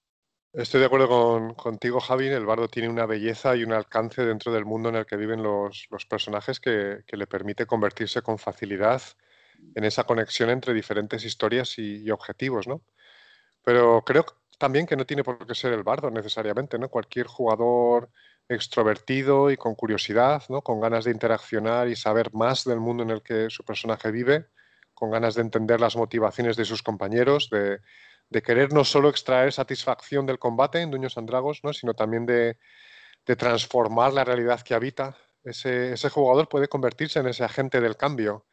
Estoy 0.53 0.81
de 0.81 0.87
acuerdo 0.87 1.55
contigo, 1.55 2.01
Javi. 2.01 2.27
El 2.27 2.45
bardo 2.45 2.67
tiene 2.67 2.89
una 2.89 3.07
belleza 3.07 3.55
y 3.55 3.63
un 3.63 3.73
alcance 3.73 4.25
dentro 4.25 4.53
del 4.53 4.65
mundo 4.65 4.89
en 4.89 4.97
el 4.97 5.07
que 5.07 5.17
viven 5.17 5.45
los, 5.45 5.87
personajes 6.09 6.59
que, 6.59 7.05
le 7.07 7.27
permite 7.29 7.67
convertirse 7.67 8.21
con 8.23 8.37
facilidad 8.39 9.01
en 9.77 9.85
esa 9.85 10.05
conexión 10.05 10.51
entre 10.51 10.75
diferentes 10.75 11.25
historias 11.25 11.79
y, 11.79 12.11
objetivos, 12.11 12.67
¿no? 12.67 12.83
Pero 13.63 14.03
creo 14.05 14.25
también 14.59 14.87
que 14.87 14.97
no 14.97 15.07
tiene 15.07 15.25
por 15.25 15.47
qué 15.47 15.55
ser 15.55 15.73
el 15.73 15.83
bardo 15.83 16.11
necesariamente, 16.11 16.79
¿no? 16.79 16.89
Cualquier 16.89 17.27
jugador 17.27 18.11
extrovertido 18.49 19.51
y 19.51 19.57
con 19.57 19.75
curiosidad, 19.75 20.43
¿no? 20.49 20.63
Con 20.63 20.81
ganas 20.81 21.05
de 21.05 21.13
interaccionar 21.13 21.89
y 21.89 21.97
saber 21.97 22.33
más 22.35 22.65
del 22.65 22.81
mundo 22.81 23.03
en 23.03 23.11
el 23.11 23.23
que 23.23 23.49
su 23.49 23.65
personaje 23.65 24.11
vive, 24.11 24.47
con 24.93 25.11
ganas 25.11 25.35
de 25.35 25.43
entender 25.43 25.81
las 25.81 25.97
motivaciones 25.97 26.57
de 26.57 26.65
sus 26.65 26.83
compañeros, 26.83 27.49
de 27.49 28.43
querer 28.43 28.73
no 28.73 28.85
solo 28.85 29.09
extraer 29.09 29.53
satisfacción 29.53 30.27
del 30.27 30.39
combate 30.39 30.81
en 30.81 30.91
Dueños 30.91 31.19
and 31.19 31.29
Dragons, 31.29 31.61
¿no? 31.63 31.73
sino 31.73 31.95
también 31.95 32.27
de, 32.27 32.59
transformar 33.25 34.13
la 34.13 34.25
realidad 34.25 34.61
que 34.63 34.75
habita. 34.75 35.17
Ese, 35.45 35.95
jugador 36.11 36.49
puede 36.49 36.69
convertirse 36.69 37.21
en 37.21 37.29
ese 37.29 37.45
agente 37.45 37.81
del 37.81 37.97
cambio, 37.97 38.47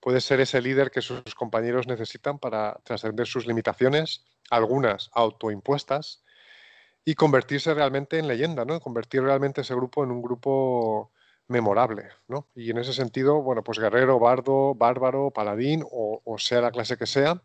puede 0.00 0.20
ser 0.20 0.40
ese 0.40 0.60
líder 0.62 0.90
que 0.90 1.02
sus 1.02 1.34
compañeros 1.34 1.86
necesitan 1.86 2.38
para 2.38 2.80
trascender 2.82 3.26
sus 3.26 3.46
limitaciones, 3.46 4.24
algunas 4.50 5.10
autoimpuestas, 5.12 6.22
y 7.08 7.14
convertirse 7.14 7.72
realmente 7.72 8.18
en 8.18 8.26
leyenda, 8.26 8.64
¿no? 8.64 8.80
Convertir 8.80 9.22
realmente 9.22 9.60
ese 9.60 9.76
grupo 9.76 10.02
en 10.02 10.10
un 10.10 10.20
grupo 10.20 11.12
memorable, 11.46 12.08
¿no? 12.26 12.48
Y 12.56 12.70
en 12.70 12.78
ese 12.78 12.92
sentido, 12.92 13.42
bueno, 13.42 13.62
pues 13.62 13.78
guerrero, 13.78 14.18
bardo, 14.18 14.74
bárbaro, 14.74 15.30
paladín, 15.30 15.84
o, 15.88 16.36
sea 16.38 16.60
la 16.60 16.72
clase 16.72 16.96
que 16.96 17.06
sea, 17.06 17.40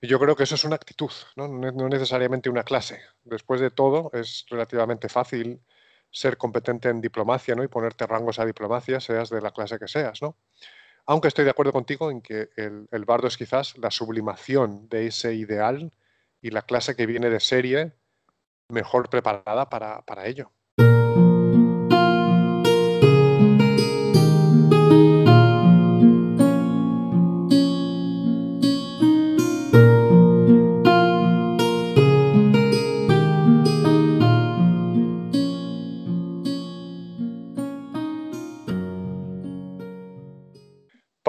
yo 0.00 0.18
creo 0.18 0.34
que 0.34 0.42
eso 0.42 0.56
es 0.56 0.64
una 0.64 0.74
actitud, 0.74 1.12
¿no? 1.36 1.46
¿no? 1.46 1.88
necesariamente 1.88 2.50
una 2.50 2.64
clase. 2.64 3.00
Después 3.22 3.60
de 3.60 3.70
todo, 3.70 4.10
es 4.14 4.46
relativamente 4.50 5.08
fácil 5.08 5.62
ser 6.10 6.36
competente 6.36 6.88
en 6.88 7.00
diplomacia 7.00 7.54
¿no? 7.54 7.62
y 7.62 7.68
ponerte 7.68 8.04
rangos 8.08 8.40
a 8.40 8.44
diplomacia, 8.44 8.98
seas 8.98 9.30
de 9.30 9.40
la 9.40 9.52
clase 9.52 9.78
que 9.78 9.86
seas. 9.86 10.20
¿no? 10.20 10.36
Aunque 11.06 11.28
estoy 11.28 11.44
de 11.44 11.50
acuerdo 11.50 11.72
contigo 11.72 12.10
en 12.10 12.20
que 12.20 12.50
el, 12.56 13.04
bardo 13.04 13.28
es 13.28 13.36
quizás 13.36 13.78
la 13.78 13.92
sublimación 13.92 14.88
de 14.88 15.06
ese 15.06 15.34
ideal 15.34 15.92
y 16.42 16.50
la 16.50 16.62
clase 16.62 16.94
que 16.94 17.06
viene 17.06 17.30
de 17.30 17.40
serie 17.40 17.94
mejor 18.68 19.08
preparada 19.08 19.70
para 19.70 20.26
ello. 20.26 20.52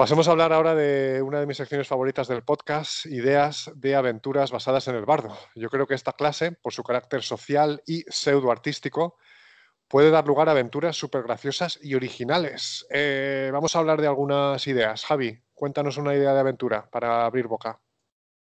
Pasemos 0.04 0.28
a 0.28 0.32
hablar 0.32 0.52
ahora 0.52 0.74
de 0.74 1.22
una 1.22 1.40
de 1.40 1.46
mis 1.46 1.56
secciones 1.56 1.88
favoritas 1.88 2.28
del 2.28 2.42
podcast, 2.42 3.06
ideas 3.06 3.72
de 3.74 3.96
aventuras 3.96 4.50
basadas 4.50 4.86
en 4.86 4.96
el 4.96 5.06
bardo. 5.06 5.34
Yo 5.54 5.70
creo 5.70 5.86
que 5.86 5.94
esta 5.94 6.12
clase, 6.12 6.52
por 6.52 6.74
su 6.74 6.82
carácter 6.82 7.22
social 7.22 7.82
y 7.86 8.02
pseudo-artístico, 8.08 9.16
puede 9.88 10.10
dar 10.10 10.26
lugar 10.26 10.50
a 10.50 10.52
aventuras 10.52 10.94
súper 10.94 11.22
graciosas 11.22 11.78
y 11.80 11.94
originales. 11.94 12.86
Eh, 12.90 13.48
vamos 13.50 13.74
a 13.74 13.78
hablar 13.78 13.98
de 13.98 14.06
algunas 14.06 14.66
ideas. 14.66 15.06
Javi, 15.06 15.42
cuéntanos 15.54 15.96
una 15.96 16.14
idea 16.14 16.34
de 16.34 16.40
aventura 16.40 16.86
para 16.92 17.24
abrir 17.24 17.46
boca. 17.46 17.80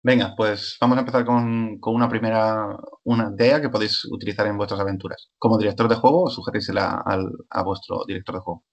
Venga, 0.02 0.35
pues 0.37 0.76
vamos 0.80 0.96
a 0.96 1.00
empezar 1.02 1.24
con, 1.24 1.78
una 1.80 2.09
primera 2.09 2.76
una 3.04 3.30
idea 3.32 3.61
que 3.61 3.68
podéis 3.68 4.04
utilizar 4.06 4.48
en 4.48 4.56
vuestras 4.56 4.80
aventuras. 4.80 5.30
Como 5.38 5.59
director 5.59 5.87
de 5.87 5.94
juego, 5.94 6.28
sugerírsela 6.28 7.04
a 7.50 7.62
vuestro 7.62 8.02
director 8.04 8.35
de 8.35 8.40
juego. 8.40 8.64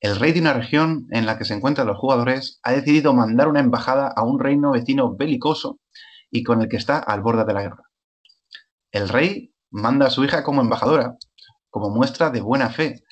El 0.00 0.16
rey 0.16 0.32
de 0.32 0.40
una 0.40 0.52
región 0.52 1.06
en 1.10 1.24
la 1.24 1.38
que 1.38 1.44
se 1.44 1.54
encuentran 1.54 1.86
los 1.86 1.98
jugadores 1.98 2.60
ha 2.62 2.72
decidido 2.72 3.14
mandar 3.14 3.48
una 3.48 3.60
embajada 3.60 4.12
a 4.14 4.24
un 4.24 4.38
reino 4.38 4.72
vecino 4.72 5.16
belicoso 5.16 5.78
y 6.30 6.42
con 6.42 6.60
el 6.60 6.68
que 6.68 6.76
está 6.76 6.98
al 6.98 7.22
borde 7.22 7.44
de 7.44 7.54
la 7.54 7.62
guerra. 7.62 7.82
El 8.92 9.08
rey 9.08 9.54
manda 9.70 10.06
a 10.06 10.10
su 10.10 10.22
hija 10.24 10.44
como 10.44 10.60
embajadora, 10.60 11.16
como 11.70 11.90
muestra 11.90 12.30
de 12.30 12.42
buena 12.42 12.70
fe, 12.70 13.04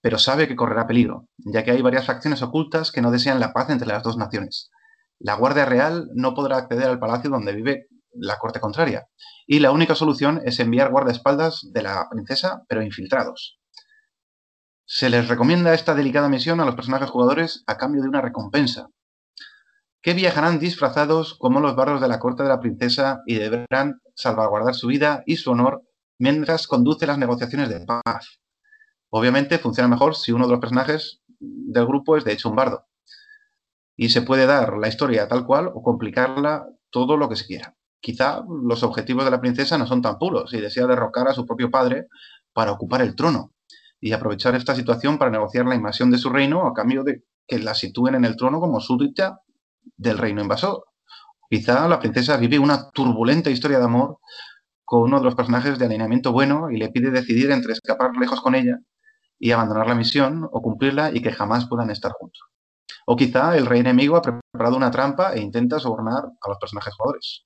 pero 0.00 0.18
sabe 0.18 0.48
que 0.48 0.56
correrá 0.56 0.86
peligro, 0.86 1.28
ya 1.36 1.62
que 1.62 1.72
hay 1.72 1.82
varias 1.82 2.06
facciones 2.06 2.42
ocultas 2.42 2.90
que 2.90 3.02
no 3.02 3.10
desean 3.10 3.38
la 3.38 3.52
paz 3.52 3.68
entre 3.70 3.88
las 3.88 4.02
dos 4.02 4.16
naciones. 4.16 4.70
La 5.18 5.34
Guardia 5.34 5.66
Real 5.66 6.08
no 6.14 6.34
podrá 6.34 6.56
acceder 6.56 6.88
al 6.88 6.98
palacio 6.98 7.28
donde 7.28 7.52
vive 7.52 7.88
la 8.12 8.38
corte 8.38 8.60
contraria, 8.60 9.06
y 9.46 9.58
la 9.60 9.72
única 9.72 9.94
solución 9.94 10.40
es 10.44 10.58
enviar 10.58 10.90
guardaespaldas 10.90 11.68
de 11.72 11.82
la 11.82 12.08
princesa, 12.10 12.62
pero 12.66 12.82
infiltrados. 12.82 13.59
Se 14.92 15.08
les 15.08 15.28
recomienda 15.28 15.72
esta 15.72 15.94
delicada 15.94 16.28
misión 16.28 16.60
a 16.60 16.64
los 16.64 16.74
personajes 16.74 17.10
jugadores 17.10 17.62
a 17.68 17.76
cambio 17.76 18.02
de 18.02 18.08
una 18.08 18.20
recompensa, 18.20 18.88
que 20.02 20.14
viajarán 20.14 20.58
disfrazados 20.58 21.34
como 21.38 21.60
los 21.60 21.76
barros 21.76 22.00
de 22.00 22.08
la 22.08 22.18
corte 22.18 22.42
de 22.42 22.48
la 22.48 22.58
princesa 22.58 23.22
y 23.24 23.36
deberán 23.36 24.00
salvaguardar 24.16 24.74
su 24.74 24.88
vida 24.88 25.22
y 25.26 25.36
su 25.36 25.52
honor 25.52 25.84
mientras 26.18 26.66
conduce 26.66 27.06
las 27.06 27.18
negociaciones 27.18 27.68
de 27.68 27.86
paz. 27.86 28.40
Obviamente 29.10 29.60
funciona 29.60 29.86
mejor 29.86 30.16
si 30.16 30.32
uno 30.32 30.46
de 30.46 30.54
los 30.54 30.60
personajes 30.60 31.20
del 31.38 31.86
grupo 31.86 32.16
es 32.16 32.24
de 32.24 32.32
hecho 32.32 32.50
un 32.50 32.56
bardo. 32.56 32.88
Y 33.96 34.08
se 34.08 34.22
puede 34.22 34.44
dar 34.46 34.76
la 34.76 34.88
historia 34.88 35.28
tal 35.28 35.46
cual 35.46 35.70
o 35.72 35.84
complicarla 35.84 36.66
todo 36.90 37.16
lo 37.16 37.28
que 37.28 37.36
se 37.36 37.46
quiera. 37.46 37.76
Quizá 38.00 38.42
los 38.48 38.82
objetivos 38.82 39.24
de 39.24 39.30
la 39.30 39.40
princesa 39.40 39.78
no 39.78 39.86
son 39.86 40.02
tan 40.02 40.18
puros 40.18 40.52
y 40.52 40.60
desea 40.60 40.88
derrocar 40.88 41.28
a 41.28 41.32
su 41.32 41.46
propio 41.46 41.70
padre 41.70 42.08
para 42.52 42.72
ocupar 42.72 43.02
el 43.02 43.14
trono 43.14 43.52
y 44.00 44.12
aprovechar 44.12 44.54
esta 44.54 44.74
situación 44.74 45.18
para 45.18 45.30
negociar 45.30 45.66
la 45.66 45.74
invasión 45.74 46.10
de 46.10 46.18
su 46.18 46.30
reino 46.30 46.66
a 46.66 46.72
cambio 46.72 47.04
de 47.04 47.24
que 47.46 47.58
la 47.58 47.74
sitúen 47.74 48.14
en 48.14 48.24
el 48.24 48.36
trono 48.36 48.60
como 48.60 48.80
súbdita 48.80 49.40
del 49.96 50.18
reino 50.18 50.40
invasor. 50.40 50.84
Quizá 51.48 51.86
la 51.88 51.98
princesa 51.98 52.36
vive 52.36 52.58
una 52.58 52.90
turbulenta 52.90 53.50
historia 53.50 53.78
de 53.78 53.84
amor 53.84 54.18
con 54.84 55.02
uno 55.02 55.18
de 55.18 55.24
los 55.24 55.34
personajes 55.34 55.78
de 55.78 55.86
alineamiento 55.86 56.32
bueno 56.32 56.70
y 56.70 56.76
le 56.76 56.88
pide 56.88 57.10
decidir 57.10 57.50
entre 57.50 57.72
escapar 57.72 58.16
lejos 58.16 58.40
con 58.40 58.54
ella 58.54 58.78
y 59.38 59.50
abandonar 59.52 59.86
la 59.86 59.94
misión 59.94 60.48
o 60.50 60.62
cumplirla 60.62 61.10
y 61.12 61.22
que 61.22 61.32
jamás 61.32 61.68
puedan 61.68 61.90
estar 61.90 62.12
juntos. 62.12 62.42
O 63.06 63.16
quizá 63.16 63.56
el 63.56 63.66
rey 63.66 63.80
enemigo 63.80 64.16
ha 64.16 64.22
preparado 64.22 64.76
una 64.76 64.90
trampa 64.90 65.34
e 65.34 65.40
intenta 65.40 65.78
sobornar 65.78 66.24
a 66.24 66.48
los 66.48 66.58
personajes 66.58 66.94
jugadores 66.94 67.44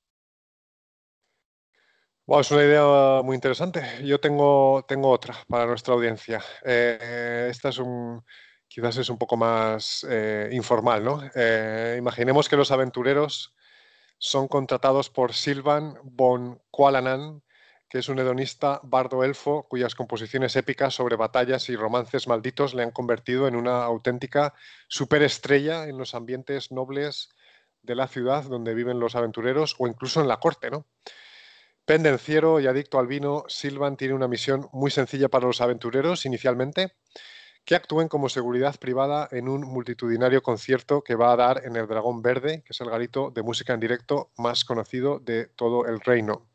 es 2.26 2.50
una 2.50 2.62
idea 2.62 3.22
muy 3.22 3.34
interesante. 3.34 3.82
Yo 4.04 4.18
tengo, 4.18 4.84
tengo 4.88 5.10
otra 5.10 5.34
para 5.48 5.66
nuestra 5.66 5.94
audiencia. 5.94 6.42
Eh, 6.64 7.48
esta 7.50 7.68
es 7.68 7.78
un, 7.78 8.24
quizás 8.66 8.96
es 8.96 9.08
un 9.10 9.18
poco 9.18 9.36
más 9.36 10.06
eh, 10.08 10.48
informal, 10.52 11.04
¿no? 11.04 11.22
Eh, 11.34 11.96
imaginemos 11.98 12.48
que 12.48 12.56
los 12.56 12.70
aventureros 12.70 13.54
son 14.18 14.48
contratados 14.48 15.10
por 15.10 15.34
Silvan 15.34 15.98
von 16.02 16.62
Qualanan, 16.70 17.42
que 17.88 17.98
es 17.98 18.08
un 18.08 18.18
hedonista 18.18 18.80
bardo 18.82 19.22
elfo 19.22 19.66
cuyas 19.68 19.94
composiciones 19.94 20.56
épicas 20.56 20.94
sobre 20.94 21.16
batallas 21.16 21.68
y 21.68 21.76
romances 21.76 22.26
malditos 22.26 22.74
le 22.74 22.82
han 22.82 22.90
convertido 22.90 23.46
en 23.46 23.54
una 23.54 23.84
auténtica 23.84 24.54
superestrella 24.88 25.86
en 25.88 25.98
los 25.98 26.14
ambientes 26.14 26.72
nobles 26.72 27.28
de 27.82 27.94
la 27.94 28.08
ciudad 28.08 28.44
donde 28.44 28.74
viven 28.74 28.98
los 28.98 29.14
aventureros 29.14 29.76
o 29.78 29.86
incluso 29.86 30.22
en 30.22 30.28
la 30.28 30.38
corte, 30.38 30.70
¿no? 30.70 30.86
Pendenciero 31.86 32.60
y 32.60 32.66
adicto 32.66 32.98
al 32.98 33.06
vino, 33.06 33.44
Silvan 33.46 33.98
tiene 33.98 34.14
una 34.14 34.26
misión 34.26 34.70
muy 34.72 34.90
sencilla 34.90 35.28
para 35.28 35.46
los 35.46 35.60
aventureros 35.60 36.24
inicialmente, 36.24 36.94
que 37.66 37.74
actúen 37.74 38.08
como 38.08 38.30
seguridad 38.30 38.76
privada 38.78 39.28
en 39.30 39.50
un 39.50 39.60
multitudinario 39.62 40.42
concierto 40.42 41.02
que 41.02 41.14
va 41.14 41.32
a 41.32 41.36
dar 41.36 41.62
en 41.66 41.76
el 41.76 41.86
Dragón 41.86 42.22
Verde, 42.22 42.62
que 42.62 42.72
es 42.72 42.80
el 42.80 42.88
garito 42.88 43.30
de 43.30 43.42
música 43.42 43.74
en 43.74 43.80
directo 43.80 44.30
más 44.38 44.64
conocido 44.64 45.18
de 45.18 45.48
todo 45.48 45.84
el 45.84 46.00
reino. 46.00 46.46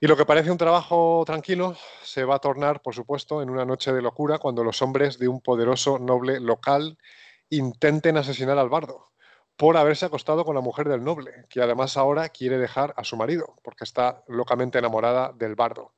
Y 0.00 0.08
lo 0.08 0.16
que 0.16 0.26
parece 0.26 0.50
un 0.50 0.58
trabajo 0.58 1.22
tranquilo 1.24 1.76
se 2.02 2.24
va 2.24 2.34
a 2.34 2.40
tornar, 2.40 2.82
por 2.82 2.92
supuesto, 2.92 3.40
en 3.40 3.50
una 3.50 3.64
noche 3.64 3.92
de 3.92 4.02
locura 4.02 4.38
cuando 4.38 4.64
los 4.64 4.82
hombres 4.82 5.16
de 5.20 5.28
un 5.28 5.42
poderoso 5.42 6.00
noble 6.00 6.40
local 6.40 6.98
intenten 7.50 8.16
asesinar 8.16 8.58
al 8.58 8.68
bardo 8.68 9.13
por 9.56 9.76
haberse 9.76 10.06
acostado 10.06 10.44
con 10.44 10.54
la 10.54 10.60
mujer 10.60 10.88
del 10.88 11.04
noble, 11.04 11.46
que 11.48 11.62
además 11.62 11.96
ahora 11.96 12.28
quiere 12.28 12.58
dejar 12.58 12.92
a 12.96 13.04
su 13.04 13.16
marido, 13.16 13.56
porque 13.62 13.84
está 13.84 14.24
locamente 14.26 14.78
enamorada 14.78 15.32
del 15.32 15.54
bardo. 15.54 15.92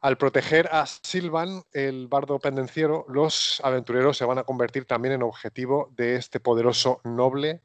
Al 0.00 0.18
proteger 0.18 0.68
a 0.70 0.86
Silvan, 0.86 1.62
el 1.72 2.06
bardo 2.06 2.38
pendenciero, 2.38 3.04
los 3.08 3.60
aventureros 3.64 4.16
se 4.16 4.24
van 4.24 4.38
a 4.38 4.44
convertir 4.44 4.84
también 4.84 5.14
en 5.14 5.22
objetivo 5.22 5.88
de 5.96 6.16
este 6.16 6.38
poderoso 6.38 7.00
noble 7.02 7.62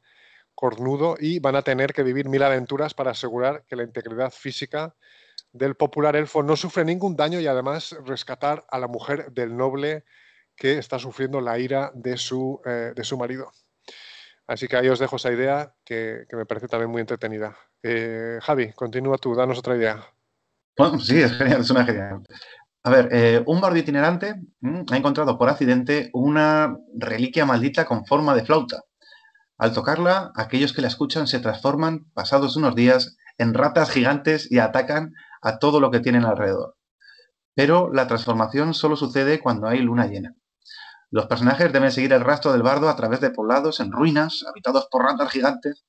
cornudo 0.54 1.16
y 1.18 1.38
van 1.38 1.56
a 1.56 1.62
tener 1.62 1.92
que 1.92 2.02
vivir 2.02 2.28
mil 2.28 2.42
aventuras 2.42 2.94
para 2.94 3.12
asegurar 3.12 3.64
que 3.68 3.76
la 3.76 3.84
integridad 3.84 4.32
física 4.32 4.94
del 5.52 5.76
popular 5.76 6.16
elfo 6.16 6.42
no 6.42 6.56
sufre 6.56 6.84
ningún 6.84 7.16
daño 7.16 7.40
y 7.40 7.46
además 7.46 7.96
rescatar 8.04 8.64
a 8.70 8.78
la 8.78 8.88
mujer 8.88 9.30
del 9.32 9.56
noble 9.56 10.04
que 10.56 10.78
está 10.78 10.98
sufriendo 10.98 11.40
la 11.40 11.58
ira 11.58 11.90
de 11.94 12.16
su, 12.16 12.60
eh, 12.64 12.92
de 12.94 13.04
su 13.04 13.16
marido. 13.16 13.50
Así 14.46 14.68
que 14.68 14.76
ahí 14.76 14.88
os 14.88 14.98
dejo 14.98 15.16
esa 15.16 15.32
idea 15.32 15.74
que, 15.84 16.26
me 16.32 16.46
parece 16.46 16.68
también 16.68 16.90
muy 16.90 17.00
entretenida. 17.00 17.56
Eh, 17.82 18.38
Javi, 18.42 18.72
continúa 18.72 19.18
tú, 19.18 19.34
danos 19.34 19.58
otra 19.58 19.76
idea. 19.76 20.04
sí, 21.00 21.20
es 21.20 21.32
genial, 21.32 21.60
es 21.60 21.70
una 21.70 21.84
genial. 21.84 22.22
A 22.84 22.90
ver, 22.90 23.08
eh, 23.12 23.42
un 23.46 23.60
bardo 23.60 23.78
itinerante 23.78 24.34
mm, 24.60 24.82
ha 24.90 24.96
encontrado 24.96 25.38
por 25.38 25.48
accidente 25.48 26.10
una 26.12 26.76
reliquia 26.94 27.46
maldita 27.46 27.84
con 27.84 28.04
forma 28.06 28.34
de 28.34 28.44
flauta. 28.44 28.82
Al 29.56 29.72
tocarla, 29.72 30.32
aquellos 30.34 30.72
que 30.72 30.82
la 30.82 30.88
escuchan 30.88 31.28
se 31.28 31.38
transforman, 31.38 32.10
pasados 32.12 32.56
unos 32.56 32.74
días, 32.74 33.16
en 33.38 33.54
ratas 33.54 33.90
gigantes 33.90 34.50
y 34.50 34.58
atacan 34.58 35.14
a 35.40 35.58
todo 35.58 35.78
lo 35.78 35.90
que 35.90 36.00
tienen 36.00 36.24
alrededor. 36.24 36.76
Pero 37.54 37.92
la 37.92 38.08
transformación 38.08 38.74
solo 38.74 38.96
sucede 38.96 39.40
cuando 39.40 39.68
hay 39.68 39.78
luna 39.78 40.06
llena. 40.06 40.34
Los 41.12 41.26
personajes 41.26 41.70
deben 41.70 41.92
seguir 41.92 42.14
el 42.14 42.22
rastro 42.22 42.52
del 42.52 42.62
bardo 42.62 42.88
a 42.88 42.96
través 42.96 43.20
de 43.20 43.30
poblados 43.30 43.80
en 43.80 43.92
ruinas, 43.92 44.44
habitados 44.48 44.88
por 44.90 45.04
ratas 45.04 45.30
gigantes, 45.30 45.84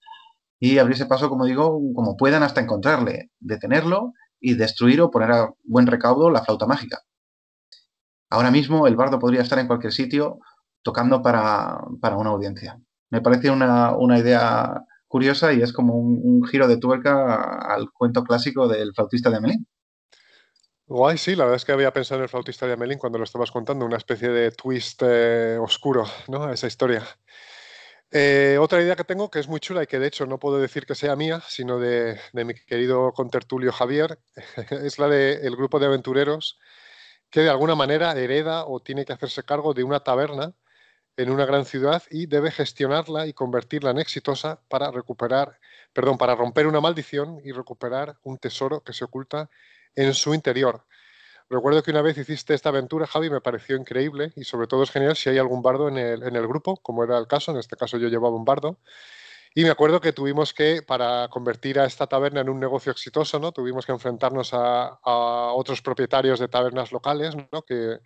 y 0.59 0.79
abrirse 0.79 1.05
paso, 1.05 1.29
como 1.29 1.45
digo, 1.45 1.79
como 1.95 2.17
puedan 2.17 2.43
hasta 2.43 2.59
encontrarle, 2.59 3.31
detenerlo 3.39 4.11
y 4.41 4.55
destruir 4.55 4.99
o 4.99 5.09
poner 5.09 5.31
a 5.31 5.49
buen 5.63 5.87
recaudo 5.87 6.29
la 6.29 6.43
flauta 6.43 6.67
mágica. 6.67 6.99
Ahora 8.29 8.51
mismo 8.51 8.85
el 8.85 8.97
bardo 8.97 9.17
podría 9.17 9.41
estar 9.41 9.59
en 9.59 9.67
cualquier 9.67 9.93
sitio 9.93 10.39
tocando 10.81 11.21
para, 11.21 11.79
una 12.17 12.31
audiencia. 12.31 12.81
Me 13.09 13.21
parece 13.21 13.49
una, 13.49 14.19
idea 14.19 14.83
curiosa 15.07 15.53
y 15.53 15.61
es 15.61 15.71
como 15.71 15.95
un, 15.95 16.43
giro 16.47 16.67
de 16.67 16.77
tuerca 16.77 17.59
al 17.59 17.91
cuento 17.93 18.25
clásico 18.25 18.67
del 18.67 18.93
flautista 18.93 19.29
de 19.29 19.37
Amelín. 19.37 19.67
Guay, 20.93 21.17
sí, 21.17 21.35
la 21.35 21.45
verdad 21.45 21.55
es 21.55 21.65
que 21.65 21.71
había 21.71 21.91
pensado 21.91 22.19
en 22.19 22.23
el 22.25 22.29
flautista 22.29 22.67
de 22.67 22.73
Amelín 22.73 22.99
cuando 22.99 23.17
lo 23.17 23.23
estabas 23.23 23.49
contando, 23.49 23.83
una 23.83 23.97
especie 23.97 24.29
de 24.29 24.51
twist 24.51 25.01
eh, 25.03 25.57
oscuro, 25.59 26.05
¿no? 26.27 26.43
A 26.43 26.53
esa 26.53 26.67
historia. 26.67 27.03
Eh, 28.11 28.59
otra 28.61 28.79
idea 28.79 28.95
que 28.95 29.03
tengo 29.03 29.31
que 29.31 29.39
es 29.39 29.47
muy 29.47 29.59
chula 29.59 29.81
y 29.81 29.87
que 29.87 29.97
de 29.97 30.05
hecho 30.05 30.27
no 30.27 30.37
puedo 30.37 30.59
decir 30.59 30.85
que 30.85 30.93
sea 30.93 31.15
mía, 31.15 31.41
sino 31.47 31.79
de, 31.79 32.19
mi 32.33 32.53
querido 32.53 33.11
contertulio 33.11 33.71
Javier, 33.71 34.19
es 34.69 34.99
la 34.99 35.07
del 35.07 35.55
grupo 35.55 35.79
de 35.79 35.87
aventureros 35.87 36.59
que 37.31 37.39
de 37.41 37.49
alguna 37.49 37.73
manera 37.73 38.11
hereda 38.11 38.65
o 38.67 38.79
tiene 38.79 39.03
que 39.03 39.13
hacerse 39.13 39.41
cargo 39.41 39.73
de 39.73 39.83
una 39.83 40.01
taberna 40.01 40.53
en 41.17 41.31
una 41.31 41.45
gran 41.47 41.65
ciudad 41.65 42.03
y 42.11 42.27
debe 42.27 42.51
gestionarla 42.51 43.25
y 43.25 43.33
convertirla 43.33 43.89
en 43.89 43.97
exitosa 43.97 44.61
para 44.67 44.91
recuperar, 44.91 45.59
perdón, 45.91 46.19
para 46.19 46.35
romper 46.35 46.67
una 46.67 46.81
maldición 46.81 47.39
y 47.43 47.51
recuperar 47.51 48.17
un 48.21 48.37
tesoro 48.37 48.83
que 48.83 48.93
se 48.93 49.05
oculta 49.05 49.49
en 49.95 50.13
su 50.13 50.33
interior. 50.33 50.85
Recuerdo 51.49 51.83
que 51.83 51.91
una 51.91 52.01
vez 52.01 52.17
hiciste 52.17 52.53
esta 52.53 52.69
aventura, 52.69 53.05
Javi, 53.05 53.29
me 53.29 53.41
pareció 53.41 53.75
increíble 53.75 54.33
y 54.35 54.43
sobre 54.43 54.67
todo 54.67 54.83
es 54.83 54.91
genial 54.91 55.15
si 55.15 55.29
hay 55.29 55.37
algún 55.37 55.61
bardo 55.61 55.87
en 55.87 55.97
el, 55.97 56.23
en 56.23 56.35
el 56.35 56.47
grupo, 56.47 56.77
como 56.77 57.03
era 57.03 57.17
el 57.17 57.27
caso, 57.27 57.51
en 57.51 57.57
este 57.57 57.75
caso 57.75 57.97
yo 57.97 58.07
llevaba 58.07 58.35
un 58.35 58.45
bardo. 58.45 58.79
Y 59.55 59.63
me 59.63 59.69
acuerdo 59.69 60.01
que 60.01 60.13
tuvimos 60.13 60.51
que, 60.51 60.81
para 60.81 61.27
convertir 61.29 61.79
a 61.79 61.85
esta 61.85 62.07
taberna 62.07 62.41
en 62.41 62.49
un 62.49 62.59
negocio 62.59 62.91
exitoso, 62.91 63.37
¿no? 63.39 63.51
tuvimos 63.51 63.85
que 63.85 63.91
enfrentarnos 63.91 64.49
a, 64.53 64.99
otros 65.53 65.81
propietarios 65.81 66.39
de 66.39 66.47
tabernas 66.47 66.91
locales, 66.91 67.35
¿no? 67.35 67.61
que, 67.61 67.99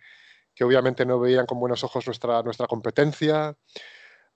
que, 0.54 0.64
obviamente 0.64 1.06
no 1.06 1.18
veían 1.18 1.46
con 1.46 1.58
buenos 1.58 1.82
ojos 1.84 2.06
nuestra, 2.06 2.42
nuestra 2.42 2.66
competencia, 2.66 3.56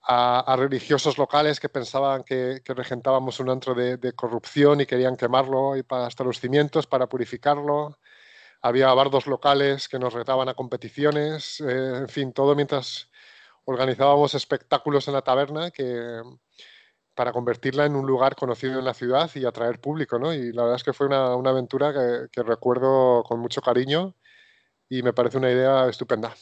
a, 0.04 0.56
religiosos 0.58 1.18
locales 1.18 1.60
que 1.60 1.68
pensaban 1.68 2.24
que, 2.24 2.60
regentábamos 2.66 3.40
un 3.40 3.50
antro 3.50 3.74
de, 3.74 4.12
corrupción 4.14 4.80
y 4.80 4.86
querían 4.86 5.16
quemarlo 5.16 5.76
y 5.76 5.84
hasta 5.90 6.24
los 6.24 6.40
cimientos 6.40 6.86
para 6.86 7.08
purificarlo. 7.08 7.98
Había 8.62 8.92
bardos 8.94 9.26
locales 9.26 9.88
que 9.88 9.98
nos 9.98 10.12
retaban 10.14 10.48
a 10.48 10.54
competiciones, 10.54 11.60
eh, 11.60 11.96
en 11.98 12.08
fin, 12.08 12.32
todo 12.32 12.54
mientras 12.54 13.10
organizábamos 13.64 14.34
espectáculos 14.34 15.08
en 15.08 15.14
la 15.14 15.22
taberna 15.22 15.70
que, 15.70 16.22
para 17.14 17.32
convertirla 17.32 17.86
en 17.86 17.96
un 17.96 18.06
lugar 18.06 18.36
conocido 18.36 18.78
en 18.78 18.84
la 18.84 18.94
ciudad 18.94 19.30
y 19.34 19.44
atraer 19.44 19.80
público, 19.80 20.18
¿no? 20.18 20.32
Y 20.32 20.52
la 20.52 20.62
verdad 20.62 20.76
es 20.76 20.84
que 20.84 20.92
fue 20.92 21.06
una, 21.06 21.32
aventura 21.32 21.92
que 22.30 22.42
recuerdo 22.42 23.22
con 23.24 23.40
mucho 23.40 23.60
cariño 23.62 24.14
y 24.88 25.02
me 25.02 25.12
parece 25.12 25.38
una 25.38 25.50
idea 25.50 25.88
estupenda. 25.88 26.34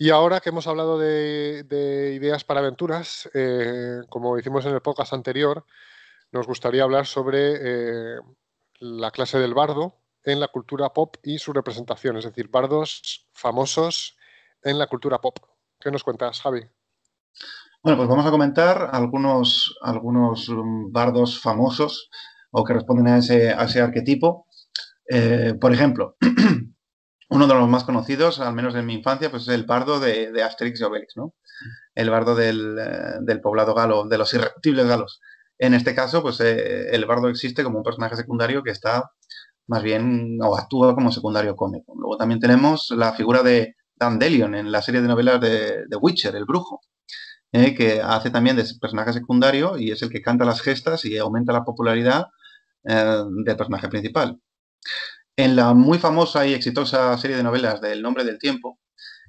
Y 0.00 0.10
ahora 0.10 0.38
que 0.38 0.50
hemos 0.50 0.68
hablado 0.68 0.96
de, 0.96 2.12
ideas 2.14 2.44
para 2.44 2.60
aventuras, 2.60 3.28
eh, 3.34 4.00
como 4.08 4.38
hicimos 4.38 4.64
en 4.64 4.74
el 4.74 4.80
podcast 4.80 5.12
anterior, 5.12 5.66
nos 6.30 6.46
gustaría 6.46 6.84
hablar 6.84 7.04
sobre 7.04 7.56
eh, 7.60 8.20
la 8.78 9.10
clase 9.10 9.38
del 9.38 9.54
bardo 9.54 9.96
en 10.22 10.38
la 10.38 10.46
cultura 10.48 10.92
pop 10.92 11.16
y 11.24 11.38
su 11.38 11.52
representación, 11.52 12.16
es 12.16 12.24
decir, 12.24 12.48
bardos 12.48 13.26
famosos 13.32 14.16
en 14.62 14.78
la 14.78 14.86
cultura 14.86 15.20
pop. 15.20 15.36
¿Qué 15.80 15.90
nos 15.90 16.04
cuentas, 16.04 16.42
Javi? 16.42 16.60
Bueno, 17.82 17.96
pues 17.96 18.08
vamos 18.08 18.26
a 18.26 18.30
comentar 18.30 18.90
algunos, 18.92 19.76
algunos 19.82 20.48
mm, 20.48 20.92
bardos 20.92 21.40
famosos 21.40 22.08
o 22.52 22.62
que 22.62 22.74
responden 22.74 23.08
a 23.08 23.18
ese, 23.18 23.80
arquetipo. 23.80 24.46
Eh, 25.10 25.54
por 25.60 25.72
ejemplo, 25.72 26.16
uno 27.30 27.46
de 27.46 27.54
los 27.54 27.68
más 27.68 27.84
conocidos, 27.84 28.40
al 28.40 28.54
menos 28.54 28.74
en 28.74 28.86
mi 28.86 28.94
infancia, 28.94 29.30
pues 29.30 29.42
es 29.42 29.48
el 29.48 29.64
bardo 29.64 30.00
de, 30.00 30.42
Asterix 30.42 30.80
y 30.80 30.84
Obelix, 30.84 31.16
¿no? 31.16 31.34
El 31.94 32.10
bardo 32.10 32.34
del, 32.34 32.78
eh, 32.78 33.36
poblado 33.42 33.74
galo, 33.74 34.06
de 34.06 34.18
los 34.18 34.32
irrepetibles 34.32 34.86
galos. 34.86 35.20
En 35.58 35.74
este 35.74 35.94
caso, 35.94 36.22
pues 36.22 36.40
eh, 36.40 36.90
el 36.90 37.04
bardo 37.04 37.28
existe 37.28 37.64
como 37.64 37.78
un 37.78 37.84
personaje 37.84 38.16
secundario 38.16 38.62
que 38.62 38.70
está 38.70 39.10
más 39.66 39.82
bien 39.82 40.38
o 40.42 40.56
actúa 40.56 40.94
como 40.94 41.12
secundario 41.12 41.54
cómico. 41.56 41.94
Luego 41.96 42.16
también 42.16 42.40
tenemos 42.40 42.90
la 42.96 43.12
figura 43.12 43.42
de 43.42 43.76
Dandelion 43.96 44.54
en 44.54 44.72
la 44.72 44.80
serie 44.80 45.02
de 45.02 45.08
novelas 45.08 45.40
de, 45.40 45.84
Witcher, 46.00 46.34
el 46.34 46.46
brujo, 46.46 46.80
eh, 47.52 47.74
que 47.74 48.00
hace 48.00 48.30
también 48.30 48.56
de 48.56 48.64
personaje 48.80 49.12
secundario 49.12 49.76
y 49.78 49.90
es 49.90 50.00
el 50.02 50.10
que 50.10 50.22
canta 50.22 50.44
las 50.46 50.62
gestas 50.62 51.04
y 51.04 51.18
aumenta 51.18 51.52
la 51.52 51.64
popularidad 51.64 52.26
del 52.84 53.56
personaje 53.56 53.88
principal. 53.88 54.40
En 55.38 55.54
la 55.54 55.72
muy 55.72 55.98
famosa 55.98 56.44
y 56.48 56.52
exitosa 56.52 57.16
serie 57.16 57.36
de 57.36 57.44
novelas 57.44 57.80
del 57.80 58.02
Nombre 58.02 58.24
del 58.24 58.40
Tiempo, 58.40 58.80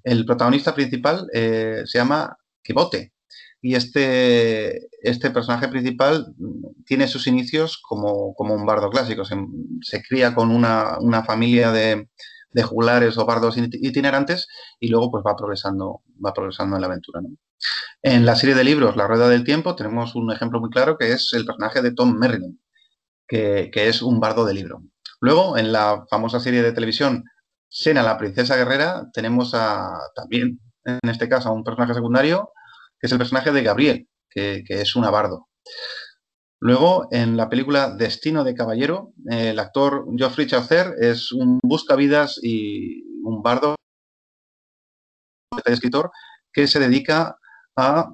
el 0.03 0.25
protagonista 0.25 0.73
principal 0.73 1.27
eh, 1.31 1.83
se 1.85 1.99
llama 1.99 2.35
Quibote. 2.63 3.13
Y 3.61 3.75
este, 3.75 4.87
este 5.03 5.29
personaje 5.29 5.67
principal 5.67 6.33
tiene 6.83 7.07
sus 7.07 7.27
inicios 7.27 7.79
como, 7.87 8.33
un 8.35 8.65
bardo 8.65 8.89
clásico. 8.89 9.23
Se, 9.23 10.01
cría 10.01 10.33
con 10.33 10.49
una, 10.49 11.23
familia 11.27 11.71
de, 11.71 12.07
jugulares 12.63 13.15
o 13.19 13.27
bardos 13.27 13.57
itinerantes 13.57 14.47
y 14.79 14.87
luego 14.87 15.11
pues 15.11 15.23
va 15.23 15.35
progresando, 15.35 16.01
va 16.25 16.33
progresando 16.33 16.75
en 16.75 16.81
la 16.81 16.87
aventura. 16.87 17.21
En 18.01 18.25
la 18.25 18.35
serie 18.35 18.55
de 18.55 18.63
libros 18.63 18.95
La 18.95 19.05
Rueda 19.05 19.29
del 19.29 19.43
Tiempo 19.43 19.75
tenemos 19.75 20.15
un 20.15 20.31
ejemplo 20.31 20.59
muy 20.59 20.71
claro 20.71 20.97
que 20.97 21.11
es 21.11 21.31
el 21.35 21.45
personaje 21.45 21.83
de 21.83 21.91
Tom 21.91 22.17
Merlin, 22.17 22.59
que, 23.27 23.69
que 23.71 23.89
es 23.89 24.01
un 24.01 24.19
bardo 24.19 24.43
de 24.43 24.55
libro. 24.55 24.81
Luego, 25.21 25.57
en 25.57 25.71
la 25.71 26.05
famosa 26.09 26.39
serie 26.39 26.61
de 26.61 26.71
televisión 26.71 27.23
Sena, 27.69 28.01
la 28.01 28.17
princesa 28.17 28.55
guerrera, 28.55 29.09
tenemos 29.13 29.53
a, 29.53 29.91
también, 30.15 30.59
en 30.85 31.09
este 31.09 31.29
caso, 31.29 31.49
a 31.49 31.53
un 31.53 31.63
personaje 31.63 31.93
secundario, 31.93 32.51
que 32.99 33.05
es 33.05 33.11
el 33.11 33.19
personaje 33.19 33.51
de 33.51 33.61
Gabriel, 33.61 34.09
que, 34.29 34.63
es 34.67 34.95
un 34.95 35.05
abardo. 35.05 35.47
Luego, 36.59 37.07
en 37.11 37.37
la 37.37 37.47
película 37.47 37.91
Destino 37.91 38.43
de 38.43 38.55
Caballero, 38.55 39.13
el 39.27 39.59
actor 39.59 40.05
Geoffrey 40.17 40.47
Chaucer 40.47 40.95
es 40.99 41.31
un 41.31 41.59
buscavidas 41.61 42.39
y 42.41 43.03
un 43.23 43.41
bardo, 43.43 43.75
escritor, 45.65 46.09
que 46.51 46.67
se 46.67 46.79
dedica 46.79 47.37
a 47.75 48.09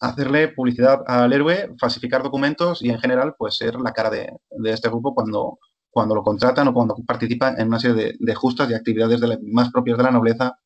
hacerle 0.00 0.48
publicidad 0.48 1.02
al 1.06 1.32
héroe, 1.32 1.74
falsificar 1.80 2.22
documentos 2.22 2.80
y 2.80 2.90
en 2.90 3.00
general, 3.00 3.34
pues 3.36 3.56
ser 3.56 3.74
la 3.74 3.92
cara 3.92 4.10
de 4.10 4.38
este 4.64 4.88
grupo 4.88 5.14
cuando, 5.14 5.58
cuando 5.90 6.14
lo 6.14 6.22
contratan 6.22 6.68
o 6.68 6.74
cuando 6.74 6.96
participan 7.06 7.60
en 7.60 7.68
una 7.68 7.80
serie 7.80 8.16
de, 8.18 8.34
justas 8.34 8.70
y 8.70 8.74
actividades 8.74 9.20
más 9.42 9.70
propias 9.70 9.98
de 9.98 10.04
la 10.04 10.10
nobleza 10.10 10.58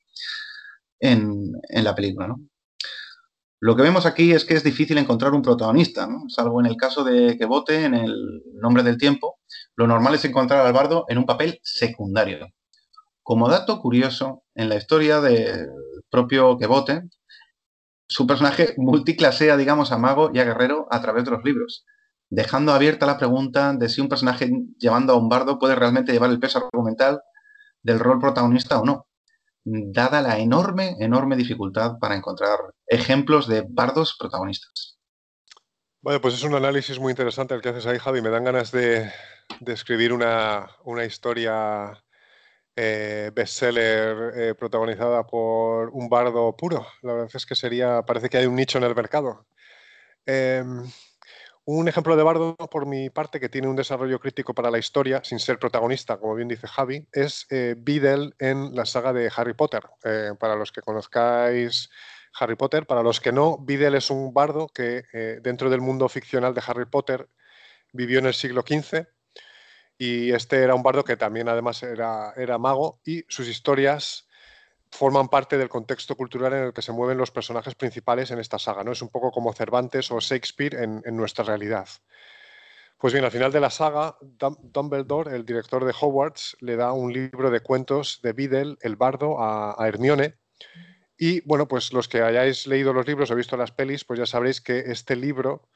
en, 1.00 1.52
la 1.70 1.94
película. 1.94 2.34
Lo 3.60 3.74
que 3.74 3.82
vemos 3.82 4.04
aquí 4.04 4.32
es 4.32 4.44
que 4.44 4.54
es 4.54 4.62
difícil 4.62 4.98
encontrar 4.98 5.32
un 5.32 5.42
protagonista, 5.42 6.08
salvo 6.28 6.60
en 6.60 6.66
el 6.66 6.76
caso 6.76 7.02
de 7.02 7.38
que 7.38 7.46
vote 7.46 7.84
en 7.84 7.94
el 7.94 8.42
nombre 8.54 8.82
del 8.82 8.98
tiempo. 8.98 9.38
Lo 9.76 9.86
normal 9.86 10.14
es 10.14 10.24
encontrar 10.24 10.66
al 10.66 10.72
bardo 10.72 11.06
en 11.08 11.18
un 11.18 11.24
papel 11.24 11.60
secundario. 11.62 12.46
Como 13.22 13.48
dato 13.48 13.80
curioso, 13.80 14.42
en 14.54 14.68
la 14.68 14.76
historia 14.76 15.22
del 15.22 15.70
propio 16.10 16.58
Quebote, 16.58 17.04
su 18.06 18.26
personaje 18.26 18.74
multiclasea, 18.76 19.56
digamos, 19.56 19.92
a 19.92 19.98
mago 19.98 20.30
y 20.34 20.40
a 20.40 20.44
guerrero 20.44 20.86
a 20.90 21.00
través 21.00 21.24
de 21.24 21.30
los 21.30 21.42
libros, 21.42 21.86
dejando 22.34 22.72
abierta 22.72 23.06
la 23.06 23.16
pregunta 23.16 23.72
de 23.72 23.88
si 23.88 24.00
un 24.00 24.08
personaje 24.08 24.50
llevando 24.78 25.12
a 25.12 25.16
un 25.16 25.28
bardo 25.28 25.58
puede 25.58 25.74
realmente 25.74 26.12
llevar 26.12 26.30
el 26.30 26.40
peso 26.40 26.58
argumental 26.58 27.20
del 27.82 28.00
rol 28.00 28.18
protagonista 28.18 28.80
o 28.80 28.84
no, 28.84 29.06
dada 29.64 30.20
la 30.20 30.38
enorme, 30.38 30.96
enorme 30.98 31.36
dificultad 31.36 31.98
para 32.00 32.16
encontrar 32.16 32.58
ejemplos 32.86 33.46
de 33.46 33.64
bardos 33.68 34.16
protagonistas. 34.18 34.98
Bueno, 36.02 36.20
pues 36.20 36.34
es 36.34 36.42
un 36.42 36.54
análisis 36.54 36.98
muy 36.98 37.12
interesante 37.12 37.54
el 37.54 37.62
que 37.62 37.70
haces 37.70 37.86
ahí, 37.86 37.98
Javi. 37.98 38.20
Me 38.20 38.28
dan 38.28 38.44
ganas 38.44 38.70
de, 38.72 39.10
escribir 39.66 40.12
una, 40.12 40.68
una 40.84 41.04
historia 41.04 42.04
eh, 42.76 43.30
bestseller 43.34 44.32
eh, 44.36 44.54
protagonizada 44.54 45.24
por 45.24 45.88
un 45.90 46.08
bardo 46.08 46.54
puro. 46.56 46.86
La 47.02 47.14
verdad 47.14 47.30
es 47.32 47.46
que 47.46 47.54
sería, 47.54 48.02
parece 48.02 48.28
que 48.28 48.36
hay 48.38 48.46
un 48.46 48.56
nicho 48.56 48.76
en 48.76 48.84
el 48.84 48.94
mercado. 48.94 49.46
Em, 50.26 50.84
un 51.66 51.88
ejemplo 51.88 52.16
de 52.16 52.22
bardo, 52.22 52.56
por 52.56 52.86
mi 52.86 53.10
parte, 53.10 53.40
que 53.40 53.48
tiene 53.48 53.68
un 53.68 53.76
desarrollo 53.76 54.20
crítico 54.20 54.54
para 54.54 54.70
la 54.70 54.78
historia, 54.78 55.22
sin 55.24 55.38
ser 55.38 55.58
protagonista, 55.58 56.18
como 56.18 56.34
bien 56.34 56.48
dice 56.48 56.66
Javi, 56.66 57.06
es 57.12 57.46
eh, 57.50 57.74
Beadle 57.78 58.32
en 58.38 58.74
la 58.74 58.84
saga 58.84 59.12
de 59.12 59.30
Harry 59.34 59.54
Potter. 59.54 59.82
Eh, 60.04 60.32
para 60.38 60.56
los 60.56 60.72
que 60.72 60.82
conozcáis 60.82 61.88
Harry 62.38 62.56
Potter, 62.56 62.86
para 62.86 63.02
los 63.02 63.20
que 63.20 63.32
no, 63.32 63.58
Beadle 63.60 63.98
es 63.98 64.10
un 64.10 64.34
bardo 64.34 64.68
que 64.68 65.04
dentro 65.42 65.70
del 65.70 65.80
mundo 65.80 66.08
ficcional 66.08 66.52
de 66.52 66.62
Harry 66.66 66.86
Potter 66.86 67.28
vivió 67.92 68.18
en 68.18 68.26
el 68.26 68.34
siglo 68.34 68.62
XV 68.62 69.06
y 69.96 70.32
este 70.32 70.62
era 70.62 70.74
un 70.74 70.82
bardo 70.82 71.04
que 71.04 71.16
también 71.16 71.48
además 71.48 71.82
era, 71.82 72.32
era 72.36 72.58
mago 72.58 73.00
y 73.04 73.24
sus 73.28 73.48
historias 73.48 74.23
forman 74.94 75.28
parte 75.28 75.58
del 75.58 75.68
contexto 75.68 76.14
cultural 76.14 76.52
en 76.52 76.62
el 76.66 76.72
que 76.72 76.80
se 76.80 76.92
mueven 76.92 77.18
los 77.18 77.32
personajes 77.32 77.74
principales 77.74 78.30
en 78.30 78.38
esta 78.38 78.60
saga. 78.60 78.84
¿no? 78.84 78.92
Es 78.92 79.02
un 79.02 79.08
poco 79.08 79.32
como 79.32 79.52
Cervantes 79.52 80.12
o 80.12 80.20
Shakespeare 80.20 80.76
en, 80.76 81.16
nuestra 81.16 81.44
realidad. 81.44 81.88
Pues 82.96 83.12
bien, 83.12 83.24
al 83.24 83.32
final 83.32 83.50
de 83.50 83.58
la 83.58 83.70
saga, 83.70 84.16
Dumbledore, 84.20 85.34
el 85.34 85.44
director 85.44 85.84
de 85.84 85.92
Hogwarts, 86.00 86.56
le 86.60 86.76
da 86.76 86.92
un 86.92 87.12
libro 87.12 87.50
de 87.50 87.58
cuentos 87.58 88.20
de 88.22 88.32
Beadle, 88.32 88.76
el 88.82 88.94
bardo, 88.94 89.36
a, 89.40 89.76
Hermione. 89.80 90.36
Y 91.18 91.40
bueno, 91.40 91.66
pues 91.66 91.92
los 91.92 92.06
que 92.06 92.22
hayáis 92.22 92.68
leído 92.68 92.92
los 92.92 93.06
libros 93.06 93.32
o 93.32 93.34
visto 93.34 93.56
las 93.56 93.72
pelis, 93.72 94.04
pues 94.04 94.20
ya 94.20 94.26
sabréis 94.26 94.60
que 94.60 94.78
este 94.78 95.16
libro 95.16 95.68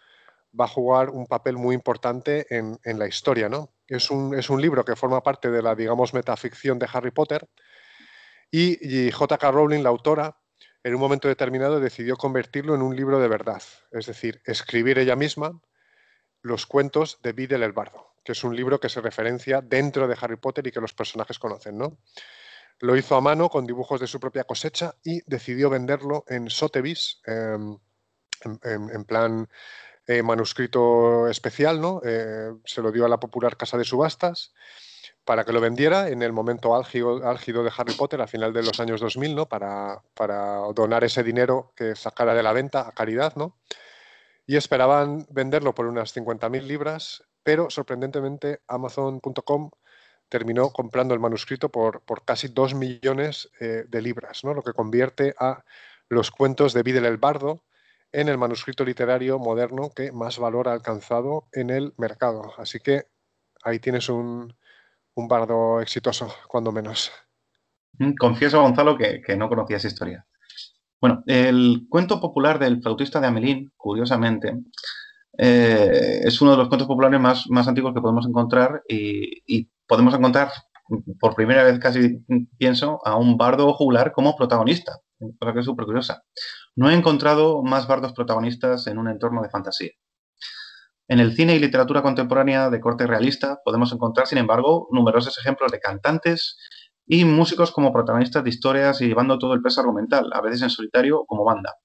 va 0.58 0.66
a 0.66 0.68
jugar 0.68 1.10
un 1.10 1.26
papel 1.26 1.56
muy 1.56 1.74
importante 1.74 2.46
en, 2.50 2.78
la 2.84 3.08
historia. 3.08 3.48
¿no? 3.48 3.74
Es, 3.88 4.12
un, 4.12 4.38
es 4.38 4.48
un 4.48 4.62
libro 4.62 4.84
que 4.84 4.94
forma 4.94 5.24
parte 5.24 5.50
de 5.50 5.60
la, 5.60 5.74
digamos, 5.74 6.14
metaficción 6.14 6.78
de 6.78 6.88
Harry 6.92 7.10
Potter 7.10 7.48
y, 8.50 9.10
J.K. 9.10 9.50
Rowling, 9.50 9.82
la 9.82 9.90
autora, 9.90 10.38
en 10.82 10.94
un 10.94 11.00
momento 11.00 11.28
determinado 11.28 11.80
decidió 11.80 12.16
convertirlo 12.16 12.74
en 12.74 12.82
un 12.82 12.96
libro 12.96 13.20
de 13.20 13.28
verdad, 13.28 13.62
es 13.92 14.06
decir, 14.06 14.40
escribir 14.44 14.98
ella 14.98 15.16
misma 15.16 15.60
los 16.40 16.66
cuentos 16.66 17.18
de 17.22 17.32
Beedle 17.32 17.64
el 17.64 17.72
Bardo, 17.72 18.14
que 18.24 18.32
es 18.32 18.44
un 18.44 18.56
libro 18.56 18.80
que 18.80 18.88
se 18.88 19.00
referencia 19.00 19.60
dentro 19.60 20.08
de 20.08 20.16
Harry 20.20 20.36
Potter 20.36 20.66
y 20.66 20.70
que 20.70 20.80
los 20.80 20.94
personajes 20.94 21.38
conocen, 21.38 21.76
¿no? 21.76 21.98
Lo 22.80 22.96
hizo 22.96 23.16
a 23.16 23.20
mano 23.20 23.48
con 23.48 23.66
dibujos 23.66 24.00
de 24.00 24.06
su 24.06 24.20
propia 24.20 24.44
cosecha 24.44 24.94
y 25.02 25.20
decidió 25.26 25.68
venderlo 25.68 26.24
en 26.28 26.48
Sotheby's, 26.48 27.20
em, 27.26 27.76
en, 28.62 29.04
plan 29.04 29.48
eh, 30.06 30.22
manuscrito 30.22 31.26
especial, 31.26 31.80
¿no? 31.80 32.00
Eh, 32.04 32.54
se 32.64 32.80
lo 32.80 32.92
dio 32.92 33.04
a 33.04 33.08
la 33.08 33.18
popular 33.18 33.56
casa 33.56 33.76
de 33.76 33.84
subastas 33.84 34.54
para 35.28 35.44
que 35.44 35.52
lo 35.52 35.60
vendiera 35.60 36.08
en 36.08 36.22
el 36.22 36.32
momento 36.32 36.74
álgido, 36.74 37.18
de 37.20 37.72
Harry 37.76 37.92
Potter 37.92 38.22
a 38.22 38.26
final 38.26 38.50
de 38.54 38.62
los 38.62 38.80
años 38.80 38.98
2000, 38.98 39.34
¿no? 39.36 39.46
Para, 39.46 40.00
donar 40.74 41.04
ese 41.04 41.22
dinero 41.22 41.70
que 41.76 41.94
sacara 41.96 42.32
de 42.32 42.42
la 42.42 42.54
venta 42.54 42.88
a 42.88 42.92
caridad, 42.92 43.36
¿no? 43.36 43.58
Y 44.46 44.56
esperaban 44.56 45.26
venderlo 45.28 45.74
por 45.74 45.84
unas 45.84 46.16
50.000 46.16 46.62
libras, 46.62 47.24
pero 47.42 47.68
sorprendentemente 47.68 48.62
Amazon.com 48.68 49.70
terminó 50.30 50.70
comprando 50.70 51.12
el 51.12 51.20
manuscrito 51.20 51.68
por, 51.68 52.00
por 52.00 52.24
casi 52.24 52.48
2 52.48 52.72
millones 52.72 53.50
eh, 53.60 53.84
de 53.86 54.00
libras, 54.00 54.44
¿no? 54.44 54.54
lo 54.54 54.62
que 54.62 54.72
convierte 54.72 55.34
a 55.38 55.62
los 56.08 56.30
cuentos 56.30 56.72
de 56.72 56.82
Videl 56.82 57.04
el 57.04 57.18
Bardo 57.18 57.64
en 58.12 58.30
el 58.30 58.38
manuscrito 58.38 58.82
literario 58.82 59.38
moderno 59.38 59.90
que 59.94 60.10
más 60.10 60.38
valor 60.38 60.68
ha 60.68 60.72
alcanzado 60.72 61.48
en 61.52 61.68
el 61.68 61.92
mercado. 61.98 62.54
Así 62.56 62.80
que 62.80 63.08
ahí 63.62 63.78
tienes 63.78 64.08
un, 64.08 64.56
bardo 65.26 65.80
exitoso, 65.80 66.32
cuando 66.46 66.70
menos. 66.70 67.10
Mm, 67.98 68.14
confieso, 68.14 68.62
Gonzalo, 68.62 68.96
que, 68.96 69.36
no 69.36 69.48
conocía 69.48 69.78
esa 69.78 69.88
historia. 69.88 70.26
Bueno, 71.00 71.22
el 71.26 71.86
cuento 71.88 72.20
popular 72.20 72.58
del 72.58 72.82
flautista 72.82 73.20
de 73.20 73.26
Amelín, 73.28 73.72
curiosamente, 73.76 74.56
eh, 75.36 76.20
es 76.24 76.40
uno 76.40 76.52
de 76.52 76.56
los 76.58 76.68
cuentos 76.68 76.88
populares 76.88 77.20
más, 77.20 77.46
más 77.48 77.68
antiguos 77.68 77.94
que 77.94 78.00
podemos 78.00 78.26
encontrar 78.26 78.82
y, 78.88 79.42
y, 79.46 79.70
podemos 79.86 80.14
encontrar, 80.14 80.50
por 81.18 81.34
primera 81.34 81.64
vez 81.64 81.78
casi 81.78 82.20
pienso, 82.58 83.00
a 83.04 83.16
un 83.16 83.36
bardo 83.36 83.72
jugular 83.72 84.12
como 84.12 84.36
protagonista, 84.36 84.98
cosa 85.38 85.52
que 85.52 85.60
es 85.60 85.64
súper 85.64 85.86
curiosa. 85.86 86.22
No 86.76 86.90
he 86.90 86.94
encontrado 86.94 87.62
más 87.62 87.88
bardos 87.88 88.12
protagonistas 88.12 88.86
en 88.86 88.98
un 88.98 89.08
entorno 89.08 89.42
de 89.42 89.50
fantasía. 89.50 89.92
En 91.10 91.20
el 91.20 91.34
cine 91.34 91.56
y 91.56 91.58
literatura 91.58 92.02
contemporánea 92.02 92.68
de 92.68 92.80
corte 92.80 93.06
realista 93.06 93.60
podemos 93.64 93.90
encontrar, 93.92 94.26
sin 94.26 94.36
embargo, 94.36 94.88
numerosos 94.92 95.38
ejemplos 95.38 95.72
de 95.72 95.80
cantantes 95.80 96.58
y 97.06 97.24
músicos 97.24 97.72
como 97.72 97.94
protagonistas 97.94 98.44
de 98.44 98.50
historias 98.50 99.00
y 99.00 99.06
llevando 99.06 99.38
todo 99.38 99.54
el 99.54 99.62
peso 99.62 99.80
argumental, 99.80 100.28
a 100.34 100.42
veces 100.42 100.60
en 100.60 100.68
solitario 100.68 101.24
como 101.26 101.44
banda. 101.44 101.76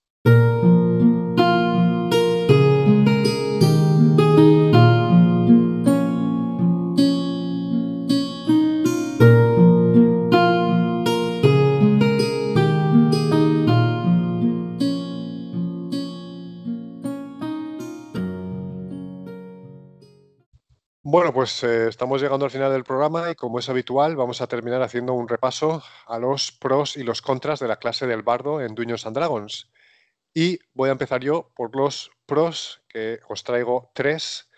Bueno, 21.14 21.32
pues 21.32 21.64
eh, 21.64 21.90
estamos 21.90 22.20
llegando 22.24 22.46
al 22.46 22.50
final 22.50 22.72
del 22.72 22.84
programa 22.84 23.30
y 23.30 23.36
como 23.36 23.60
es 23.60 23.70
habitual 23.70 24.16
vamos 24.16 24.42
a 24.42 24.48
terminar 24.48 24.82
haciendo 24.82 25.14
un 25.14 25.28
repaso 25.28 25.84
a 26.08 26.18
los 26.18 26.52
pros 26.52 26.98
y 26.98 27.04
los 27.04 27.22
contras 27.22 27.60
de 27.60 27.68
la 27.68 27.76
clase 27.76 28.08
del 28.08 28.24
bardo 28.24 28.60
en 28.62 28.74
Duños 28.74 29.06
and 29.06 29.16
Dragons. 29.16 29.70
Y 30.34 30.58
voy 30.74 30.90
a 30.90 30.94
empezar 30.94 31.22
yo 31.22 31.52
por 31.56 31.76
los 31.76 32.10
pros, 32.26 32.82
que 32.90 33.20
os 33.30 33.44
traigo 33.44 33.92
tres 33.94 34.50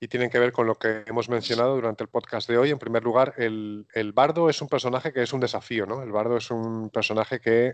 y 0.00 0.08
tienen 0.08 0.30
que 0.30 0.38
ver 0.38 0.52
con 0.52 0.66
lo 0.66 0.76
que 0.76 1.04
hemos 1.06 1.28
mencionado 1.28 1.74
durante 1.74 2.02
el 2.02 2.08
podcast 2.08 2.48
de 2.48 2.56
hoy. 2.56 2.70
En 2.70 2.78
primer 2.78 3.04
lugar, 3.04 3.34
el, 3.36 3.86
bardo 4.14 4.48
es 4.48 4.62
un 4.62 4.68
personaje 4.68 5.12
que 5.12 5.22
es 5.22 5.34
un 5.34 5.40
desafío, 5.40 5.84
¿no? 5.84 6.02
El 6.02 6.12
bardo 6.12 6.38
es 6.38 6.50
un 6.50 6.88
personaje 6.88 7.40
que 7.40 7.72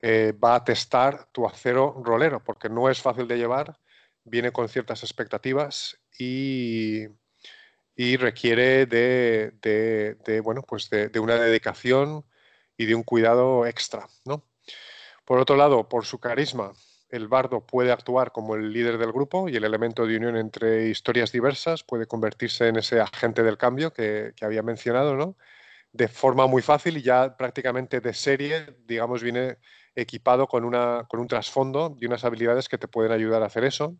eh, 0.00 0.32
va 0.32 0.54
a 0.54 0.62
testar 0.62 1.26
tu 1.32 1.44
acero 1.44 2.00
rolero, 2.04 2.38
porque 2.44 2.68
no 2.68 2.88
es 2.88 3.02
fácil 3.02 3.26
de 3.26 3.36
llevar, 3.36 3.80
viene 4.26 4.52
con 4.52 4.68
ciertas 4.68 5.02
expectativas 5.02 5.98
y, 6.18 7.06
requiere 7.96 8.86
de, 8.86 10.40
bueno, 10.44 10.62
pues 10.62 10.90
de, 10.90 11.18
una 11.18 11.36
dedicación 11.36 12.24
y 12.76 12.86
de 12.86 12.94
un 12.94 13.02
cuidado 13.02 13.66
extra. 13.66 14.06
¿no? 14.24 14.44
Por 15.24 15.38
otro 15.38 15.56
lado, 15.56 15.88
por 15.88 16.04
su 16.04 16.18
carisma, 16.18 16.72
el 17.08 17.28
bardo 17.28 17.64
puede 17.64 17.92
actuar 17.92 18.32
como 18.32 18.56
el 18.56 18.72
líder 18.72 18.98
del 18.98 19.12
grupo 19.12 19.48
y 19.48 19.56
el 19.56 19.64
elemento 19.64 20.06
de 20.06 20.16
unión 20.16 20.36
entre 20.36 20.88
historias 20.88 21.32
diversas 21.32 21.84
puede 21.84 22.06
convertirse 22.06 22.68
en 22.68 22.76
ese 22.76 23.00
agente 23.00 23.42
del 23.42 23.56
cambio 23.56 23.92
que, 23.92 24.34
había 24.42 24.62
mencionado, 24.62 25.16
¿no? 25.16 25.36
de 25.92 26.08
forma 26.08 26.46
muy 26.46 26.62
fácil 26.62 26.98
y 26.98 27.02
ya 27.02 27.36
prácticamente 27.36 28.00
de 28.00 28.12
serie, 28.12 28.76
digamos, 28.86 29.22
viene 29.22 29.56
equipado 29.94 30.46
con, 30.46 30.64
una, 30.64 31.06
con 31.08 31.20
un 31.20 31.26
trasfondo 31.26 31.96
y 31.98 32.06
unas 32.06 32.24
habilidades 32.24 32.68
que 32.68 32.76
te 32.76 32.88
pueden 32.88 33.12
ayudar 33.12 33.42
a 33.42 33.46
hacer 33.46 33.64
eso. 33.64 33.96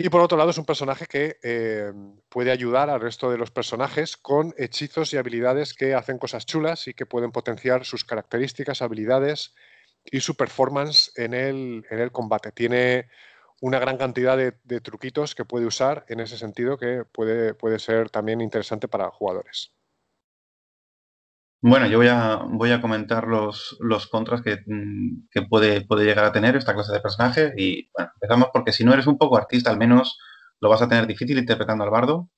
Y 0.00 0.10
por 0.10 0.20
otro 0.20 0.38
lado, 0.38 0.50
es 0.50 0.58
un 0.58 0.64
personaje 0.64 1.06
que 1.06 1.38
eh, 1.42 1.92
puede 2.28 2.52
ayudar 2.52 2.88
al 2.88 3.00
resto 3.00 3.32
de 3.32 3.36
los 3.36 3.50
personajes 3.50 4.16
con 4.16 4.54
hechizos 4.56 5.12
y 5.12 5.16
habilidades 5.16 5.74
que 5.74 5.92
hacen 5.92 6.18
cosas 6.18 6.46
chulas 6.46 6.86
y 6.86 6.94
que 6.94 7.04
pueden 7.04 7.32
potenciar 7.32 7.84
sus 7.84 8.04
características, 8.04 8.80
habilidades 8.80 9.56
y 10.04 10.20
su 10.20 10.36
performance 10.36 11.10
en 11.16 11.34
el, 11.34 11.84
en 11.90 11.98
el 11.98 12.12
combate. 12.12 12.52
Tiene 12.52 13.08
una 13.60 13.80
gran 13.80 13.96
cantidad 13.98 14.36
de, 14.36 14.80
truquitos 14.80 15.34
que 15.34 15.44
puede 15.44 15.66
usar 15.66 16.04
en 16.08 16.20
ese 16.20 16.38
sentido 16.38 16.78
que 16.78 17.04
puede, 17.04 17.54
puede 17.54 17.80
ser 17.80 18.08
también 18.08 18.40
interesante 18.40 18.86
para 18.86 19.10
jugadores. 19.10 19.72
Bueno, 21.60 21.86
yo 21.88 21.98
voy 21.98 22.06
a, 22.08 22.36
voy 22.48 22.70
a 22.70 22.80
comentar 22.80 23.26
los, 23.26 23.76
los 23.80 24.06
contras 24.06 24.42
que, 24.42 24.58
mm, 24.64 25.28
que, 25.30 25.42
puede, 25.42 25.84
puede 25.84 26.04
llegar 26.04 26.24
a 26.24 26.32
tener 26.32 26.56
esta 26.56 26.72
clase 26.74 26.92
de 26.92 27.00
personaje 27.00 27.52
y 27.56 27.90
bueno, 27.92 28.10
empezamos 28.14 28.48
porque 28.52 28.72
si 28.72 28.84
no 28.84 28.92
eres 28.92 29.08
un 29.08 29.18
poco 29.18 29.36
artista, 29.36 29.70
al 29.70 29.78
menos 29.78 30.18
lo 30.60 30.68
vas 30.68 30.82
a 30.82 30.88
tener 30.88 31.06
difícil 31.06 31.38
interpretando 31.38 31.84
al 31.84 31.90
bardo. 31.90 32.30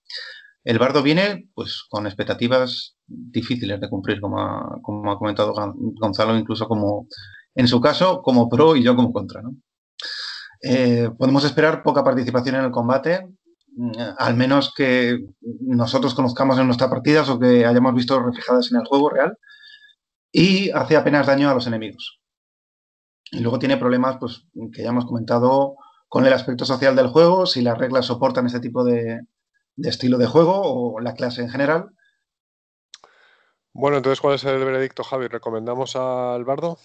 El 0.65 0.79
bardo 0.79 1.03
viene 1.03 1.49
pues 1.55 1.85
con 1.89 2.07
expectativas 2.07 2.97
difíciles 3.07 3.81
de 3.81 3.89
cumplir, 3.89 4.21
como 4.21 4.41
ha, 4.41 4.79
como 4.83 5.13
ha 5.13 5.19
comentado 5.19 5.55
Gonzalo, 5.55 6.37
incluso 6.39 6.67
como 6.69 7.07
en 7.55 7.69
su 7.69 7.81
caso 7.81 8.23
como 8.23 8.49
pro 8.49 8.77
y 8.77 8.83
yo 8.83 8.97
como 8.97 9.13
contra. 9.13 9.43
¿no? 9.43 9.55
Eh, 10.63 11.11
podemos 11.19 11.45
esperar 11.45 11.83
poca 11.83 12.05
participación 12.05 12.57
en 12.57 12.65
el 12.65 12.71
combate, 12.71 13.27
al 14.19 14.37
menos 14.37 14.73
que 14.75 15.19
nosotros 15.61 16.15
conozcamos 16.15 16.59
en 16.59 16.67
nuestras 16.67 16.91
partidas 16.91 17.29
o 17.29 17.39
que 17.39 17.65
hayamos 17.65 17.95
visto 17.95 18.21
reflejadas 18.21 18.71
en 18.73 18.79
el 18.79 18.87
juego 18.87 19.11
real, 19.11 19.39
y 20.33 20.71
hace 20.71 20.97
apenas 20.97 21.27
daño 21.27 21.51
a 21.51 21.55
los 21.55 21.67
enemigos. 21.67 22.21
Y 23.33 23.41
luego 23.41 23.59
tiene 23.59 23.77
problemas, 23.77 24.17
pues, 24.19 24.47
que 24.73 24.83
ya 24.83 24.91
hemos 24.91 25.07
comentado 25.07 25.77
con 26.09 26.27
el 26.27 26.33
aspecto 26.33 26.65
social 26.65 26.97
del 26.97 27.09
juego, 27.09 27.47
si 27.47 27.63
las 27.63 27.79
reglas 27.79 28.07
soportan 28.07 28.47
este 28.47 28.61
tipo 28.61 28.85
de, 28.85 29.21
de 29.77 29.89
estilo 29.89 30.19
de 30.19 30.27
juego 30.27 30.63
o 30.63 31.01
la 31.01 31.15
clase 31.15 31.43
en 31.43 31.51
general. 31.51 31.91
Bueno, 33.73 33.99
entonces, 33.99 34.21
¿cuál 34.21 34.35
es 34.35 34.45
el 34.45 34.65
veredicto, 34.65 35.05
Javi? 35.05 35.29
¿Recomendamos 35.29 35.95
al 35.95 36.45
bardo? 36.45 36.79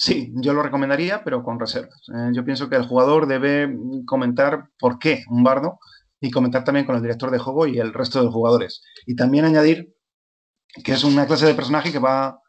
Sí, 0.00 0.30
yo 0.36 0.52
lo 0.52 0.62
recomendaría, 0.62 1.24
pero 1.24 1.42
con 1.42 1.58
reservas. 1.58 2.00
Eh, 2.14 2.30
yo 2.32 2.44
pienso 2.44 2.68
que 2.68 2.76
el 2.76 2.86
jugador 2.86 3.26
debe 3.26 3.68
comentar 4.06 4.68
por 4.78 5.00
qué 5.00 5.24
un 5.28 5.42
bardo 5.42 5.80
y 6.20 6.30
comentar 6.30 6.62
también 6.62 6.86
con 6.86 6.94
el 6.94 7.02
director 7.02 7.32
de 7.32 7.40
juego 7.40 7.66
y 7.66 7.80
el 7.80 7.92
resto 7.92 8.20
de 8.20 8.26
los 8.26 8.32
jugadores. 8.32 8.80
Y 9.06 9.16
también 9.16 9.44
añadir 9.44 9.92
que 10.84 10.92
es 10.92 11.02
una 11.02 11.26
clase 11.26 11.46
de 11.46 11.54
personaje 11.54 11.90
que 11.90 11.98
va, 11.98 12.40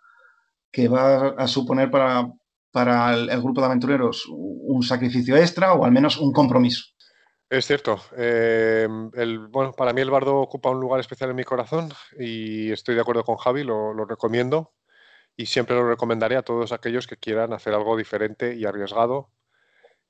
que 0.72 0.90
va 0.90 1.30
a 1.30 1.48
suponer 1.48 1.90
para, 1.90 2.32
para 2.72 3.16
el, 3.16 3.42
grupo 3.42 3.62
de 3.62 3.66
aventureros 3.66 4.28
un 4.30 4.84
sacrificio 4.84 5.36
extra 5.36 5.74
o 5.74 5.86
al 5.86 5.92
menos 5.92 6.18
un 6.18 6.32
compromiso. 6.32 6.84
Es 7.50 7.66
cierto. 7.66 8.00
El, 8.16 9.48
bueno, 9.50 9.72
para 9.72 9.92
mí 9.92 10.02
el 10.02 10.12
bardo 10.12 10.36
ocupa 10.36 10.70
un 10.70 10.82
lugar 10.82 11.00
especial 11.00 11.32
en 11.32 11.38
mi 11.38 11.46
corazón 11.46 11.90
y 12.20 12.72
estoy 12.72 12.94
de 12.94 13.02
acuerdo 13.02 13.24
con 13.24 13.38
Javi, 13.38 13.64
lo 13.64 14.06
recomiendo 14.06 14.72
y 15.40 15.46
siempre 15.46 15.74
lo 15.74 15.88
recomendaré 15.88 16.36
a 16.36 16.42
todos 16.42 16.74
aquellos 16.74 17.08
que 17.08 17.16
quieran 17.16 17.54
hacer 17.54 17.74
algo 17.74 17.96
diferente 17.96 18.56
y 18.56 18.66
arriesgado, 18.66 19.32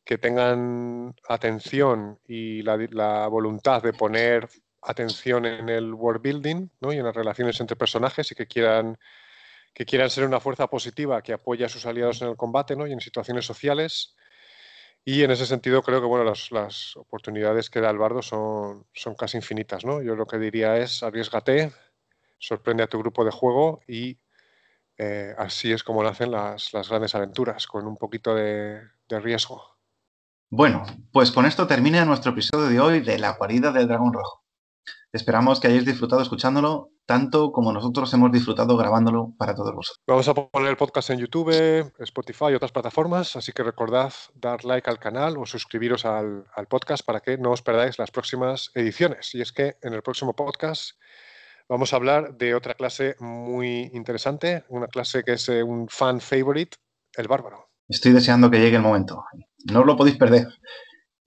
que 0.03 0.17
tengan 0.17 1.13
atención 1.27 2.19
y 2.27 2.63
la, 2.63 3.27
voluntad 3.27 3.83
de 3.83 3.93
poner 3.93 4.49
atención 4.81 5.45
en 5.45 5.69
el 5.69 5.93
world 5.93 6.23
building 6.23 6.71
¿no? 6.81 6.91
y 6.91 6.97
en 6.97 7.03
las 7.03 7.15
relaciones 7.15 7.59
entre 7.59 7.75
personajes 7.75 8.31
y 8.31 8.33
que 8.33 8.47
quieran, 8.47 8.97
que 9.71 9.85
quieran 9.85 10.09
ser 10.09 10.25
una 10.25 10.39
fuerza 10.39 10.65
positiva 10.65 11.21
que 11.21 11.33
apoya 11.33 11.67
a 11.67 11.69
sus 11.69 11.85
aliados 11.85 12.23
en 12.23 12.29
el 12.29 12.35
combate 12.35 12.75
¿no? 12.75 12.87
y 12.87 12.91
en 12.91 12.99
situaciones 12.99 13.45
sociales. 13.45 14.15
Y 15.05 15.21
en 15.21 15.29
ese 15.29 15.45
sentido 15.45 15.83
creo 15.83 16.01
que 16.01 16.07
bueno, 16.07 16.23
las, 16.23 16.51
las 16.51 16.97
oportunidades 16.97 17.69
que 17.69 17.81
da 17.81 17.91
el 17.91 17.99
bardo 17.99 18.23
son, 18.23 18.87
son 18.93 19.13
casi 19.13 19.37
infinitas. 19.37 19.85
¿no? 19.85 20.01
Yo 20.01 20.15
lo 20.15 20.25
que 20.25 20.39
diría 20.39 20.77
es 20.77 21.03
arriesgate, 21.03 21.71
sorprende 22.39 22.81
a 22.81 22.87
tu 22.87 22.97
grupo 22.97 23.23
de 23.23 23.31
juego 23.31 23.81
y 23.87 24.17
eh, 24.99 25.33
así 25.37 25.71
es 25.71 25.81
como 25.81 26.03
nacen 26.03 26.29
las, 26.29 26.71
grandes 26.89 27.15
aventuras, 27.15 27.67
con 27.67 27.87
un 27.87 27.95
poquito 27.95 28.35
de, 28.35 28.81
riesgo. 29.07 29.77
Bueno, 30.51 30.83
pues 31.13 31.31
con 31.31 31.45
esto 31.45 31.65
termina 31.67 32.03
nuestro 32.03 32.33
episodio 32.33 32.67
de 32.67 32.79
hoy 32.81 32.99
de 32.99 33.17
La 33.17 33.31
guarida 33.31 33.71
del 33.71 33.87
dragón 33.87 34.11
rojo. 34.11 34.43
Esperamos 35.13 35.59
que 35.59 35.67
hayáis 35.67 35.85
disfrutado 35.85 36.21
escuchándolo 36.21 36.91
tanto 37.05 37.51
como 37.51 37.71
nosotros 37.71 38.13
hemos 38.13 38.31
disfrutado 38.31 38.75
grabándolo 38.77 39.33
para 39.37 39.55
todos 39.55 39.73
vosotros. 39.73 40.03
Vamos 40.05 40.27
a 40.27 40.33
poner 40.33 40.69
el 40.69 40.77
podcast 40.77 41.09
en 41.11 41.19
YouTube, 41.19 41.91
Spotify 41.99 42.45
y 42.51 42.55
otras 42.55 42.71
plataformas, 42.71 43.35
así 43.35 43.51
que 43.51 43.63
recordad 43.63 44.13
dar 44.35 44.65
like 44.65 44.89
al 44.89 44.99
canal 44.99 45.37
o 45.37 45.45
suscribiros 45.45 46.05
al, 46.05 46.45
al 46.53 46.67
podcast 46.67 47.05
para 47.05 47.21
que 47.21 47.37
no 47.37 47.51
os 47.51 47.61
perdáis 47.61 47.97
las 47.97 48.11
próximas 48.11 48.69
ediciones. 48.75 49.33
Y 49.33 49.41
es 49.41 49.51
que 49.51 49.77
en 49.81 49.93
el 49.93 50.03
próximo 50.03 50.35
podcast 50.35 50.91
vamos 51.69 51.93
a 51.93 51.95
hablar 51.95 52.35
de 52.35 52.55
otra 52.55 52.73
clase 52.73 53.15
muy 53.19 53.91
interesante, 53.93 54.65
una 54.67 54.87
clase 54.87 55.23
que 55.23 55.33
es 55.33 55.47
eh, 55.47 55.63
un 55.63 55.87
fan 55.87 56.19
favorite, 56.19 56.77
el 57.15 57.27
bárbaro. 57.27 57.69
Estoy 57.87 58.11
deseando 58.11 58.51
que 58.51 58.59
llegue 58.59 58.77
el 58.77 58.81
momento. 58.81 59.23
No 59.71 59.81
os 59.81 59.85
lo 59.85 59.95
podéis 59.95 60.17
perder. 60.17 60.47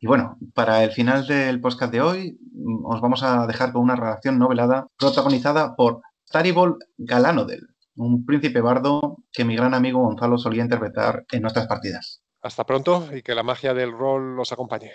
Y 0.00 0.06
bueno, 0.06 0.36
para 0.52 0.82
el 0.82 0.90
final 0.90 1.26
del 1.26 1.60
podcast 1.60 1.92
de 1.92 2.00
hoy, 2.00 2.38
mm, 2.52 2.84
os 2.84 3.00
vamos 3.00 3.22
a 3.22 3.46
dejar 3.46 3.72
con 3.72 3.82
una 3.82 3.96
redacción 3.96 4.38
novelada 4.38 4.88
protagonizada 4.98 5.76
por 5.76 6.02
Taribol 6.30 6.78
Galanodel, 6.98 7.68
un 7.96 8.24
príncipe 8.26 8.60
bardo 8.60 9.18
que 9.32 9.44
mi 9.44 9.54
gran 9.54 9.74
amigo 9.74 10.00
Gonzalo 10.00 10.38
solía 10.38 10.64
interpretar 10.64 11.24
en 11.30 11.42
nuestras 11.42 11.68
partidas. 11.68 12.22
Hasta 12.40 12.64
pronto 12.64 13.08
y 13.14 13.22
que 13.22 13.36
la 13.36 13.44
magia 13.44 13.74
del 13.74 13.92
rol 13.92 14.34
los 14.34 14.50
acompañe. 14.50 14.90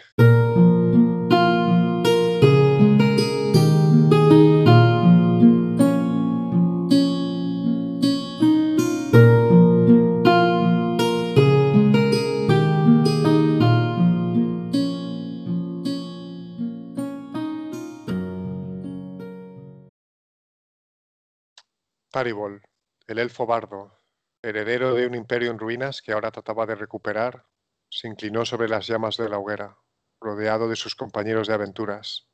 Taribol, 22.18 22.64
el 23.06 23.20
elfo 23.20 23.46
bardo, 23.46 23.96
heredero 24.42 24.96
de 24.96 25.06
un 25.06 25.14
imperio 25.14 25.52
en 25.52 25.60
ruinas 25.60 26.02
que 26.02 26.14
ahora 26.14 26.32
trataba 26.32 26.66
de 26.66 26.74
recuperar, 26.74 27.46
se 27.92 28.08
inclinó 28.08 28.44
sobre 28.44 28.68
las 28.68 28.88
llamas 28.88 29.18
de 29.18 29.30
la 29.30 29.38
hoguera, 29.38 29.78
rodeado 30.20 30.68
de 30.68 30.76
sus 30.76 30.96
compañeros 30.96 31.48
de 31.48 31.54
aventuras, 31.54 32.28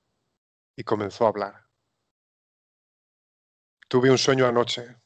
y 0.78 0.86
comenzó 0.86 1.26
a 1.26 1.28
hablar. 1.28 1.68
Tuve 3.90 4.10
un 4.10 4.18
sueño 4.18 4.48
anoche 4.48 5.02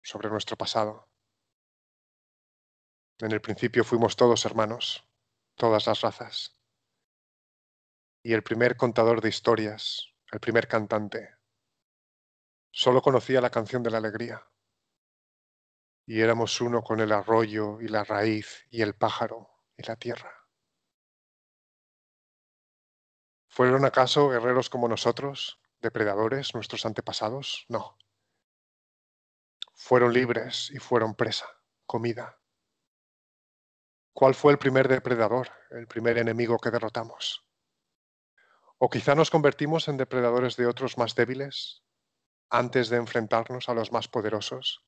sobre 0.00 0.30
nuestro 0.30 0.56
pasado. 0.56 1.08
En 3.18 3.32
el 3.32 3.40
principio 3.40 3.82
fuimos 3.82 4.14
todos 4.14 4.44
hermanos, 4.44 5.10
todas 5.56 5.88
las 5.88 6.02
razas. 6.02 6.56
Y 8.22 8.32
el 8.34 8.44
primer 8.44 8.76
contador 8.76 9.22
de 9.22 9.28
historias, 9.28 10.14
el 10.30 10.38
primer 10.38 10.68
cantante, 10.68 11.39
Solo 12.72 13.02
conocía 13.02 13.40
la 13.40 13.50
canción 13.50 13.82
de 13.82 13.90
la 13.90 13.98
alegría. 13.98 14.46
Y 16.06 16.20
éramos 16.20 16.60
uno 16.60 16.82
con 16.82 17.00
el 17.00 17.12
arroyo 17.12 17.80
y 17.80 17.88
la 17.88 18.04
raíz 18.04 18.66
y 18.70 18.82
el 18.82 18.94
pájaro 18.94 19.50
y 19.76 19.82
la 19.82 19.96
tierra. 19.96 20.32
¿Fueron 23.48 23.84
acaso 23.84 24.28
guerreros 24.28 24.70
como 24.70 24.88
nosotros, 24.88 25.60
depredadores, 25.80 26.54
nuestros 26.54 26.86
antepasados? 26.86 27.66
No. 27.68 27.98
Fueron 29.74 30.12
libres 30.12 30.70
y 30.70 30.78
fueron 30.78 31.14
presa, 31.14 31.46
comida. 31.84 32.38
¿Cuál 34.12 34.34
fue 34.34 34.52
el 34.52 34.58
primer 34.58 34.86
depredador, 34.86 35.50
el 35.70 35.88
primer 35.88 36.18
enemigo 36.18 36.58
que 36.58 36.70
derrotamos? 36.70 37.44
¿O 38.78 38.88
quizá 38.88 39.14
nos 39.14 39.30
convertimos 39.30 39.88
en 39.88 39.96
depredadores 39.96 40.56
de 40.56 40.66
otros 40.66 40.96
más 40.96 41.14
débiles, 41.14 41.82
antes 42.50 42.88
de 42.88 42.96
enfrentarnos 42.96 43.68
a 43.68 43.74
los 43.74 43.92
más 43.92 44.08
poderosos? 44.08 44.84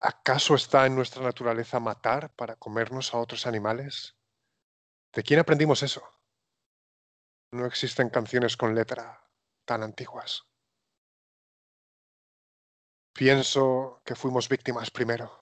¿Acaso 0.00 0.54
está 0.54 0.86
en 0.86 0.94
nuestra 0.94 1.22
naturaleza 1.22 1.80
matar 1.80 2.34
para 2.36 2.56
comernos 2.56 3.14
a 3.14 3.18
otros 3.18 3.46
animales? 3.46 4.16
¿De 5.12 5.22
quién 5.22 5.40
aprendimos 5.40 5.82
eso? 5.82 6.02
No 7.50 7.64
existen 7.64 8.10
canciones 8.10 8.56
con 8.56 8.74
letra 8.74 9.26
tan 9.64 9.82
antiguas. 9.82 10.44
Pienso 13.14 14.02
que 14.04 14.14
fuimos 14.14 14.48
víctimas 14.48 14.90
primero, 14.90 15.40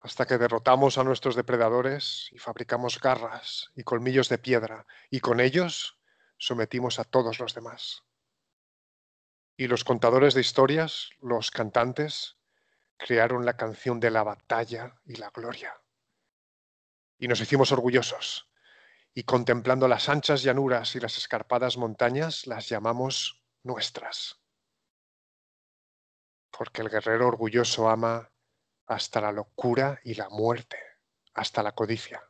hasta 0.00 0.26
que 0.26 0.38
derrotamos 0.38 0.98
a 0.98 1.04
nuestros 1.04 1.36
depredadores 1.36 2.28
y 2.32 2.38
fabricamos 2.38 3.00
garras 3.00 3.70
y 3.76 3.84
colmillos 3.84 4.28
de 4.28 4.38
piedra, 4.38 4.86
y 5.08 5.20
con 5.20 5.38
ellos 5.38 5.97
sometimos 6.38 6.98
a 6.98 7.04
todos 7.04 7.38
los 7.38 7.54
demás. 7.54 8.04
Y 9.56 9.66
los 9.66 9.84
contadores 9.84 10.34
de 10.34 10.40
historias, 10.40 11.10
los 11.20 11.50
cantantes, 11.50 12.36
crearon 12.96 13.44
la 13.44 13.56
canción 13.56 14.00
de 14.00 14.10
la 14.10 14.22
batalla 14.22 15.00
y 15.04 15.16
la 15.16 15.30
gloria. 15.30 15.74
Y 17.18 17.28
nos 17.28 17.40
hicimos 17.40 17.72
orgullosos, 17.72 18.48
y 19.14 19.24
contemplando 19.24 19.88
las 19.88 20.08
anchas 20.08 20.42
llanuras 20.42 20.94
y 20.94 21.00
las 21.00 21.16
escarpadas 21.18 21.76
montañas, 21.76 22.46
las 22.46 22.68
llamamos 22.68 23.42
nuestras. 23.64 24.40
Porque 26.50 26.82
el 26.82 26.88
guerrero 26.88 27.26
orgulloso 27.26 27.88
ama 27.88 28.30
hasta 28.86 29.20
la 29.20 29.32
locura 29.32 30.00
y 30.04 30.14
la 30.14 30.28
muerte 30.28 30.78
hasta 31.34 31.62
la 31.62 31.72
codicia. 31.72 32.27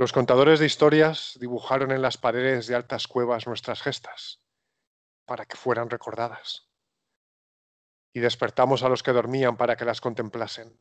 Los 0.00 0.12
contadores 0.12 0.60
de 0.60 0.66
historias 0.66 1.36
dibujaron 1.40 1.90
en 1.90 2.02
las 2.02 2.18
paredes 2.18 2.68
de 2.68 2.76
altas 2.76 3.08
cuevas 3.08 3.48
nuestras 3.48 3.82
gestas 3.82 4.40
para 5.24 5.44
que 5.44 5.56
fueran 5.56 5.90
recordadas. 5.90 6.68
Y 8.12 8.20
despertamos 8.20 8.84
a 8.84 8.88
los 8.88 9.02
que 9.02 9.10
dormían 9.10 9.56
para 9.56 9.76
que 9.76 9.84
las 9.84 10.00
contemplasen. 10.00 10.80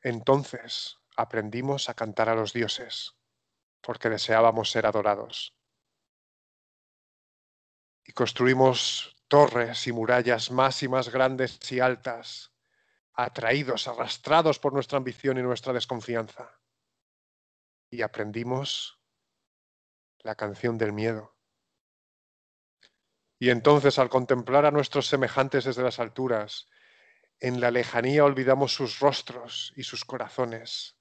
Entonces 0.00 0.96
aprendimos 1.14 1.90
a 1.90 1.94
cantar 1.94 2.30
a 2.30 2.34
los 2.34 2.54
dioses, 2.54 3.18
porque 3.82 4.08
deseábamos 4.08 4.70
ser 4.70 4.86
adorados. 4.86 5.54
Y 8.02 8.12
construimos 8.12 9.14
torres 9.28 9.86
y 9.88 9.92
murallas 9.92 10.50
más 10.50 10.82
y 10.82 10.88
más 10.88 11.10
grandes 11.10 11.70
y 11.70 11.80
altas, 11.80 12.54
atraídos, 13.12 13.88
arrastrados 13.88 14.58
por 14.58 14.72
nuestra 14.72 14.96
ambición 14.96 15.36
y 15.36 15.42
nuestra 15.42 15.74
desconfianza. 15.74 16.58
Y 17.90 18.02
aprendimos 18.02 19.00
la 20.18 20.34
canción 20.34 20.76
del 20.78 20.92
miedo. 20.92 21.36
Y 23.38 23.50
entonces 23.50 23.98
al 23.98 24.08
contemplar 24.08 24.64
a 24.64 24.70
nuestros 24.70 25.06
semejantes 25.06 25.64
desde 25.64 25.82
las 25.82 25.98
alturas, 25.98 26.68
en 27.38 27.60
la 27.60 27.70
lejanía 27.70 28.24
olvidamos 28.24 28.74
sus 28.74 28.98
rostros 28.98 29.72
y 29.76 29.84
sus 29.84 30.04
corazones. 30.04 30.96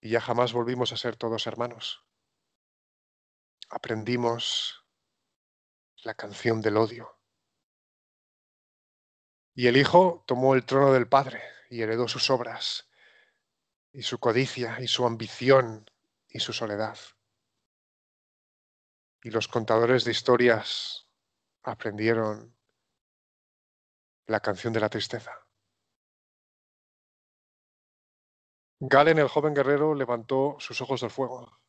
Y 0.00 0.10
ya 0.10 0.20
jamás 0.20 0.52
volvimos 0.52 0.92
a 0.92 0.96
ser 0.96 1.16
todos 1.16 1.46
hermanos. 1.46 2.04
Aprendimos 3.68 4.86
la 6.02 6.14
canción 6.14 6.62
del 6.62 6.78
odio. 6.78 7.18
Y 9.54 9.66
el 9.66 9.76
Hijo 9.76 10.24
tomó 10.26 10.54
el 10.54 10.64
trono 10.64 10.92
del 10.92 11.06
Padre 11.06 11.42
y 11.68 11.82
heredó 11.82 12.08
sus 12.08 12.30
obras, 12.30 12.89
y 13.92 14.02
su 14.02 14.18
codicia, 14.18 14.80
y 14.80 14.86
su 14.86 15.04
ambición, 15.04 15.90
y 16.28 16.40
su 16.40 16.52
soledad. 16.52 16.98
Y 19.22 19.30
los 19.30 19.48
contadores 19.48 20.04
de 20.04 20.12
historias 20.12 21.08
aprendieron 21.62 22.56
la 24.26 24.40
canción 24.40 24.72
de 24.72 24.80
la 24.80 24.88
tristeza. 24.88 25.32
Galen, 28.78 29.18
el 29.18 29.28
joven 29.28 29.54
guerrero, 29.54 29.94
levantó 29.94 30.56
sus 30.58 30.80
ojos 30.80 31.02
del 31.02 31.10
fuego. 31.10 31.60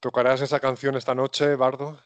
¿Tocarás 0.00 0.40
esa 0.40 0.58
canción 0.58 0.96
esta 0.96 1.14
noche, 1.14 1.54
Bardo? 1.54 2.02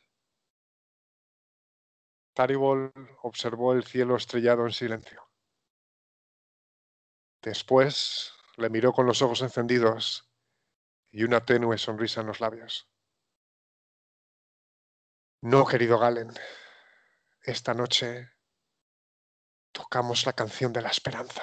Taribol 2.34 2.92
observó 3.22 3.72
el 3.72 3.84
cielo 3.84 4.16
estrellado 4.16 4.66
en 4.66 4.72
silencio. 4.72 5.28
Después 7.40 8.37
le 8.58 8.70
miró 8.70 8.92
con 8.92 9.06
los 9.06 9.22
ojos 9.22 9.40
encendidos 9.42 10.28
y 11.10 11.22
una 11.22 11.44
tenue 11.44 11.78
sonrisa 11.78 12.20
en 12.20 12.26
los 12.26 12.40
labios. 12.40 12.88
No, 15.40 15.64
querido 15.64 15.98
Galen, 15.98 16.30
esta 17.42 17.72
noche 17.72 18.30
tocamos 19.70 20.26
la 20.26 20.32
canción 20.32 20.72
de 20.72 20.82
la 20.82 20.88
esperanza. 20.88 21.42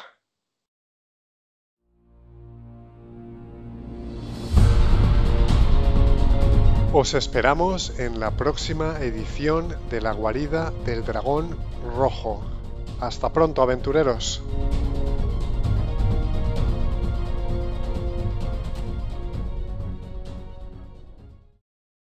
Os 6.92 7.14
esperamos 7.14 7.98
en 8.00 8.20
la 8.20 8.32
próxima 8.32 9.00
edición 9.00 9.90
de 9.90 10.02
La 10.02 10.12
guarida 10.12 10.72
del 10.86 11.06
dragón 11.06 11.58
rojo. 11.96 12.44
Hasta 13.00 13.32
pronto, 13.32 13.62
aventureros. 13.62 14.42